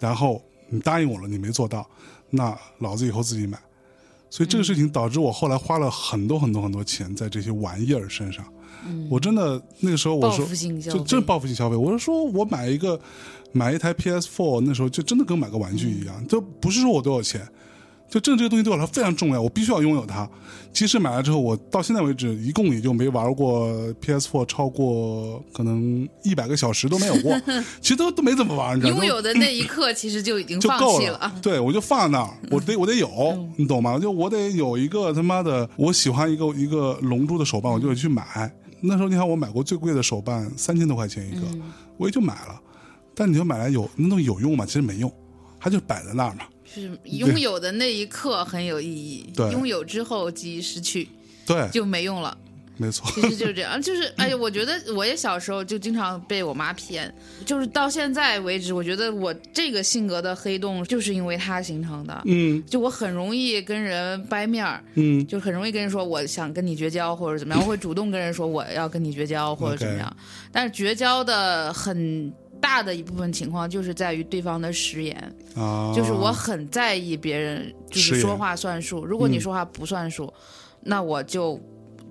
[0.00, 1.88] 然后你答应我了，你没做到，
[2.30, 3.58] 那老子以后自己买。
[4.30, 8.44] 所以这个事情导致我后来花了很多很多很多钱在这些玩意儿身上。
[9.10, 10.46] 我真的那个时候我说
[10.80, 11.76] 就真报复性消费。
[11.76, 12.98] 我是说我买一个
[13.52, 17.46] 买一台 PS Four 那时候就真的跟买个玩具一样，就不是说我多少钱。
[18.08, 20.28] 就真的这个东西对我来说非常重要，我必须要拥有它。
[20.72, 23.68] 即使买了之后，我到现在为止一共也就没玩过
[24.00, 27.38] PS4 超过可能一百个小时都没有过，
[27.80, 28.98] 其实都都没怎么玩，你知道吗？
[28.98, 31.32] 拥有的那一刻，其实就已经放弃了。
[31.42, 33.08] 对，我就放那儿，我得我得有，
[33.56, 33.98] 你懂吗？
[33.98, 38.50] 就我得有一个他妈的，我喜欢一个一个龙珠的手办，我就得去买。
[38.80, 41.46] 那时候你看，我买过最贵的手办三千多块钱一个，
[41.96, 42.60] 我也就买了。
[43.14, 44.64] 但你说买来有那东西有用吗？
[44.64, 45.12] 其实没用，
[45.58, 46.42] 它就摆在那儿嘛。
[46.78, 51.08] 是拥有的那一刻很有意义，对拥有之后即失去
[51.46, 52.36] 对，就没用了。
[52.80, 53.10] 没错。
[53.12, 57.12] 其实就是这样，就是 哎呀，我觉得我也小时候就经常被我妈骗，
[57.44, 62.22] 就是到现在为止，我觉得我这个性格的黑洞就是因为她形成的。
[62.26, 70.16] 嗯就我很容易跟人掰面儿，嗯就很容易跟人说我想跟你绝交或者怎么样，我会主动跟人说我要跟你绝交或者怎么样。
[70.52, 75.16] 但是绝交的很大的一部分情况就是在于对方的食言，
[75.54, 80.32] 啊，就是我很在意别人就是说话算数，如果你嗯说话不算数，
[80.80, 81.60] 那我就。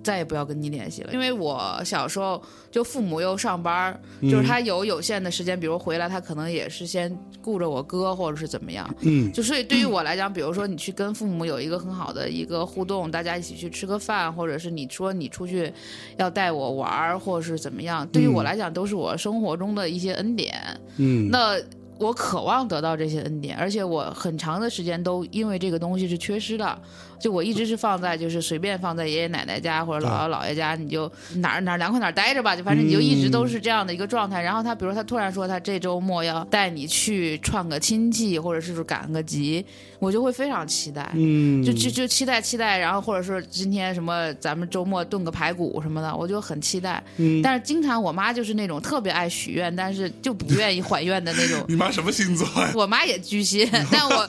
[0.02, 9.32] 再也不要跟你联系了，因为我小时候就父母又上班，嗯就是他有有限的时间，比如回来他可能也是先顾着我哥或者是怎么样，嗯。
[9.32, 15.72] 就所以对于我来讲，比如说你去跟父母有一个很好的一个互动，大家一起去吃个饭，或者是你说你出去
[16.16, 20.54] 要带我玩儿，或者是怎么样，对于我来讲都是我生活中的一些恩典。
[20.96, 21.28] 嗯。
[21.30, 21.58] 那
[21.98, 26.80] 我渴望得到这些恩典，而且我很长的时间都因为这个东西是缺失的。
[27.18, 34.40] 就我一直是放在就是随便放在爷爷奶奶家或者姥姥姥爷家，你就哪儿哪儿凉快哪儿待着吧，就反正你就一直都是这样的一个状态。
[34.40, 39.64] 然后他比如他突然说他这周末要带你去串个亲戚，或者是赶个集，
[39.98, 41.10] 我就会非常期待。
[41.14, 47.02] 嗯，就就就期待期待，然后或者说今天什么咱们周末炖个排骨什么的，我就很期待。
[47.16, 51.64] 嗯但是经常我妈就是那种特别爱许愿，但是就不愿意还愿的那种。
[51.68, 52.72] 你妈什么星座呀？
[52.74, 54.28] 我妈也巨蟹， 但我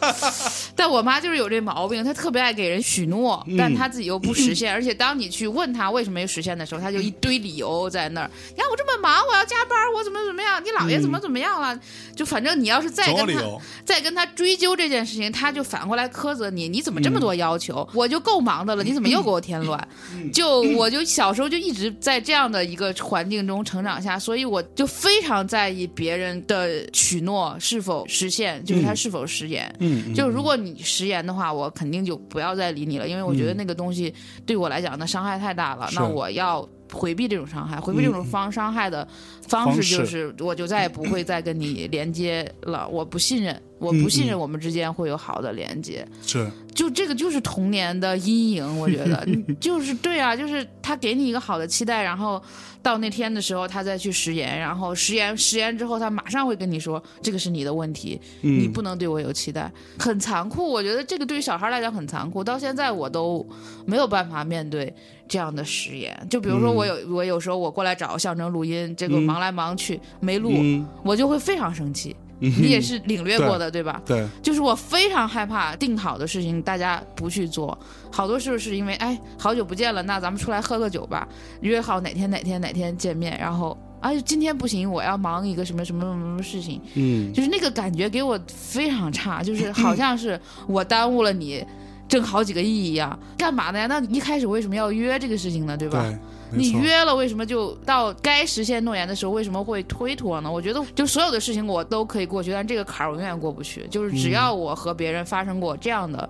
[0.75, 4.73] 但我妈就是有这毛病，她特别爱给人许诺，嗯但他自己又不实现。
[4.73, 8.31] 而且当你去问他为什么没实现的时候，他就一堆理由在那儿。
[8.55, 10.63] 你看我这么忙，我要加班，我怎么怎么样？
[10.63, 11.79] 你姥爷怎么怎么样了？
[12.15, 13.61] 就反正你要是再跟她总有理由。
[13.85, 17.87] 再跟他追究这件事情，他就反过来苛责你，你怎么这么多要求？
[17.93, 19.87] 我就够忙的了，你怎么又给我添乱？
[20.33, 29.73] 就我就小时候就一直在这样的一个环境中成长下，所以我就非常在意别人的许诺是否实现，就是他是否食言。
[29.79, 34.13] 嗯，就如果你食言的话，我肯定就不要再理你了，因为我觉得那个东西
[34.45, 35.87] 对我来讲那伤害太大了。
[35.89, 39.07] 是那我要回避这种伤害，回避这种方伤害的
[39.47, 42.87] 方式就是，我就再也不会再跟你连接了。
[42.87, 46.05] 我不信任，我不信任我们之间会有好的连接。
[46.21, 49.27] 是就这个就是童年的阴影，我觉得
[49.59, 52.41] 就是对啊，就是他给你一个好的期待，然后
[52.81, 60.69] 到那天的时候他再去食言，然后食言食言之后他马上会跟你说这个是你的问题，你不能对我有期待，很残酷。
[60.69, 63.45] 我觉得这个对于小孩来讲很残酷，到现在我都
[63.85, 64.93] 没有办法面对
[65.27, 66.17] 这样的食言。
[66.29, 72.15] 就比如说我有、我有时候我过来找象征录音，这个忙来忙去没录，嗯我就会非常生气。
[72.39, 74.01] 你也是领略过的，对吧？
[74.05, 77.77] 对，就是我非常害怕定好的事情大家不去做，
[78.11, 81.27] 好多时候是因为哎好久不见了，那咱们出来喝个酒吧，
[81.61, 91.65] 约好哪天哪天哪天见面，然后哎今天不行，我要忙一个什么什么什么什么事情，嗯，就是那个感觉给我非常差，就是好像是我耽误了你
[92.07, 93.85] 挣好几个亿一样，干嘛呢呀？
[93.85, 95.75] 那一开始为什么要约这个事情呢？
[95.75, 96.11] 对吧？
[96.51, 100.51] 你约了，为什么就到该实现诺言的时候，为什么会推脱呢？
[100.51, 103.87] 我觉得，就所有的事情我都可以过去，但这个坎儿我永远过不去。
[103.89, 106.27] 就是只要我和别人发生过这样的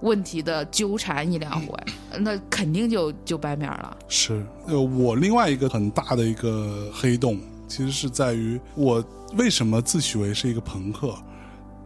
[0.00, 1.78] 问题的纠缠一两回，
[2.18, 3.96] 那肯定就就掰面儿了。
[4.08, 9.04] 是，呃，我另外一个很大的一个黑洞，其实是在于我
[9.36, 11.14] 为什么自诩为是一个朋克，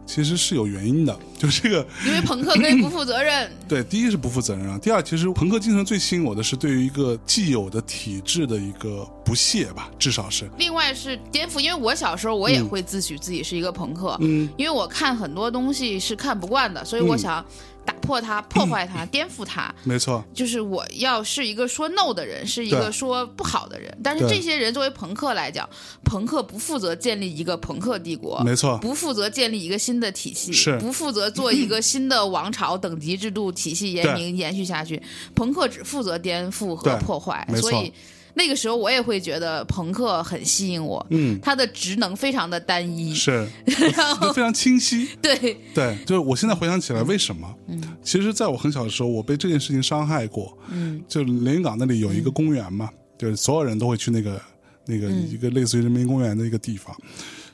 [0.05, 1.17] 其实是有原因的。
[1.37, 11.59] 就这个， 因为朋克可以不负责任，对，第一是不负责任啊，第二，其实朋克精神最吸引我的是对于一个既有的体制的一个不屑吧，至少是，另外是颠覆。
[11.59, 17.45] 因为我小时候我也会自诩自己是一个朋克，嗯，因为我看很多东西是看不惯的，所以我嗯想
[17.85, 19.73] 打破它、破坏它、 颠覆它。
[19.83, 23.95] 没错，就是我要是一个说 no 的人，是一个说不好的人。
[24.03, 25.69] 但是这些人作为朋克来讲，
[26.03, 30.77] 朋克不负责建立一个朋克帝国，没错，不负责建立一个新的体系，是。
[30.79, 35.01] 不负责做一个新的王朝等级制度体系延明延续下去。
[35.35, 37.91] 朋克只负责颠覆和破坏，所以
[38.35, 41.03] 那个时候我也会觉得朋克很吸引我。
[41.09, 43.47] 嗯，它的职能非常的单一，是，
[43.95, 45.09] 然后非常清晰。
[45.21, 47.51] 对，对，就是我现在回想起来，为什么？
[47.67, 50.55] 嗯，其实在我很小的时候，我被这件事情伤害过。
[50.69, 54.41] 嗯，就连云港那里有一个公园嘛，就是所有人都会去那个
[54.85, 56.95] 那个一个类似于人民公园的一个地方，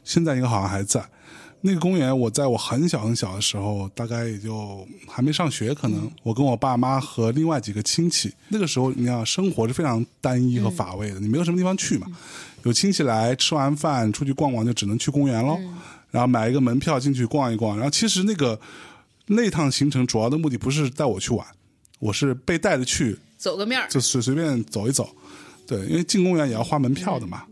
[0.04, 1.04] 现在应该好像还在。
[1.64, 12.08] 那个公园，我在我很小很小的时候，大概也就还没上学，可能我跟我爸妈和另外几个亲戚，那个时候你想生活是非常单一和乏味的，你没有什么地方去嘛。
[12.64, 15.58] 有亲戚来，吃完饭出去逛逛，就只能去公园喽。
[16.10, 17.76] 然后买一个门票进去逛一逛。
[17.76, 18.60] 然后其实那个
[19.28, 21.46] 那趟行程主要的目的不是带我去玩，
[22.00, 25.10] 我是被带着去，走个面儿，就随随便走一走。
[25.66, 27.44] 对，因为进公园也要花门票的嘛。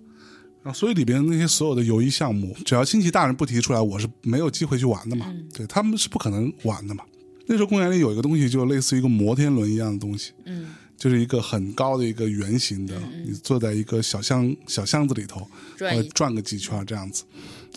[0.62, 5.34] 然后所以里边那些所有的游艺项目，只要亲戚大人不提出来，我是没有机会去玩的嘛。
[5.54, 7.04] 对他们是不可能玩的嘛。
[7.48, 12.94] 那时候公园里有一个东西，就类似于一个摩天轮一样的东西，嗯，就是一个很高的一个圆形的，
[13.26, 15.48] 你坐在一个小箱小箱子里头，
[15.80, 17.24] 呃转转个几圈这样子。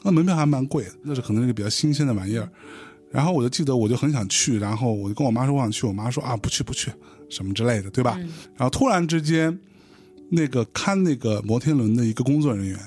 [0.02, 2.48] 那门票还蛮贵的，那是可能是一个比较新鲜的玩意儿。
[3.10, 6.90] 然后我就记得，我就很想去，然后我就跟我妈说我想去，我妈说啊不去不去
[7.30, 8.18] 什么之类的，对吧？
[8.56, 9.56] 然后突然之间，
[10.34, 12.78] 那个看那个摩天轮的一个工作人员，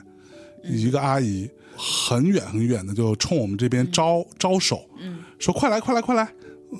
[0.63, 4.89] 一个阿姨，很远很远的就冲我们这边招、招手，
[5.37, 6.27] 说快来快来快来，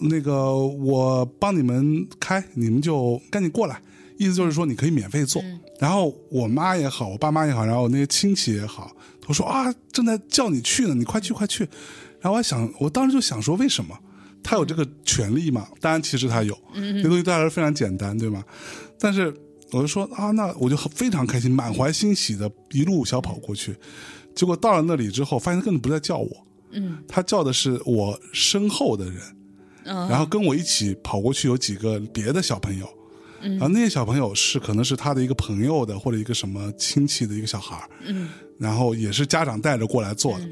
[0.01, 3.80] 那个我帮你们开，你们就赶紧过来。
[4.18, 5.43] 意思就是说你可以免费坐。
[5.78, 8.89] 然后我妈也好，我爸妈也好，然后我那些亲戚也好，
[9.20, 11.63] 都说啊正在叫你去呢，你快去快去。
[12.22, 13.95] 然后我还想，我当时就想说，为什么
[14.41, 15.68] 他有这个权利嘛？
[15.82, 18.41] 当然，其实他有，这东西对他来说非常简单，对吗？
[18.97, 19.32] 但是
[19.76, 23.76] 我就说啊，那我就非常开心，满怀欣喜的一路小跑过去。
[24.34, 26.30] 结果到了那里之后，发现他根本不在叫我，
[26.71, 29.21] 嗯，他叫的是我身后的人，
[29.84, 30.07] 嗯。
[30.07, 32.88] 然后跟我一起跑过去有几个别的小朋友，
[33.41, 38.30] 然后那些小朋友是可能是他的一个朋友的或者一个什么亲戚的一个小孩儿嗯。
[38.57, 40.49] 然后也是家长带着过来做的，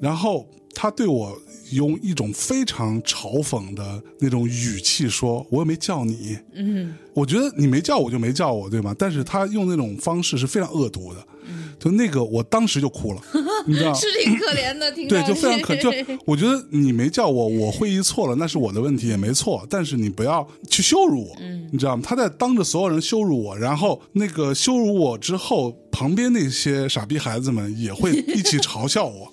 [0.00, 1.36] 然后他对我
[1.72, 8.94] 用一种非常嘲讽的那种语气说：“我又没叫你。”嗯我觉得你没叫我就没叫我，对吗？
[8.98, 13.22] 但是他用那种方式是非常恶毒的，嗯就那个我当时就哭了，
[13.66, 13.94] 你知道？
[13.94, 15.92] 是挺可怜的，挺对，就非常可就
[16.26, 19.64] 我觉得你没叫我，我会意错了，那是我的问题，也没错。
[19.70, 22.02] 但是你不要去羞辱我，嗯你知道吗？
[22.04, 29.32] 他在当着所有人羞辱我，然后那个羞辱我之后，旁边那些傻逼孩子们也会一起嘲笑我。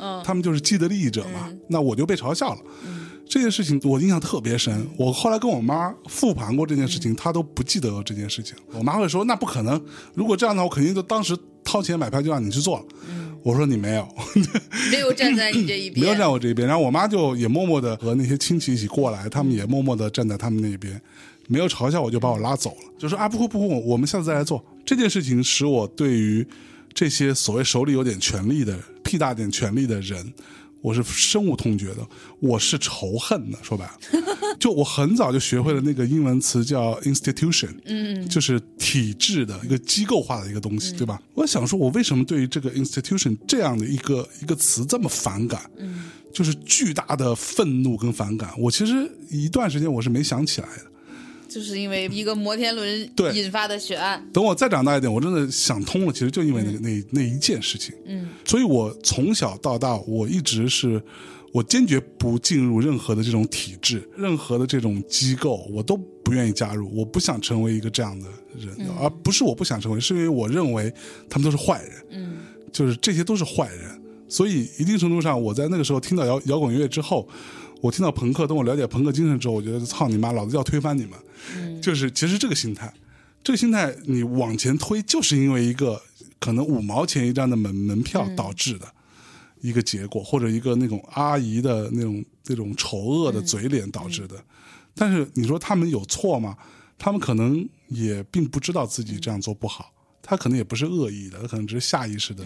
[0.00, 2.60] 嗯他们就是既得利益者嘛，那我就被嘲笑了。
[3.28, 8.56] 这件事情我印象特别深，我后来跟我妈复盘过这件事情，她都不记得这件事情。
[8.72, 9.78] 我妈会说：“那不可能，
[10.14, 12.84] 如果这样的话，我肯定就当时掏钱买票就让你去做了。
[13.42, 14.08] 我说：“你没有，
[14.90, 16.66] 没有站在你这一边， 没有站我这一边。
[16.66, 20.98] 然后我妈就也默默的和那些亲戚一起过来，他们也默默的站在他们那边，
[21.48, 24.64] 没有嘲笑我就把我拉走了，就说啊不会不会，我们下次再来做。
[24.86, 26.46] 这件事情使我对于
[26.98, 30.34] 这些所谓手里有点权力的、屁大点权力的人。
[30.80, 32.04] 我是深恶痛绝的，
[32.40, 33.58] 我是仇恨的。
[33.62, 33.92] 说白了，
[34.58, 41.22] 就我很早就学会了那个英文词叫 institution，嗯，就是体制的一个机构化的一个东西，对吧？
[41.34, 45.70] 我想说，我为什么对于这个 institution 这样的一个一个词这么反感？
[45.76, 48.50] 嗯，就是巨大的愤怒跟反感。
[48.58, 50.84] 我其实一段时间我是没想起来的，
[51.48, 54.22] 就是因为一个摩天轮对引发的血案。
[54.32, 57.94] 等我再长大一点，我真的想通了，其实就因为那个、那那一件事情。
[58.04, 61.02] 嗯，所以我从小到大，我一直是，
[61.52, 66.90] 我坚决不进入任何的这种体制，任何的这种机构，我都不愿意加入。
[66.94, 70.92] 我不想成为一个这样的人，而不是我不想成为，是因为我认为
[71.28, 71.92] 他们都是坏人。
[72.10, 72.36] 嗯，
[72.70, 73.98] 就是这些都是坏人。
[74.30, 77.26] 所以一定程度上，我在那个时候听到摇摇滚乐之后，
[77.80, 81.12] 我听到朋克，等我了解朋克精神之后，我觉得操你妈，老子要推翻你们。
[81.80, 82.92] 就是其实这个心态，
[83.44, 86.00] 这个心态你往前推，就是因为一个
[86.40, 88.86] 可能五毛钱一张的门门票导致的
[89.60, 94.36] 一个结果，或者一个那种阿姨的那种那种丑恶的嘴脸导致的。
[94.94, 96.56] 但是你说他们有错吗？
[96.98, 99.92] 他们可能也并不知道自己这样做不好，
[100.28, 102.44] 他可能也不是恶意的，他可能只是下意识的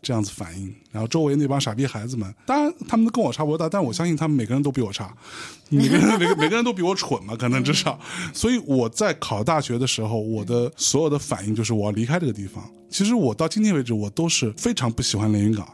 [0.00, 0.74] 这样子反应。
[0.90, 5.14] 然后周围那帮傻逼孩子们，当然他们都跟我差不多大，但我相信他们每个人都比我差，
[5.68, 8.00] 每个人每个每个人都比我蠢嘛，可能至少。
[8.32, 12.68] 所以我在考大学的时候，我的所有的反应就是我要离开这个地方。
[12.88, 15.68] 其实我到今天为止，我都是非常不喜欢连云港，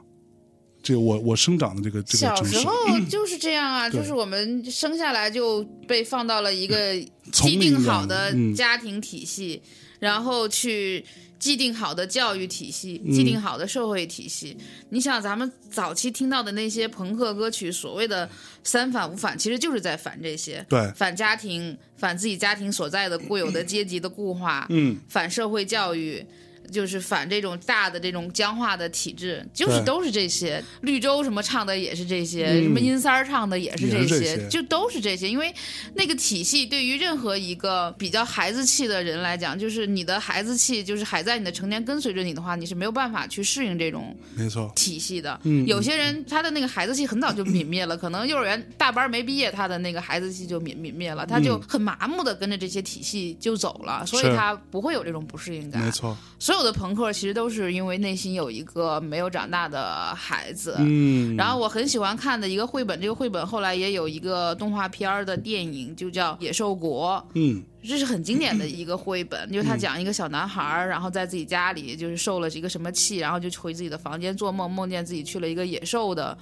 [0.82, 2.44] 这个我我生长的这个这个小。
[2.44, 2.72] 时候
[3.08, 4.00] 就是这样啊，对。
[4.00, 6.94] 就是我们生下来就被放到了一个
[7.32, 8.54] 既定好的嗯。
[8.54, 9.62] 家庭体系，
[9.98, 11.02] 然后去
[11.38, 14.56] 既定好的教育体系、嗯既定好的社会体系。
[14.90, 18.28] 你想，咱们早期听到的那些朋克歌曲，所谓的
[18.64, 20.64] 三反五反，其实就是在反这些。
[20.68, 26.24] 对，反家庭，反自己家庭所在的固有的阶级的固化，嗯，反社会教育，
[26.70, 30.62] 就是反这种大的这种僵化的体制，就是都是这些。
[30.82, 35.28] 绿洲什么唱的也是这些，嗯什么阴三儿唱的也是这些，就都是这些。
[35.28, 35.54] 因为
[35.94, 45.38] 那个体系对于任何一个比较孩子气的人来讲，就是你的孩子气，就是还在你的成年跟随着你的话，你是没有办法去适应这种没错，体系的。
[45.44, 55.82] 嗯有些人他的那个孩子气很早就泯灭了，可能幼儿园大班没毕业，他的那个孩子气就泯泯灭了，他就很麻木的跟着这些体系就走了，所以他不会有这种不适应感。
[55.82, 60.74] 没错，所有的朋克其实都是因为内心有一个没有长大的孩子。
[60.78, 67.22] 嗯，然后我很喜欢看的一个绘本，这个绘本后来也有一个动画片的电影，就叫《野兽国》。
[67.34, 76.36] 嗯这是很经典的一个绘本，就是他讲一个小男孩儿，然后在自己家里就是受了一个什么气，然后就回自己的房间做梦，梦见自己去了一个野兽的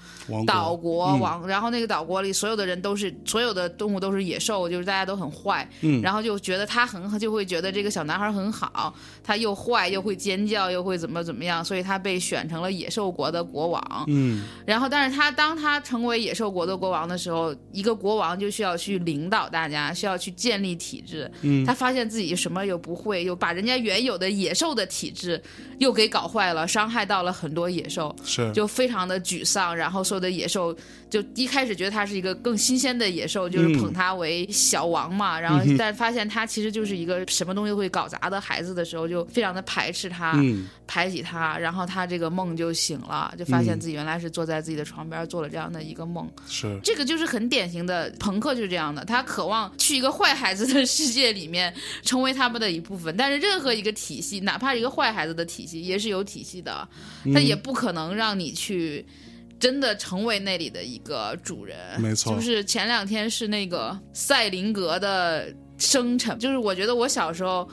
[0.47, 6.01] 岛国国王，然后那个岛国里所有的人都是所有的动物都是野兽，就是大家都很坏，嗯。
[6.01, 14.05] 然后就觉得他很就会觉得这个小男孩很好，他又坏又会尖叫又会怎么怎么样，所以他被选成了野兽国的国王。
[14.09, 14.45] 嗯。
[14.67, 21.31] 然后，但是他当他成为野兽国的国王的时候，一个国王就需要去领导大家，需要去建立体制。
[21.43, 25.41] 嗯他发现自己什么又不会，又把人家原有的野兽的体质
[25.79, 29.77] 又给搞坏了，伤害到了很多野兽，是就非常的沮丧。
[29.77, 30.77] 然后所有的野兽
[31.11, 35.39] 就一开始觉得他是一个更新鲜的野兽，就是嗯捧他为小王嘛。
[35.39, 40.33] 然后但发现他其实就是一个什么东西会搞砸的孩子的时候，就非常的排斥他。
[40.37, 46.31] 嗯排挤他，然后他这个梦就醒了，就发现自己原来是坐在自己的床边做了这样的一个梦。
[46.49, 51.73] 是这个就是很典型的朋克就是这样的，他渴望去一个坏孩子的世界里面
[52.03, 53.17] 成为他们的一部分。
[53.17, 56.89] 但是任何一个体系，哪怕一个坏孩子的体系，也是有体系的，
[57.33, 59.05] 他也不可能让你去。
[59.61, 65.47] 真的成为那里的一个主人，没错就是前两天是那个赛林格的
[65.79, 67.67] 生辰，就是我觉得我小时候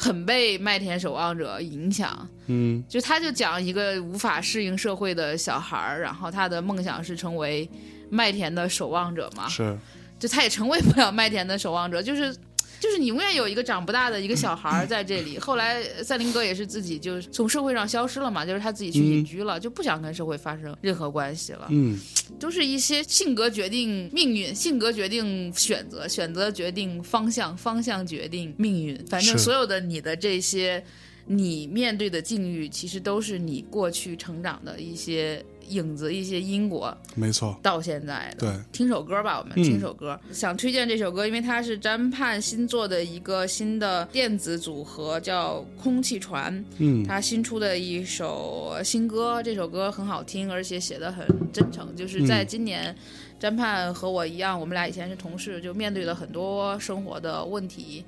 [0.00, 2.82] 很被《麦田守望者》影响，嗯。
[2.88, 7.68] 就他就讲一个无法适应社会的小孩儿，然后他的梦想是成为
[8.08, 9.78] 麦田的守望者嘛，是。
[10.18, 12.34] 就他也成为不了麦田的守望者，就是。
[12.80, 15.38] 就是你永远有一个长不大的一个小孩儿在这里。
[15.38, 21.66] 后来赛林格也是自己就从社会上消失了嘛，就是他自己去隐居了，就不想跟社会发生任何关系了。
[21.68, 22.00] 嗯
[22.40, 28.96] 都是一些性格决定命运，性格决定选择，选择决定方向，方向决定命运。
[29.06, 30.82] 反正所有的你的这些，
[31.26, 38.46] 你面对的境遇，其实都是你过去成长的一些影子、一些因果没错，到现在的。
[38.46, 40.18] 对，听首歌吧，我们嗯听首歌。
[40.32, 46.64] 想推荐这首歌，因为它是詹盼新做的一个新的电子组合，叫空气船。
[46.78, 51.94] 嗯他新出的一首新歌，这首歌很好听，而且写的很真诚。
[51.96, 52.94] 就是在今年，
[53.38, 58.04] 詹盼和我一样，我们俩以前是同事，就面对了很多生活的问题，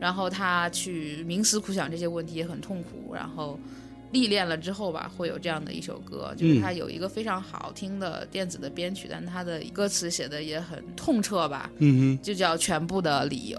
[0.00, 3.58] 然后他去冥思苦想这些问题也很痛苦，然后。
[4.14, 13.58] 历练了之后吧，会有这样的一首歌，就是它有一个非常好听的电子的编曲，但它的歌词写的也很痛彻吧，嗯就叫《全部的理由》。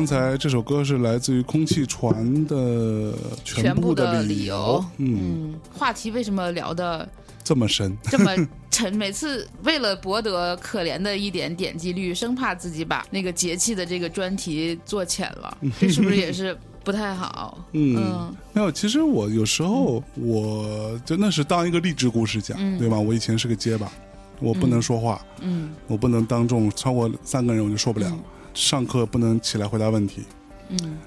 [0.00, 3.12] 刚才这首歌是来自于空气船的
[3.44, 4.82] 全部的理由。
[4.96, 7.06] 嗯，嗯，话题为什么聊的
[7.44, 8.34] 这么深，这么
[8.70, 8.96] 沉？
[8.96, 17.62] 每次为了博得可怜的一点点击率，生怕自己把那个节气的这个专题做浅了， 这是不是也是不太好？
[17.72, 18.72] 嗯嗯没有。
[18.72, 22.98] 其实我有时候我真的是当一个励志故事讲，嗯对吧？
[22.98, 23.92] 我以前是个结巴，
[24.40, 28.18] 我不能说话，嗯我不能当众超过三个人我就说不了，嗯
[28.54, 30.22] 上课不能起来回答问题，
[30.70, 30.98] 嗯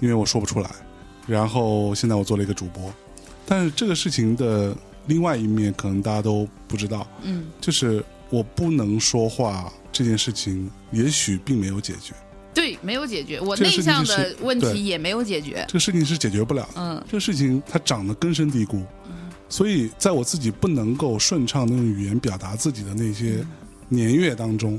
[0.00, 0.70] 因为我说不出来。
[1.26, 2.92] 然后现在我做了一个主播，
[3.46, 12.14] 但是这个事情的另外一面可能大家都不知道，嗯就是我不能说话这件事情，也许并没有解决，
[12.54, 15.64] 对，没有解决，我内向的问题也没有解决。
[15.66, 16.80] 这个事情是解决不了的。
[16.80, 18.82] 嗯这个事情它长得根深蒂固，
[19.48, 23.44] 所以在我自己不能够顺畅的用语言表达自己的那些
[23.88, 24.78] 年月当中，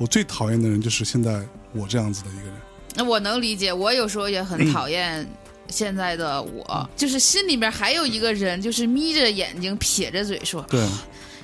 [0.00, 2.54] 我最讨厌的人就是现在我这样子的一个人。
[2.96, 5.24] 那我能理解，我有时候也很讨厌
[5.68, 10.82] 现在的我， 就是心里面还有一个人，就是眯着眼睛撇着嘴说，对，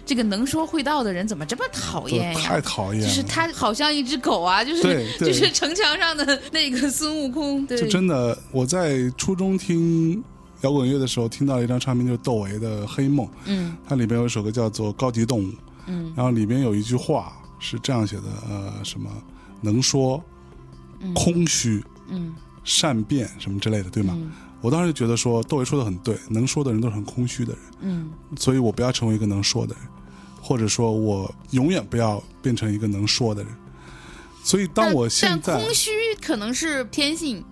[0.07, 2.61] 这个能说会道的人怎么这么讨厌呀太？
[2.63, 10.25] 讨厌了，就是他好像一只狗啊，就是 就是城墙上的 那个孙悟空，对，就真的，我在初中听
[10.63, 15.49] 摇滚乐的时候，听到了一张唱片，就是窦唯的《黑梦》，嗯它里边有一首歌叫做《高级动物》，
[15.87, 19.11] 嗯然后里边有一句话是这样写的，呃，什么
[19.61, 20.23] 能说、
[21.15, 22.35] 空虚、嗯。
[22.65, 24.13] 善变什么之类的，对吗？
[24.17, 24.33] 嗯。
[24.61, 28.11] 我当时就觉得说，窦唯说的很对，能说的人都是很空虚的人，嗯。
[28.37, 29.85] 所以我不要成为一个能说的人，
[30.43, 33.53] 或者说我永远不要变成一个能说的人。
[34.43, 37.45] 所以当我现在但空虚可能是天性，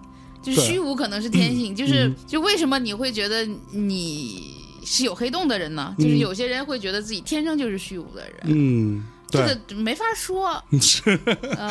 [0.43, 2.17] 就是虚无可能是天性，就是嗯。
[2.27, 5.95] 就为什么你会觉得你是有黑洞的人呢？
[5.97, 6.19] 就是嗯。
[6.19, 9.05] 有些人会觉得自己天生就是虚无的人，嗯，
[9.35, 11.19] 这，个没法说，是。
[11.59, 11.71] 嗯、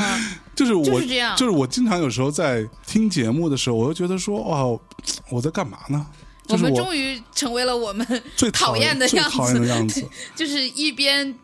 [0.55, 4.79] 就是我就是这样就是我经常有时候在听节目的时候，我就觉得说，哦，
[5.29, 6.05] 我在干嘛呢？
[6.49, 10.07] 我们终于成为了我们最讨厌的样子讨厌的子，样子。
[10.35, 11.35] 就是一边。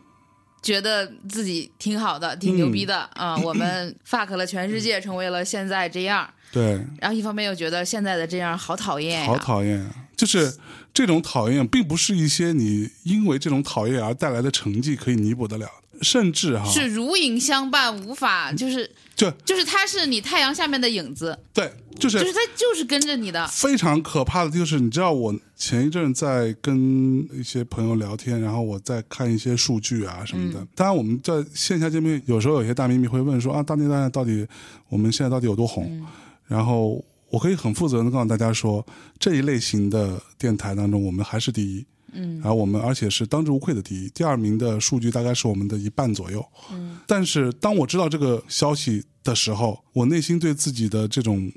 [0.62, 6.28] 觉得自己挺好的，挺牛逼的啊、 我们 fuck 了全世界，成为了现在这样。
[6.52, 9.90] 对，然后一方面又觉得现在的这样好讨厌呀，好讨厌啊！
[10.14, 10.54] 就是
[10.92, 30.66] 这种讨厌，并不是一些你因为这种讨厌而带来的成绩可以弥补得了的，甚至哈，是如影相伴，无法就是就就是他是你太阳下面的影子，对，就是就是他就是跟着你的，非常可怕的就是，你知道我前一阵在跟一些朋友聊天，然后我在看一些数据啊什么的。
[30.74, 34.46] 当然，我们在线下见面，有时候有些大咪咪会问说啊，大内大内到底
[34.88, 36.06] 我们现在到底有多红？
[36.46, 38.84] 然后我可以很负责任的告诉大家说，
[39.18, 41.84] 这一类型的电台当中，我们还是第一。
[42.12, 46.44] 嗯，然后我们而且是当之无愧的第一，第二名的数据大概是我们的一半左右。
[46.72, 51.50] 嗯，但是当我知道这个消息的时候，我内心对自己的这种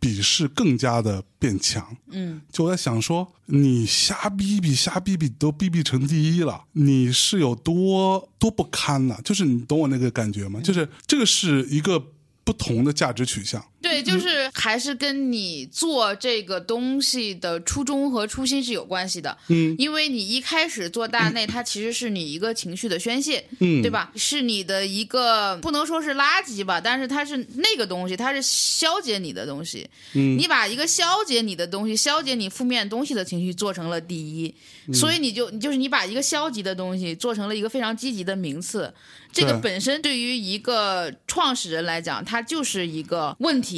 [0.00, 1.96] 鄙视更加的变强。
[2.10, 10.60] 嗯，就我在想说，你瞎逼逼瞎逼逼都逼逼成第一了，你是有多多不堪呐、就是你懂我那个感觉吗？
[10.60, 12.02] 就是这个是一个
[12.44, 13.64] 不同的价值取向。
[13.84, 19.36] 对，就是还是跟你做这个东西的初衷和初心是有关系的。
[19.48, 24.10] 嗯，因为你一开始做大内， 它其实是你一个情绪的宣泄，嗯对吧？
[24.16, 29.86] 是你的一个不能说是垃圾吧，但是它是那个东西，它是消解你的东西。
[30.14, 34.54] 嗯你把一个消解你的东西、消解你负面东西的情绪做成了第一，
[34.88, 38.92] 嗯所以你就就是你把一个消极的东西做成了一个非常积极的名次。
[39.32, 43.73] 这个本身对于一个创始人来讲，它就是一个问题。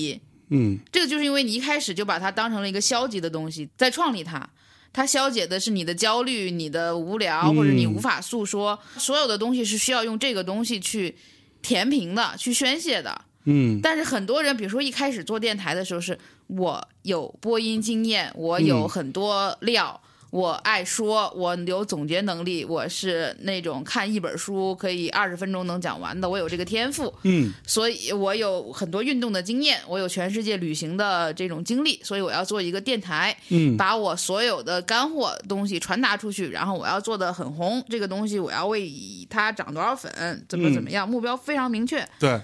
[0.51, 4.49] 嗯这个就是因为你一开始就把它当成了一个消极的东西，在创立它。
[4.93, 8.79] 它消解的是你的焦虑、你的无聊，或者你无法诉说。
[8.97, 11.15] 所有的东西是需要用这个东西去
[11.61, 13.23] 填平的、去宣泄的。
[13.45, 20.01] 嗯但是很多人，比如说一开始做电台的时候，是我有播音经验，我有嗯很多料，
[20.31, 27.13] 我爱说，我有总结能力，我是那种看一本书可以二十分钟能讲完的，我有这个天赋。
[27.23, 38.93] 嗯所以我有很多运动的经验，我有全世界旅行的这种经历，所以我要做一个电台，嗯把我所有的干货东西传达出去，然后我要做的很红，这个东西我要为
[39.31, 42.41] 它涨多少粉，怎么怎么样，目标非常明确，对，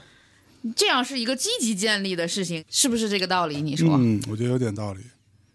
[0.77, 3.61] 这样是一个积极建立的事情，是不是这个道理？
[3.61, 3.89] 你说？
[3.99, 5.01] 嗯，我觉得有点道理。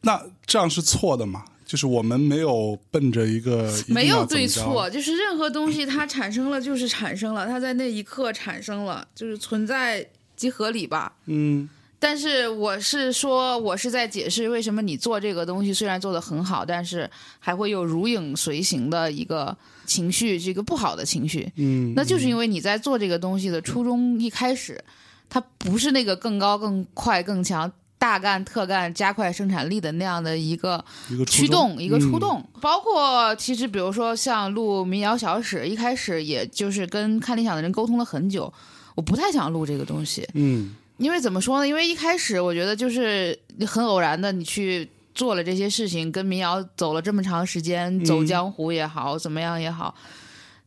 [0.02, 1.44] 那这样是错的嘛？
[1.68, 11.14] 就是我们没有奔着一个一没有对错，就是任何东西它产生了就是产生了，它在那一刻产生了，就是存在即合理吧。
[11.26, 11.70] 嗯
[12.00, 21.52] 但是我是说，我是在解释为什么你做这个东西虽然做得很好，但是还会有如影随形的一个情绪，这个不好的情绪。
[21.56, 24.80] 嗯，那就是因为你在做这个东西的初衷一开始，
[25.28, 27.70] 它不是那个更高、更快、更强。
[28.00, 32.50] 大干特干，加快生产力的那样的一个一个驱动，一个触嗯动。
[32.62, 38.54] 包括其实，比如说像录民谣小史，一开始也就是跟看理想的人沟通了很久，
[38.94, 41.68] 我不太想录这个东西，嗯因为怎么说呢？
[41.68, 49.96] 因为一开始我觉得就是很偶然的，你去做了这些事情，跟民谣走了这么长时间，走江湖也好，怎么样也好，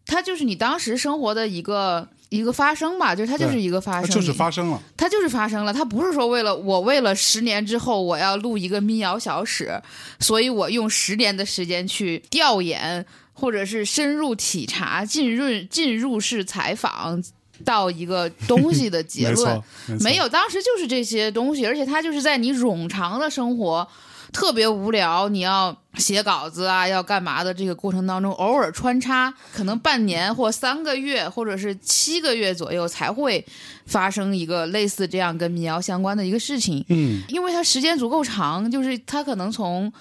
[0.04, 2.08] 它就是你当时生活的一个。
[2.30, 9.80] 一个发生吧，就是它就是一个发生，它就是发生了，它就是发生了，它不是说为了我为了十年之后我要录一个民谣小史，
[10.20, 17.22] 所以我用十年的时间去调研，或者是深入体察、进入进入式采访
[17.64, 19.62] 到一个东西的 结论
[20.00, 23.86] 没有，当时就是这些东西，而且它就是在你冗长的生活。
[24.32, 33.44] 特别无聊，你要写稿子啊，要干嘛的这个过程当中，偶尔穿插，可能半年或三个月，或者是七个月左右才会
[33.86, 36.84] 发生一个类似这样跟民谣相关的一个事情。
[36.88, 39.92] 嗯因为它时间足够长，就是它可能从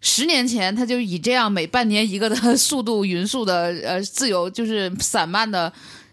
[0.00, 5.72] 十年前，它就以这样每半年一个的 速度匀速的呃自由，就是散漫的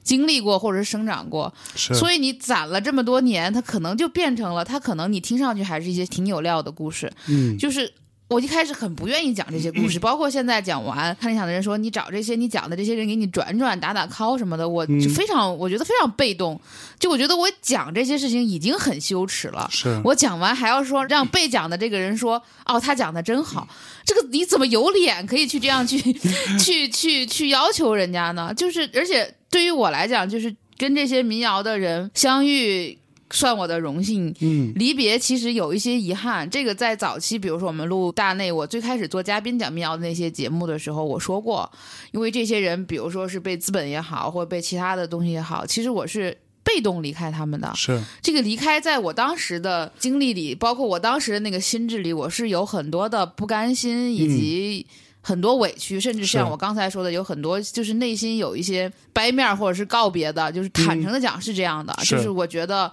[0.09, 7.55] 经历过或者是生长过，所以你攒了这么多年，它可能就变成了，它可能你听上去还是一些挺有料的故事，嗯。
[7.57, 7.93] 就是。
[8.29, 16.61] 我一开始很不愿意讲这些故事， 包括现在讲完，看理想的人说你找这些你讲的这些人给你转转打打 call 什么的，我就非常、我觉得非常被动，
[16.99, 19.99] 就我觉得我讲这些事情已经很羞耻了，是。
[20.03, 23.67] 我讲完还要说让被讲的这个人说哦，他讲的真好，
[24.05, 25.97] 这个你怎么有脸可以去这样去
[26.61, 28.53] 去去去要求人家呢？
[28.53, 32.97] 就是而且对于我来讲，就是跟这些民谣的人相遇。
[33.31, 36.49] 算我的荣幸，嗯离别其实有一些遗憾。
[36.49, 41.71] 这个在早期，比如说我们录大内，我最开始做嘉宾讲民谣的那些节目的时候，我说过，
[42.11, 47.71] 因为这些人，比如说是被资本也好，或者被其他的东西也好，其实我是被动离开他们的。
[47.75, 54.87] 是这个离开，在我当时的经历里，包括我当时的那个心智里，我是有很多的不甘心，以及
[55.21, 62.91] 很多委屈，甚至像我刚才说的，有很多就是内心有一些掰面儿或者是告别的，就是坦诚的讲是这样的，是就是我觉得。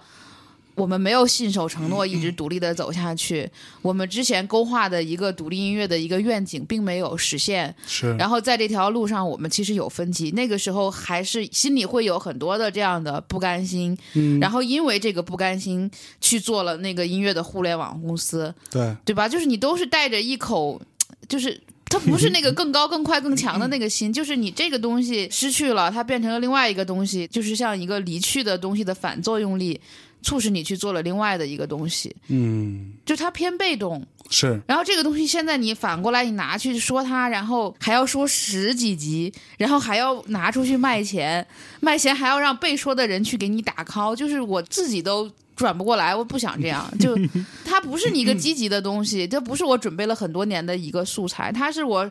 [0.77, 3.49] 我们没有信守承诺，一直独立的走下去。
[3.81, 7.73] 我们之前勾画的一个独立音乐的一个愿景，并没有实现。
[7.87, 10.29] 是，然后在这条路上，我们其实有分歧。
[10.29, 15.89] 那个时候还是心里会有很多的这样的不甘心，嗯然后因为这个不甘心
[16.21, 19.27] 去做了那个音乐的互联网公司，对对吧？
[19.27, 20.79] 就是你都是带着一口，
[21.27, 21.59] 就是。
[21.89, 29.79] 它不是那个 更高、更快、更强的那个心，就是你这个东西失去了，它变成了另外一个东西，就是像一个离去的东西的反作用力，
[30.21, 32.93] 促使你去做了另外的一个东西，嗯。
[33.05, 34.61] 就它偏被动，是。
[34.67, 41.47] 然后这个东西现在你反过来你拿去说它，然后还要说十几集，然后还要拿出去卖钱，
[41.79, 45.31] 卖钱还要让被说的人去给你打 call，就是我自己都。
[45.57, 46.89] 转不过来，我不想这样。
[46.97, 47.17] 就
[47.65, 52.09] 它不是你一个积极的东西，这不是我准备了很多年的一个素材，它是我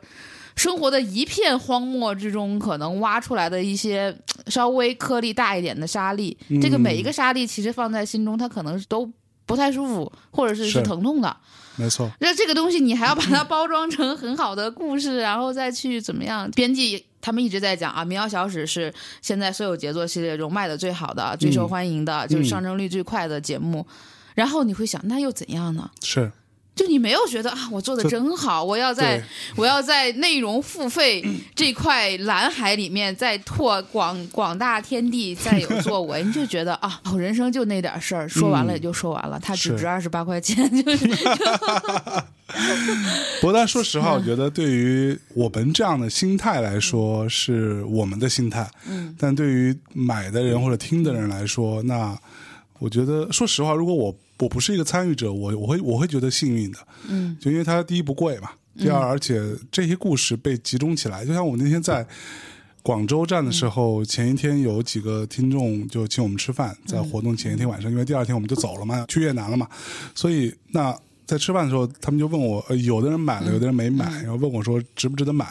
[0.57, 4.15] 生活的一片荒漠之中可能挖出来的一些
[4.49, 6.37] 稍微颗粒大一点的沙粒。
[6.61, 9.11] 这个每一个沙粒其实放在心中，它可能都
[9.47, 11.35] 不太舒服，或者是是是疼痛的。
[11.77, 16.51] 没错，那这个东西你还要把它包装成很好的故事，然后再去怎么样？
[16.53, 23.85] 编辑他们一直在讲啊，《民谣小史》是现在所有杰作系列中卖的最好的、最受欢迎的，就是上升率最快的节目。
[24.37, 25.91] 然后你会想，那又怎样呢？
[26.05, 26.31] 是
[26.77, 29.21] 就你没有觉得啊，我做的真好，我要在
[29.57, 31.25] 我要在内容付费
[31.57, 41.09] 这块蓝海里面再拓广广大天地，再有作为，你就觉得啊，我人生就那点事儿，说完了也就说完了，它只值二十八块钱，就 是
[43.41, 48.71] 不过，但说实话，嗯我觉得对于我们这样的心态来说，是我们的心态。
[48.87, 52.15] 嗯，但对于买的人或者听的人来说，那
[52.79, 56.79] 我觉得，说实话，如果我我不是一个参与者，我我会我会觉得幸运的。
[57.09, 59.41] 嗯，就因为它第一不贵嘛，第二，而且
[59.71, 62.07] 这些故事被集中起来，就像我们那天在。
[62.83, 69.69] 广州站的时候，前一天有几个听众就请我们吃饭，在活动前一天晚上，因为第二天我们就走了嘛，去越南了嘛，
[70.15, 70.97] 所以那
[71.27, 75.47] 在吃饭的时候，他们就问我，呃，有的人买了，有的人没买，然后问我说值不值得买，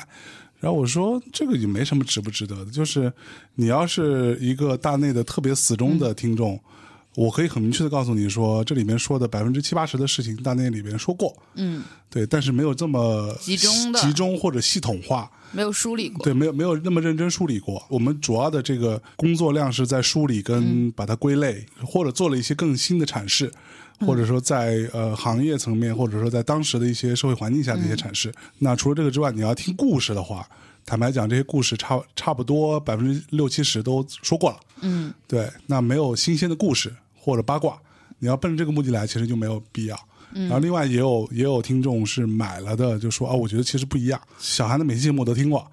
[0.62, 3.12] 然后我说这个也没什么值不值得的，就是
[3.56, 6.57] 你要是一个大内的特别死忠的听众。
[7.15, 16.23] 我可以很明确的告诉你说，这里面说的百分之七八十的事情，大内里面说过，嗯，对，但是没有这么集中的集中或者系统化，没有梳理过。
[16.23, 17.81] 对，没有没有那么认真梳理过。
[17.89, 23.49] 我们主要的这个工作量是在梳理跟把它归类，或者做了一些更新的阐释，
[24.01, 28.33] 或者说在呃行业层面，或者说在当时的一些社会环境下的一些阐释。
[28.59, 30.45] 那除了这个之外，你要听故事的话，
[30.85, 34.57] 坦白讲，这些故事差差不多百分之六七十都说过了。
[34.81, 36.93] 嗯，对，那没有新鲜的故事。
[37.26, 37.76] 或者八卦，
[38.19, 39.97] 你要奔着这个目的来，其实就没有必要。
[40.34, 44.22] 然后另外也有也有听众是买了的，就说啊，我觉得其实不一样。
[44.38, 45.65] 小韩的每期节目我都听过，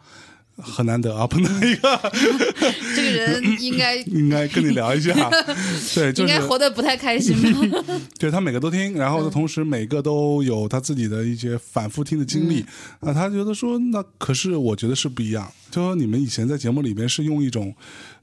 [0.56, 2.12] 很难得啊，碰到一个
[2.96, 5.12] 这个人应该 应该跟你聊一下，
[5.94, 7.36] 对，就是应该活得不太开心
[7.70, 7.84] 吧？
[8.18, 12.64] 对他每个都听，然后同时每个都有他自己的一些反复听的经历。
[13.00, 15.50] 啊，他觉得说，那可是我觉得是不一样。
[15.72, 17.74] 就说你们以前在节目里面是用一种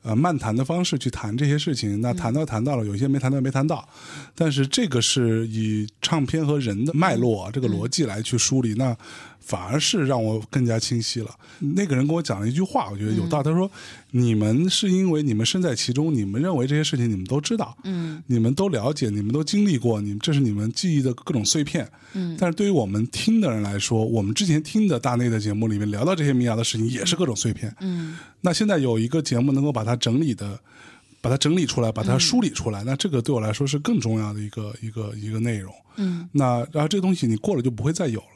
[0.03, 3.85] 呃漫谈的方式去谈这些事情，那谈到谈到了，有些没谈到没谈到，
[4.35, 8.95] 但是这个是以唱片和人的脉络、啊、这个逻辑来去梳理，那
[9.39, 11.29] 反而是让我更加清晰了。
[11.57, 13.43] 那个人跟我讲了一句话，我觉得有道理。
[13.45, 13.69] 他说
[14.11, 22.37] ：“你们是因为你们身在其中，你们认为这些事情你们都知道，嗯，你们都了解，你们都经历过，你们这是你们记忆的各种碎片，嗯。
[22.39, 28.17] 但是对于我们听的人来说，我们之前听的大内的节目里面聊到这些民谣的事情，也是各种碎片，嗯。
[28.41, 30.59] 那现在有一个节目能够把它整理的。”
[31.21, 35.73] 把它整理出来，把它梳理出来，那这个对我来说是更重要的一个一个一个内容。
[35.97, 38.27] 嗯，那然后这个东西你过了就不会再有了。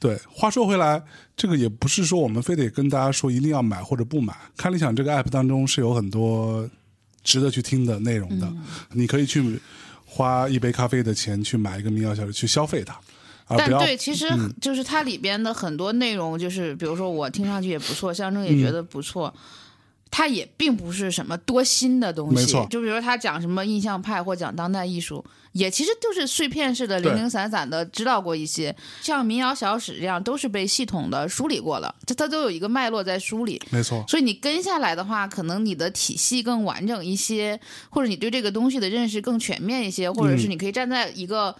[0.00, 1.00] 对，话说回来，
[1.36, 4.36] 这个也不是说我们非得跟大家说一定要买或者不买。
[4.56, 6.68] 看理想这个 app 当中是有很多
[7.22, 8.52] 值得去听的内容的，
[8.90, 9.60] 你可以去
[10.04, 12.98] 花一杯咖啡的钱去买一个民谣小时去消费它，
[13.56, 14.26] 但对，其实
[14.60, 19.32] 就是它里边的很多内容，就是比如说我听上去也不错，象征也觉得不错。
[20.10, 22.66] 它也并不是什么多新的东西，没错。
[22.70, 25.22] 就比如说他讲什么印象派或讲当代艺术，
[25.52, 33.60] 也其实就是碎片式的、零零散散的知道过一些，像民谣小史这样都是被系统的梳理过了，它它都有一个脉络在梳理。
[33.68, 37.60] 没错，所以你跟下来的话，可能你的体系更完整一些，
[37.90, 41.54] 或者你对这个东西的认识更全面一些，或者是嗯你可以站在一个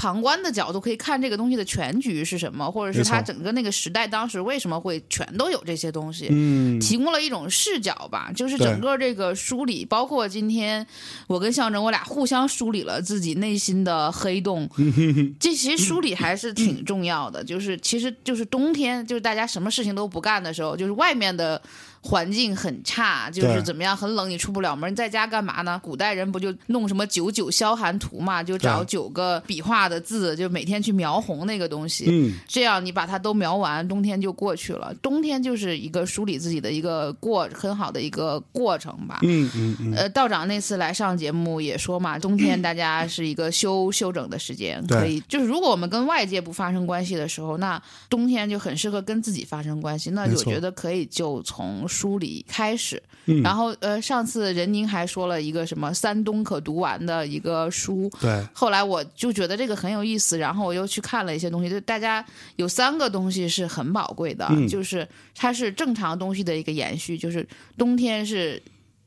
[0.00, 6.28] 旁观的角度，可以看这个东西的全局是什么，或者是它整个那个时代当时为什么会全都有这些东西。
[6.30, 10.86] 嗯，提供了一种视角吧，就是整个这个梳理，包括今天
[11.26, 14.66] 我跟象征，我俩互相梳理了自己内心的黑洞。
[15.38, 21.60] 这其实梳理还是挺重要的，就是其实就是冬天，就是大家什么事情都不干的时候，就是外面的。
[22.02, 25.78] 环境很差，就是怎么样，很冷，你出不了门，你在家干嘛呢？
[25.82, 32.06] 古代人不就弄什么九九消寒图嘛，就找九个笔画的字，就每天去描红那个东西。
[32.08, 34.94] 嗯，这样你把它都描完，冬天就过去了。
[35.02, 39.18] 冬天就是一个梳理自己的一个过很好的一个过程吧。
[39.22, 50.10] 嗯嗯嗯，呃，道长那次来上节目也说嘛，冬天大家是一个休休整的时间，对可以就是如果我们跟外界不发生关系的时候，那冬天就很适合跟自己发生关系。
[50.10, 53.02] 那我觉得可以就从梳理开始。
[53.26, 62.24] 嗯然后呃，上次任宁还说了一个什么三冬可读完的一个书，对，后来我就觉得这个很有意思，然后我又去看了一些东西，就大家
[62.56, 67.46] 有三个东西是很宝贵的，嗯就是它是正常东西的一个延续，就是
[67.76, 68.60] 冬天是。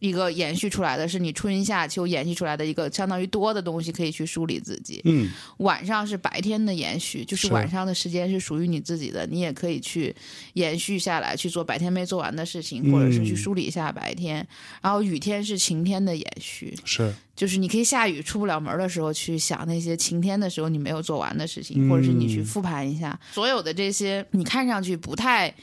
[0.04, 5.00] 一个延续出来的是你春夏秋延续出来的一个相当于多的东西可以去梳理自己。
[5.06, 10.14] 嗯，晚上是白天的延续，就是是晚上的时间是属于你自己的，你也可以去
[10.56, 14.46] 延续下来去做白天没做完的事情，或者是去嗯梳理一下白天。
[14.82, 25.54] 然后雨天是晴天的延续，是，就是你可以下雨出不了门的时候去想那些晴天的时候你没有做完的事情，嗯或者是你去复盘一下所有的这些你看上去不太。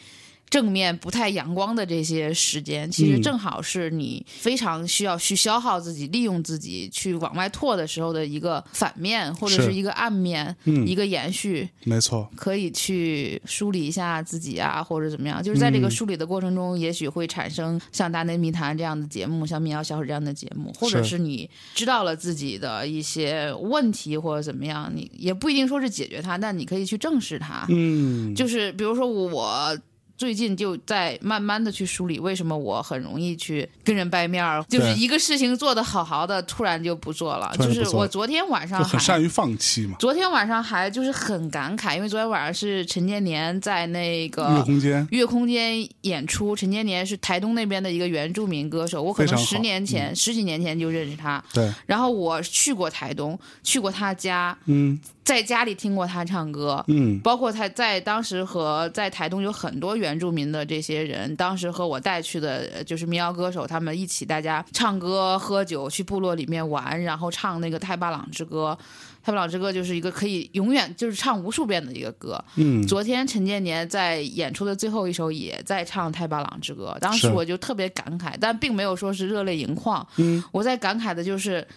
[0.50, 11.68] 正面不太阳光的这些时间，其实嗯正好是你非常需要去消耗自己、利用自己去往外拓的时候的一个反面，或者是是一个暗面，嗯一个延续。
[11.84, 27.64] 没错，可以去梳理一下自己啊，或者怎么样，就是在这个嗯梳理的过程中，也许会产生像《大内密谈》这样的节目，像《民谣小史》这样的节目，或者是是你知道了自己的一些问题或者怎么样，你也不一定说是解决它，但你可以去正视它。
[27.68, 29.78] 嗯，就是比如说我。
[30.20, 37.50] 最近就在慢慢的去梳理，为什么我很容易去跟人掰面儿，就是一个事情做的好好的，突然就不做了。
[37.56, 39.96] 就不做了就是我昨天晚上还很善于放弃嘛。
[39.98, 46.54] 昨天晚上还就是很感慨，因为昨天晚上是陈建年在那月个空间，月空间演出。
[46.54, 51.42] 陈建年是台东那边的一个原住民歌手，我可能十年前、十几年前就认识他。
[51.54, 56.84] 对，然后我去过台东，去过他家，嗯在家里听过他唱歌。
[56.88, 68.76] 嗯，包括他在当时和在台东有很多原住民的这些人，当时和我带去的呃就是民谣歌手，他们一起大家唱歌、喝酒，去部落里面玩，然后唱那个泰巴朗之歌。
[69.22, 72.42] 泰巴朗之歌就是一个可以永远就是唱无数遍的一个歌。
[72.56, 80.04] 嗯，昨天陈建年在演出的最后一首也在唱泰巴朗之歌，当时我就特别感慨，但并没有说是热泪盈眶。
[80.16, 81.68] 嗯，我在感慨的就是，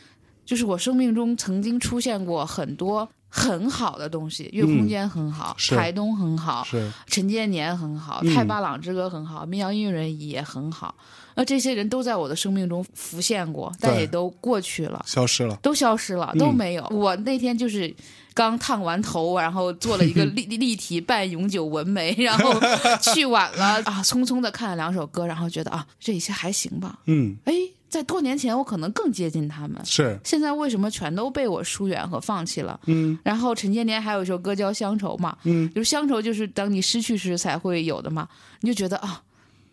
[0.46, 10.94] 就是我生命中曾经出现过很多很好的东西，月空间很好，嗯台东很好，是陈建年很好，嗯泰巴朗之歌很好，民谣音乐人也很好。
[11.36, 15.58] 那这些人都在我的生命中浮现过，但也都过去了，消失了。
[15.64, 16.86] 都消失了，嗯都没有。
[16.92, 17.92] 我那天就是
[18.36, 22.54] 刚烫完头，然后做了一个 立立体半永久纹眉，然后
[23.02, 27.00] 去晚了 啊，匆匆的看了两首歌，然后觉得啊，这一切还行吧。
[27.06, 27.54] 嗯，哎，
[27.94, 32.80] 在多年前我可能更接近他们，是，现在为什么全都被我疏远和放弃了？
[32.88, 38.28] 嗯然后陈建年还有一首歌叫《乡愁》嘛，嗯，就是乡愁就是当你失去时才会有的嘛，
[38.62, 39.22] 你就觉得啊，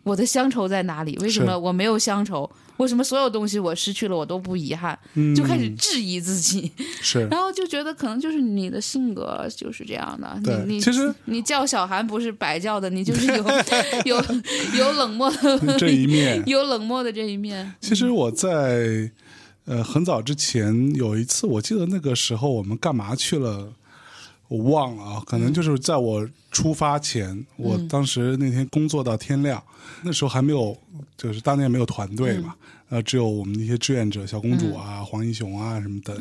[0.03, 1.17] 我的乡愁在哪里？
[1.17, 2.47] 为什么我没有乡愁？
[2.81, 4.97] 为什么所有东西我失去了我都不遗憾？
[5.13, 6.71] 嗯就开始质疑自己，
[7.01, 10.39] 是，然后就觉得可能就是你的性格就是这样的。
[10.43, 13.45] 对你你其实你叫小韩不是白叫的，你就是有
[14.05, 14.25] 有
[14.77, 16.41] 有冷漠的 这一面。
[16.47, 17.71] 有冷漠的这一面。
[17.79, 19.11] 其实我在
[19.65, 23.73] 呃很早之前有一次，我记得那个时候我们干嘛去了，
[24.51, 29.63] 我忘了啊，可能就是在我出发前，我当时那天工作到天亮，
[30.03, 30.77] 那时候还没有，
[31.15, 32.53] 就是当年没有团队嘛，
[32.91, 36.19] 呃，只有我们那些志愿者，小公主啊、黄英雄啊什么的，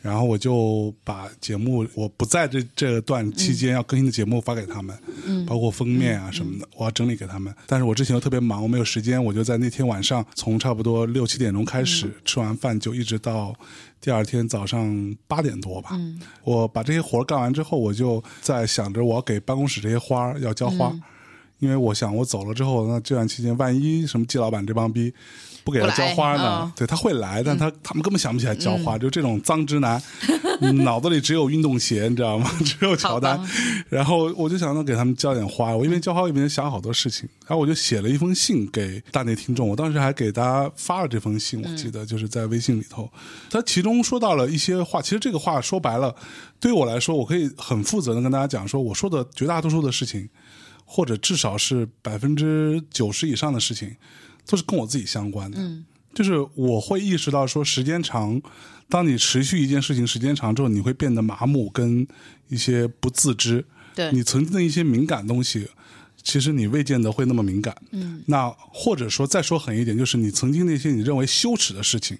[0.00, 4.98] 然后我就把节目我不在这这段期间要更新的节目发给他们，
[5.46, 7.54] 包括封面啊什么的，我要整理给他们。
[7.68, 13.54] 但是我之前又特别忙，我没有时间，我就在那天晚上从差不多六七点钟开始、吃完饭，就一直到
[14.00, 15.96] 第二天早上八点多吧。
[16.42, 20.92] 我把这些活儿干完之后，我就在想着我要给办公室这些花儿要浇花。
[21.60, 25.14] 因为我想，我走了之后，那这段期间，万一什么季老板这帮逼
[25.64, 26.62] 不给他浇花呢？
[26.64, 30.02] 嗯对他会来，但他、他们根本想不起来浇花，就这种脏直男，
[30.84, 32.50] 脑子里只有运动鞋，你知道吗？
[32.64, 33.38] 只有乔丹。
[33.88, 43.08] 然后我就想到给他们浇点花，我因为浇花里面想好多事情，然后我就写了一封信给大内听众，我当时还给大家发了这封信，我记得就是在微信里头，
[43.50, 46.14] 他其中说到了一些话，其实这个话说白了，
[46.58, 50.28] 对于我来说，我可以很负责的跟大家讲说，我说的绝大多数的事情。
[50.84, 53.96] 或者至少是百分之九十以上的事情，
[54.46, 55.58] 都是跟我自己相关的。
[55.58, 58.40] 嗯，就是我会意识到说，时间长，
[58.88, 62.06] 当你持续一件事情时间长之后，你会变得麻木跟
[62.48, 63.64] 一些不自知。
[63.94, 65.68] 对你曾经的一些敏感东西，
[66.22, 67.76] 其实你未见得会那么敏感。
[67.90, 72.16] 嗯，那或者说再说狠一点，就是你曾经那些你认为羞耻的事情，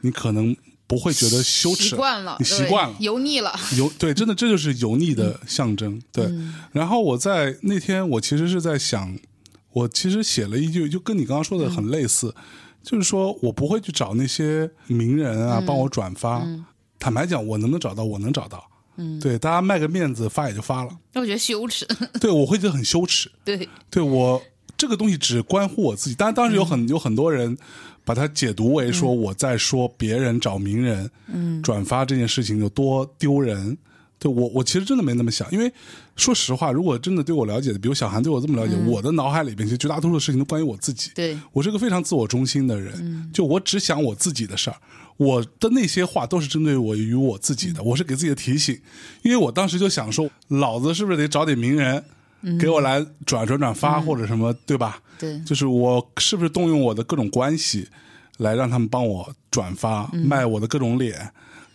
[0.00, 0.56] 你可能
[0.86, 3.54] 不会觉得羞耻，习惯了，你习惯了，油腻了。
[3.76, 6.00] 油对，真的这就是油腻的象征。
[6.10, 6.30] 对，
[6.72, 9.14] 然后我在那天，我其实是在想，
[9.72, 12.34] 我其实写了一句，就跟你刚刚说的很类似，
[12.82, 16.46] 就是说我不会去找那些名人啊帮我转发。
[16.98, 18.64] 坦白讲，我能不能找到，我能找到。
[18.96, 20.90] 嗯，对，大家卖个面子发也就发了。
[21.12, 21.86] 那我觉得羞耻。
[22.20, 23.30] 对，我会觉得很羞耻。
[23.44, 24.40] 对，对我
[24.76, 27.56] 这个东西只关乎我自己，当然当时有很、有很多人
[28.04, 33.76] 把它解读为说我在说别人找名人，嗯，转发这件事情有多丢人。
[34.22, 35.72] 对我，我其实真的没那么想，因为
[36.14, 41.10] 说实话，如果真的对我了解的，比如小韩对我这么了解，我的脑海里边其实绝大多数的事情都关于我自己。
[41.12, 44.76] 对我是个非常自我中心的人，就我只想我自己的事儿。
[45.16, 48.80] 我的那些话都是针对我与我自己的，我是给自己的提醒，
[49.22, 52.04] 因为我当时就想说，老子是不是得找点名人，
[52.60, 55.02] 给我来转转转发或者什么，对吧？
[55.18, 57.88] 对就是我是不是动用我的各种关系，
[58.38, 61.30] 来让他们帮我转发，卖我的各种脸？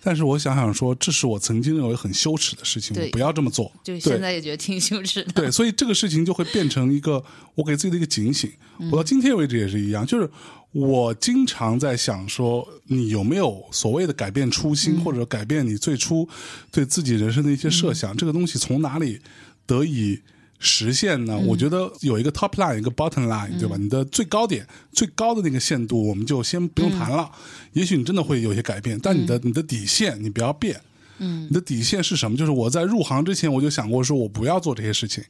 [0.07, 3.69] 但是我想想说，这是我曾经认为很羞耻的事情，我不要这么做。
[3.83, 5.33] 就现在也觉得挺羞耻的。
[5.33, 7.21] 对，所以这个事情就会变成一个
[7.55, 8.49] 我给自己的一个警醒。
[8.79, 10.29] 嗯我到今天为止也是一样，就是
[10.71, 16.25] 我经常在想说，你有没有所谓的改变初心，嗯或者改变你最初
[16.71, 19.19] 对自己人生的一些设想，这个东西从哪里
[19.65, 20.21] 得以？
[20.59, 21.37] 实现呢？
[21.37, 23.77] 我觉得有一个 top line，一个 bottom line，、对吧？
[23.77, 27.31] 你的最高点、最高的那个限度，我们就先不用谈了。
[27.73, 30.81] 也许你真的会有些改变，但你的、你的底线你不要变。
[31.19, 32.35] 嗯，你的底线是什么？
[32.37, 35.23] 就是我在入行之前我就想过，说我不要做这些事情，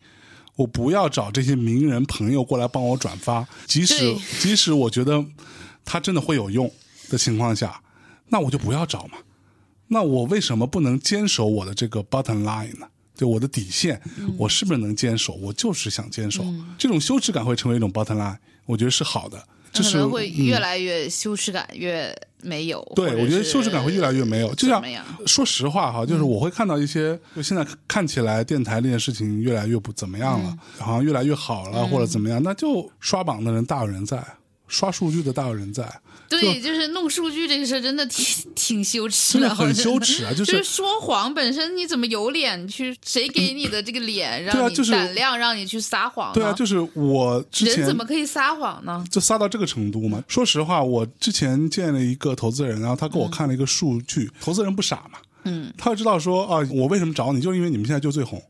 [0.55, 5.25] 我不要找这些名人朋友过来帮我转发，即使即使我觉得
[5.83, 6.71] 他真的会有用
[7.09, 7.81] 的情况下，
[8.29, 9.17] 那我就不要找嘛。
[9.89, 12.87] 那我为什么不能坚守我的这个 bottom line 呢？
[13.17, 13.99] 就我的底线，
[14.37, 15.33] 我是不是能坚守？
[15.33, 16.45] 我就是想坚守。
[16.77, 19.43] 这种羞耻感会成为一种 bottom line，我觉得是好的。
[19.73, 22.81] 就是可能会嗯越来越羞耻感越没有。
[22.95, 24.55] 对，我觉得羞耻感会越来越没有。
[24.55, 24.81] 就像
[25.27, 34.23] 说实话哈，就是我会看到一些，就现在看起来电台这件事情越来越不怎么样了，好像越来越好了，或者怎么样，那就刷榜的人大有人在，
[34.67, 35.83] 刷数据的大有人在。
[36.29, 40.31] 对，就是弄数据这个事儿真的挺 挺羞耻的，很羞耻啊！
[40.35, 42.95] 就就是是说谎本身，你怎么有脸去？
[43.05, 46.33] 谁给你的这个脸，对啊就是让你胆量让你去撒谎？
[46.33, 49.03] 对啊，就是我之前人怎么可以撒谎呢？
[49.09, 50.23] 就撒到这个程度嘛。
[50.27, 55.19] 说实话，我之前见了一个投资人，然后他给我看了一个数据，投资人不傻嘛。
[55.45, 58.41] 嗯，他就知道说啊，我为什么找你，就是因为你们现在就最红。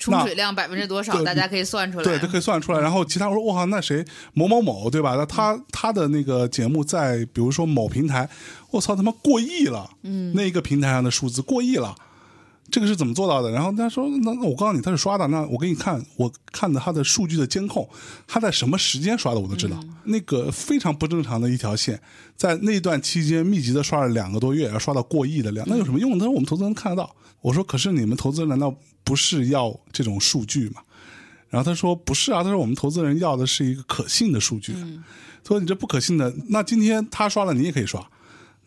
[0.00, 2.04] 冲水量百分之多少，大家可以算出来。
[2.04, 2.80] 对，就可以算得出来。
[2.80, 5.14] 然后其他我说哇，那谁某某某对吧？
[5.14, 8.28] 那他他的那个节目在比如说某平台，
[8.72, 11.94] 我操他妈过亿了，嗯，那一个平台上的数字过亿了。
[12.72, 13.50] 这个是怎么做到的？
[13.50, 15.26] 然后他说：“那那我告诉你，他是刷的。
[15.26, 17.88] 那我给你看，我看的他的数据的监控，
[18.28, 19.76] 他在什么时间刷的我都知道。
[20.04, 22.00] 那个非常不正常的一条线，
[22.36, 26.16] 在那段期间密集的刷了两个多月，要刷到过亿的量，那有什么用？
[26.16, 27.12] 他说我们投资人看得到。
[27.40, 28.72] 我说可是你们投资人难道
[29.04, 30.82] 不是要这种数据嘛？
[31.48, 34.72] 然后他说不是啊，他说我们投资人要的是一个可信的数据。
[35.42, 38.08] 他说你这不可信的，那今天他刷了，你也可以刷。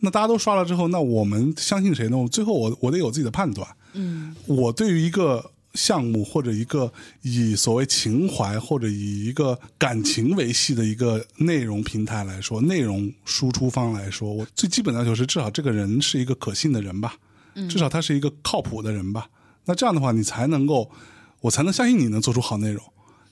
[0.00, 2.18] 那大家都刷了之后，那我们相信谁呢？
[2.18, 3.66] 我最后我我得有自己的判断。
[3.94, 6.92] 嗯，我对于一个项目或者一个
[7.22, 17.14] 以所谓情怀或者以一个感情维系的一个内容平台来说，内容输出方来说，我最基本的要求是，至少这个人是一个可信的人吧，
[17.70, 19.26] 至少他是一个靠谱的人吧。
[19.66, 20.90] 那这样的话，你才能够，
[21.40, 22.84] 我才能相信你能做出好内容。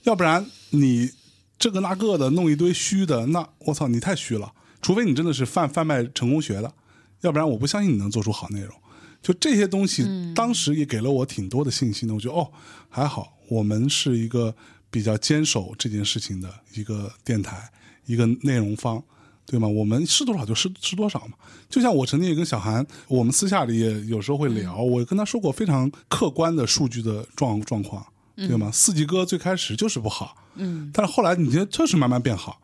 [0.04, 1.10] 要不然你
[1.58, 4.52] 这个那个的弄一堆虚的，那我操，你太虚了。
[4.80, 6.72] 除非你真的是贩贩卖成功学的，
[7.20, 8.74] 要不然我不相信你能做出好内容。
[9.22, 10.04] 就这些东西，
[10.34, 12.14] 当时也给了我挺多的信心的。
[12.14, 12.50] 我觉得哦，
[12.88, 14.52] 还好，我们是一个
[14.90, 17.70] 比较坚守这件事情的一个电台，
[18.06, 19.00] 一个内容方，
[19.46, 19.68] 对吗？
[19.68, 21.34] 我们是多少就是是多少嘛。
[21.68, 28.06] 就像我曾经也跟小韩，我们私下里也有时候会聊，我跟他说过非常客观的数据的状状况，
[28.36, 28.70] 对吗？
[28.72, 32.60] 四季歌最开始就是不好，嗯，但是后来你觉得就是慢慢变好，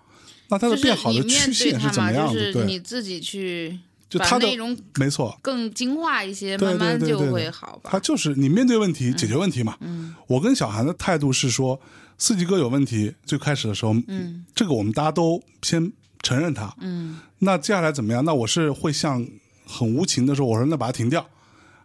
[0.49, 2.53] 那它的变好的曲线是，怎么样的？
[2.53, 3.79] 对，你自己去
[4.11, 8.01] 把就它的内容没错，更精化一些，慢慢就会好吧他。
[8.01, 9.77] 就是你面对问题、解决问题嘛。
[9.81, 11.81] 嗯我跟小韩的态度是说，
[12.19, 15.93] 四季歌有问题，最开始的时候，嗯这个我们大家都先
[16.23, 16.75] 承认他。
[16.81, 18.25] 嗯那接下来怎么样？
[18.25, 19.25] 那我是会像
[19.65, 21.29] 很无情的说，我说那把它停掉，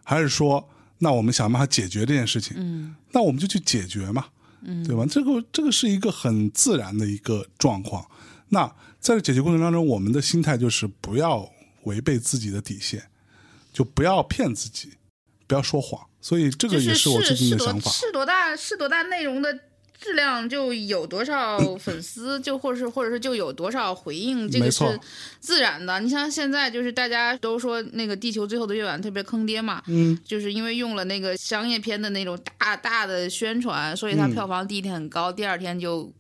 [0.04, 0.68] 还是说
[1.00, 2.56] 那我们想办法解决这件事情？
[2.58, 4.26] 嗯那我们就去解决嘛，
[4.62, 5.06] 嗯对吧？
[5.10, 8.06] 这个这个是一个很自然的一个状况。
[8.50, 8.68] 那
[9.00, 11.48] 在这解决过程当中，我们的心态就是不要
[11.84, 13.04] 违背自己的底线，
[13.72, 14.94] 就不要骗自己，
[15.46, 16.02] 不要说谎。
[16.22, 17.92] 所以这个也是我最近的想法。
[17.92, 19.60] 是多大是多大内容的
[20.04, 25.00] 质量就有多少粉丝，就或者是或者是就有多少回应，这个是
[25.40, 25.98] 自然的。
[26.02, 36.12] 你像现在就是大家都说那个《地球最后的夜晚》特别坑爹嘛，嗯，就是因为用了那个商业片的那种大大的宣传，所以它嗯票房第一天很高，第二天就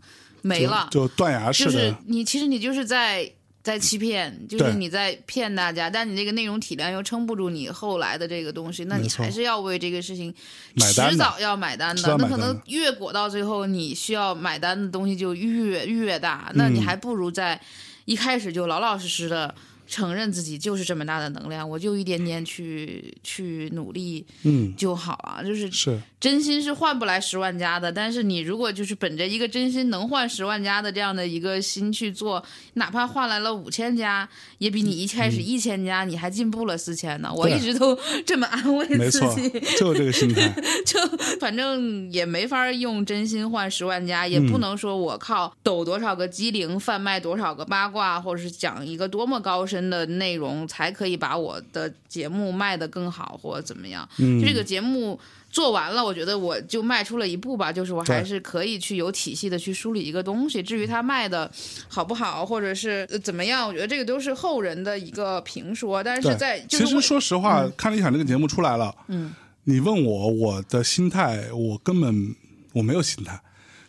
[0.41, 0.87] 没了。
[0.89, 3.29] 就就断崖式的，就是你其实你就是在
[3.63, 10.33] 在欺骗，就是你在骗大家，但你这个内容体量又撑不住你后来的这个东西，那你还是要为这个事情
[10.77, 12.17] 迟早要买单的。
[12.17, 17.59] 那可能越裹到最后，你需要买单的东西就越越大，那嗯你还不如在
[18.05, 19.55] 一开始就老老实实的。
[19.93, 25.43] 承认自己就是这么大的能量，我就一点点去去努力嗯，就好啊。
[25.43, 32.43] 就是是真心是换不来十万加的，但是你如果就是本着一个真心能换十万加的这样的一个心去做，
[32.73, 37.31] 哪怕换来了五千加，也比你一开始一千加你还进步了四千呢。
[37.31, 37.95] 我一直都
[38.25, 40.51] 这么安慰没错自己，，就这个心态。
[40.87, 40.99] 就
[41.39, 54.07] 反正也没法用真心换十万加，也嗯不能说我靠抖多少个机灵，贩卖多少个八卦，或者是讲一个多么高深的内容，才可以把我的节目卖得更好，或者怎么样。
[54.17, 55.19] 嗯，这个节目
[55.49, 60.63] 做完了，我觉得我就迈出了一步吧，就是我还是可以去有体系的去梳理一个东西。
[60.63, 61.49] 至于它卖的
[61.87, 66.03] 好不好，或者是呃怎么样，我觉得这个都是后人的一个评说。
[66.03, 69.33] 但是在就是其实说实话，看理想这个节目出来了，嗯，
[69.65, 72.35] 你问我我的心态，我根本
[72.73, 73.39] 我没有心态，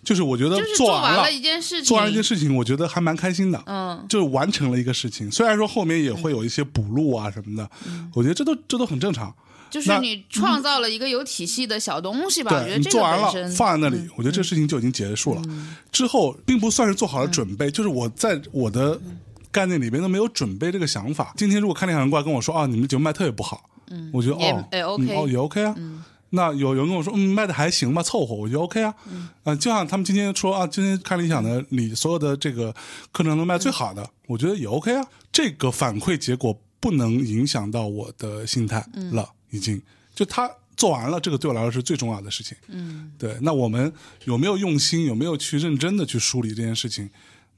[0.04, 3.62] 就是我觉得就是做完完了一件事情，做完一件事情，我觉得还蛮开心的。
[3.66, 9.34] 嗯，就是完成了一个事情，虽然说后面也会有一些补录啊什么的，嗯我觉得这都这都很正常。
[9.70, 12.54] 就是你创造了一个有体系的小东西吧。
[12.54, 15.42] 我觉得做完了放在那里，我觉得这事情就已经结束了。
[15.90, 19.00] 之后并不算是做好了准嗯备，就是我在我的
[19.50, 21.34] 概念里边都没有准备这个想法。
[21.36, 24.38] 今天如果看电影人过来跟我说啊，你们的节目卖特别不好，嗯我觉得哦，
[24.70, 25.74] 也嗯 OK 哦也 OK 啊。
[26.34, 28.94] 那有有人跟我说，嗯，卖的还行吧，凑合，我觉得 OK 啊。
[29.44, 32.72] 嗯、就像他们今天说啊，今天看理想的你所有的这个
[33.12, 35.06] 课程能卖最好的，我觉得也 OK 啊。
[35.32, 39.80] 这个反馈结果不能影响到我的心态了，已经
[40.14, 42.56] 就他做完了，这个对我来说是最重要的事情。
[42.68, 43.92] 嗯，对，那我们
[44.24, 47.08] 有没有用心，有没有去认真的去梳理这件事情？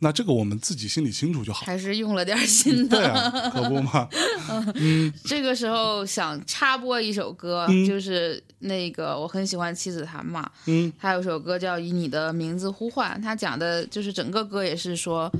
[0.00, 1.64] 那这个我们自己心里清楚就好。
[1.64, 2.98] 还是用了点心的。
[2.98, 4.08] 对啊，可不嘛。
[5.24, 15.32] 这个时候想插播一首歌，嗯就是那个我很喜欢妻子谭嘛，嗯，他有首歌叫《以你的名字呼唤》，他讲的就是整个歌也是说，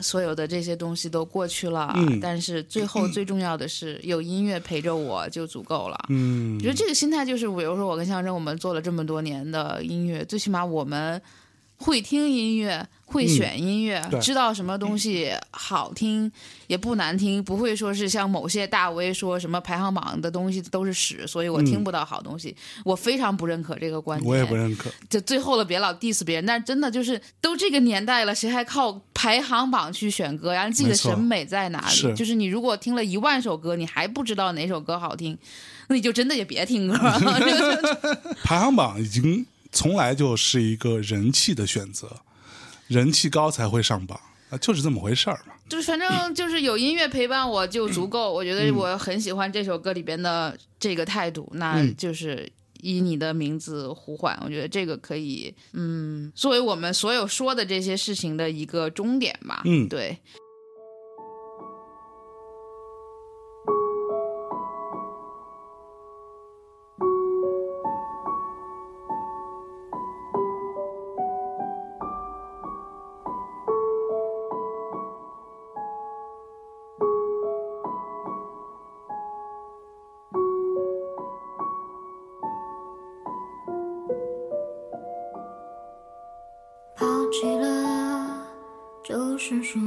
[0.00, 5.98] 所有的这些东西都过去了，嗯但是最后 最重要的是有音乐陪着我就足够了。
[6.08, 11.20] 嗯我觉得这个心态就是，比如说我跟象征，我们做了这么多年的音乐，最起码我们
[11.76, 16.30] 会听音乐，会选音乐，对知道什么东西好听
[16.66, 22.56] 也不难听，不会说是像某些大 V 说什么排行榜的东西都是屎，所以我听不到好东西。
[22.84, 24.28] 我非常不认可这个观点。
[24.28, 24.90] 我也不认可。
[25.08, 30.68] 就最后了，别老 diss 别人，但是真的就是都这个年代了，谁还靠排行榜去选歌呀？
[30.70, 31.94] 自己的审美在哪里？
[31.94, 35.38] 是就是你如果听了一万首歌，你还不知道哪首歌好听，
[35.88, 37.20] 那你就真的也别听歌了。
[38.42, 42.20] 排行榜已经从来就是一个人气的选择，
[42.88, 44.18] 人气高才会上榜
[44.50, 45.54] 啊，就是这么回事儿嘛。
[45.68, 48.32] 就是反正就是有音乐陪伴我就足够。
[48.32, 52.50] 我觉得我很喜欢这首歌里边的这个态度，那嗯就是。
[52.86, 59.62] 以你的名字呼唤，我觉得这个可以，嗯，作为我们所有说的这些事情的一个终点吧。
[59.64, 60.14] 嗯对。
[89.74, 89.80] 就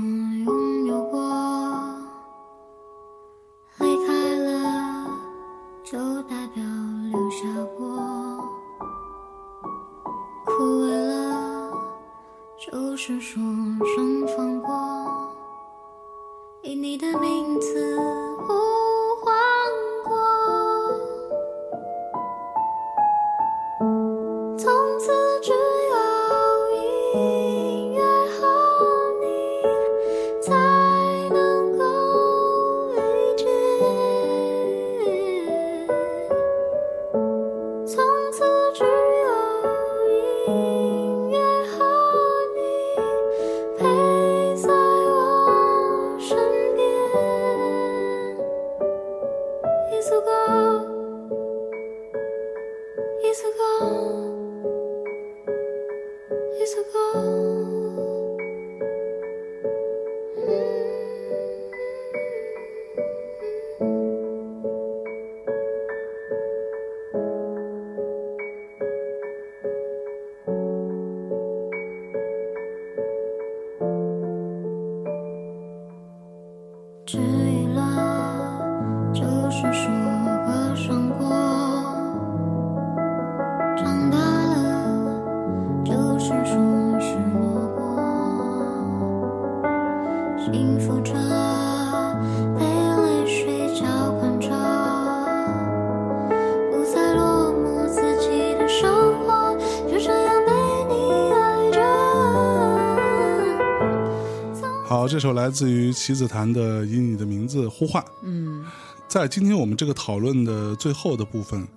[105.18, 108.00] 这首来自于棋子檀的《以你的名字呼唤》。
[108.22, 108.64] 嗯，
[109.08, 111.68] 在今天我们这个讨论的最后的部分，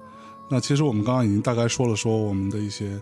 [0.51, 3.01] 那其实我们刚刚已经大概说了说我们的一些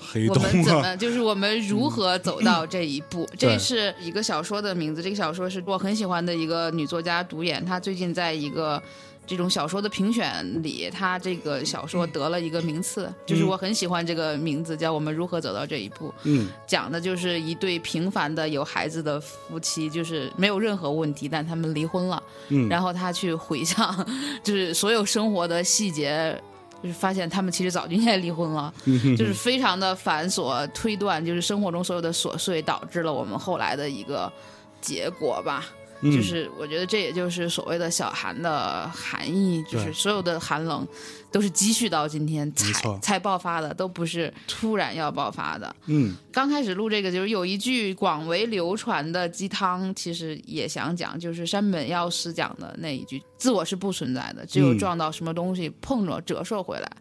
[0.00, 3.26] 黑洞我们怎啊，么 就是我们如何走到这一步？
[3.38, 8.82] 对这是一个小说的名字，这个小说是我很喜欢的一个女作家独演，她最近在一个。
[9.26, 16.08] 这种小说的评选里，他这个小说得了一个名次，就是我很喜欢这个名字，叫《我们如何走到这一步》。
[16.22, 22.22] 嗯讲的就是一对平凡的有孩子的夫妻，就是没有任何问题，但他们离婚了。
[22.48, 24.06] 嗯，然后他去回想，
[24.44, 26.40] 就是所有生活的细节，
[26.82, 34.32] 就是发现他们其实早就应该离婚了，嗯就是非常的繁琐推断，就是生活中所有的琐碎导致了我们后来的一个
[34.80, 35.66] 结果吧。
[36.00, 36.12] 嗯。
[36.12, 40.86] 就是我觉得这也就是所谓的小寒的含义，就是所有的寒冷
[41.30, 45.74] 都是积蓄到今天才才爆发的，都不是突然要爆发的。
[45.86, 46.14] 嗯。
[46.32, 54.78] 刚开始录这个，就是有一句广为流传的鸡汤，其实也想讲，就是山本耀司讲的那一句：“自我是不存在的，只有嗯。
[54.78, 56.92] 撞到什么东西碰着折射回来，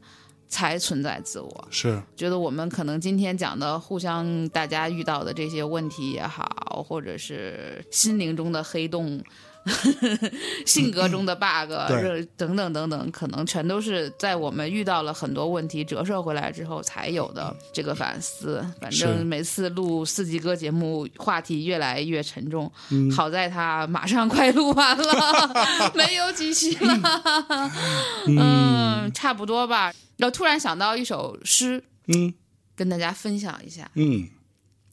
[0.47, 9.23] 才存在自我。”是觉得我们可能今天讲的，互相大家遇到的这些问题也好，或者是心灵中的黑洞。
[10.66, 18.64] 性格中的 bug，对等等等等，可能全都是在我们遇到了很多问题折射回来之后才有的这个反思。
[18.80, 22.72] 反正每次录四季歌节目，话题越来越沉重。
[22.92, 25.54] 嗯好在他马上快录完了，
[25.96, 27.22] 没有几期了。
[28.28, 29.94] 嗯，差不多吧。
[30.18, 32.34] 然后突然想到一首诗，嗯
[32.76, 33.90] 跟大家分享一下。
[33.96, 34.28] 嗯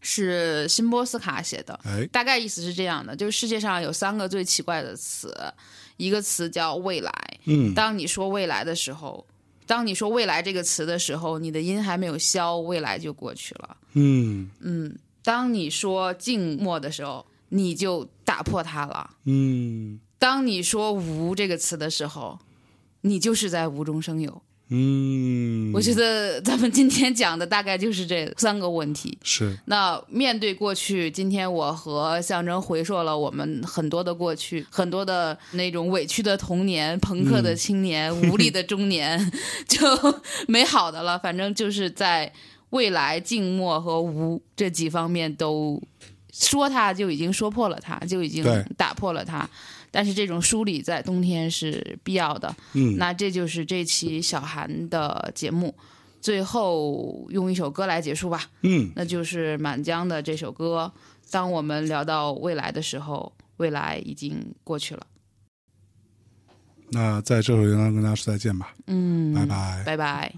[0.03, 1.79] 是辛波斯卡写的。
[1.85, 5.35] 哎，大概意思是这样的：就是世界上有三个最奇怪的词，
[5.97, 7.13] 一个词叫未来。
[7.45, 9.27] 嗯当你说未来的时候，
[9.67, 13.77] 当你说未来这个词的时候，你的音还没有消，未来就过去了。
[13.95, 19.11] 嗯嗯，当你说静默的时候，你就打破它了。
[19.25, 22.39] 嗯当你说无这个词的时候，
[23.03, 24.43] 你就是在无中生有。
[24.75, 29.19] 嗯，我觉得咱们今天讲的大概就是这三个问题。
[29.23, 39.31] 是那面对过去，今天我和象征回溯了我们很多的过去，很多的那种委屈的童年、朋克的青年、无力的中年，
[39.69, 39.79] 就
[40.49, 41.19] 没好的了。
[41.19, 42.33] 反正就是在
[42.71, 45.79] 未来、静默和无这几方面都
[46.33, 48.43] 说他就已经说破了他，就已经
[48.79, 49.47] 打破了它。
[49.93, 52.53] 但是这种梳理在冬天是必要的。
[52.73, 55.73] 嗯那这就是这期小韩的节目。
[56.21, 58.45] 最后用一首歌来结束吧。
[58.63, 60.93] 嗯那就是满江的这首歌。
[61.31, 65.07] 当我们聊到未来的时候，未来已经过去了。
[66.91, 69.83] 那在这首歌跟大家说再见吧，嗯，拜拜。
[69.87, 70.33] 拜拜。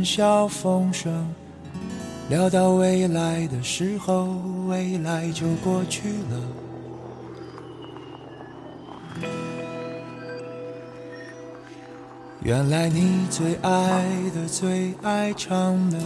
[0.00, 1.12] 谈笑风生，
[2.30, 4.28] 聊到未来的时候，
[4.66, 6.40] 未来就过去了。
[12.42, 15.98] 原来你最爱的、最爱唱的，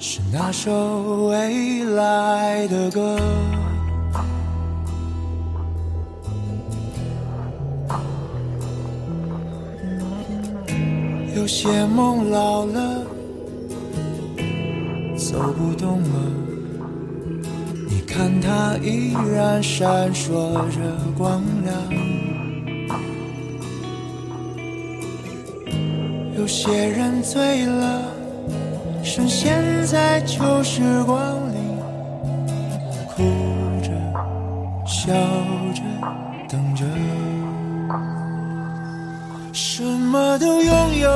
[0.00, 3.20] 是那首未来的歌。
[11.44, 13.04] 有些梦老了，
[15.14, 16.08] 走不动了。
[17.86, 20.80] 你看它依然闪烁着
[21.18, 21.76] 光亮。
[26.38, 28.00] 有些人醉了，
[29.02, 31.58] 深陷在旧时光里，
[33.14, 33.22] 哭
[33.82, 33.90] 着、
[34.86, 35.12] 笑
[35.74, 35.82] 着，
[40.14, 41.10] 什么都拥有，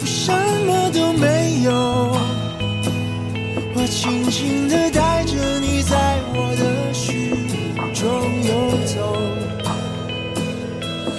[0.00, 0.32] 我什
[0.66, 1.70] 么都没有。
[3.76, 7.30] 我轻轻地带着你在我的虚
[7.94, 8.02] 中
[8.42, 8.50] 游
[8.86, 9.16] 走。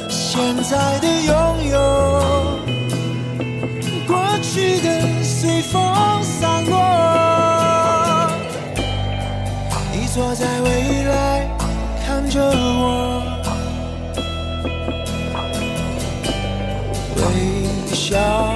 [0.10, 1.32] 现在的拥
[1.72, 1.80] 有
[18.12, 18.51] shine.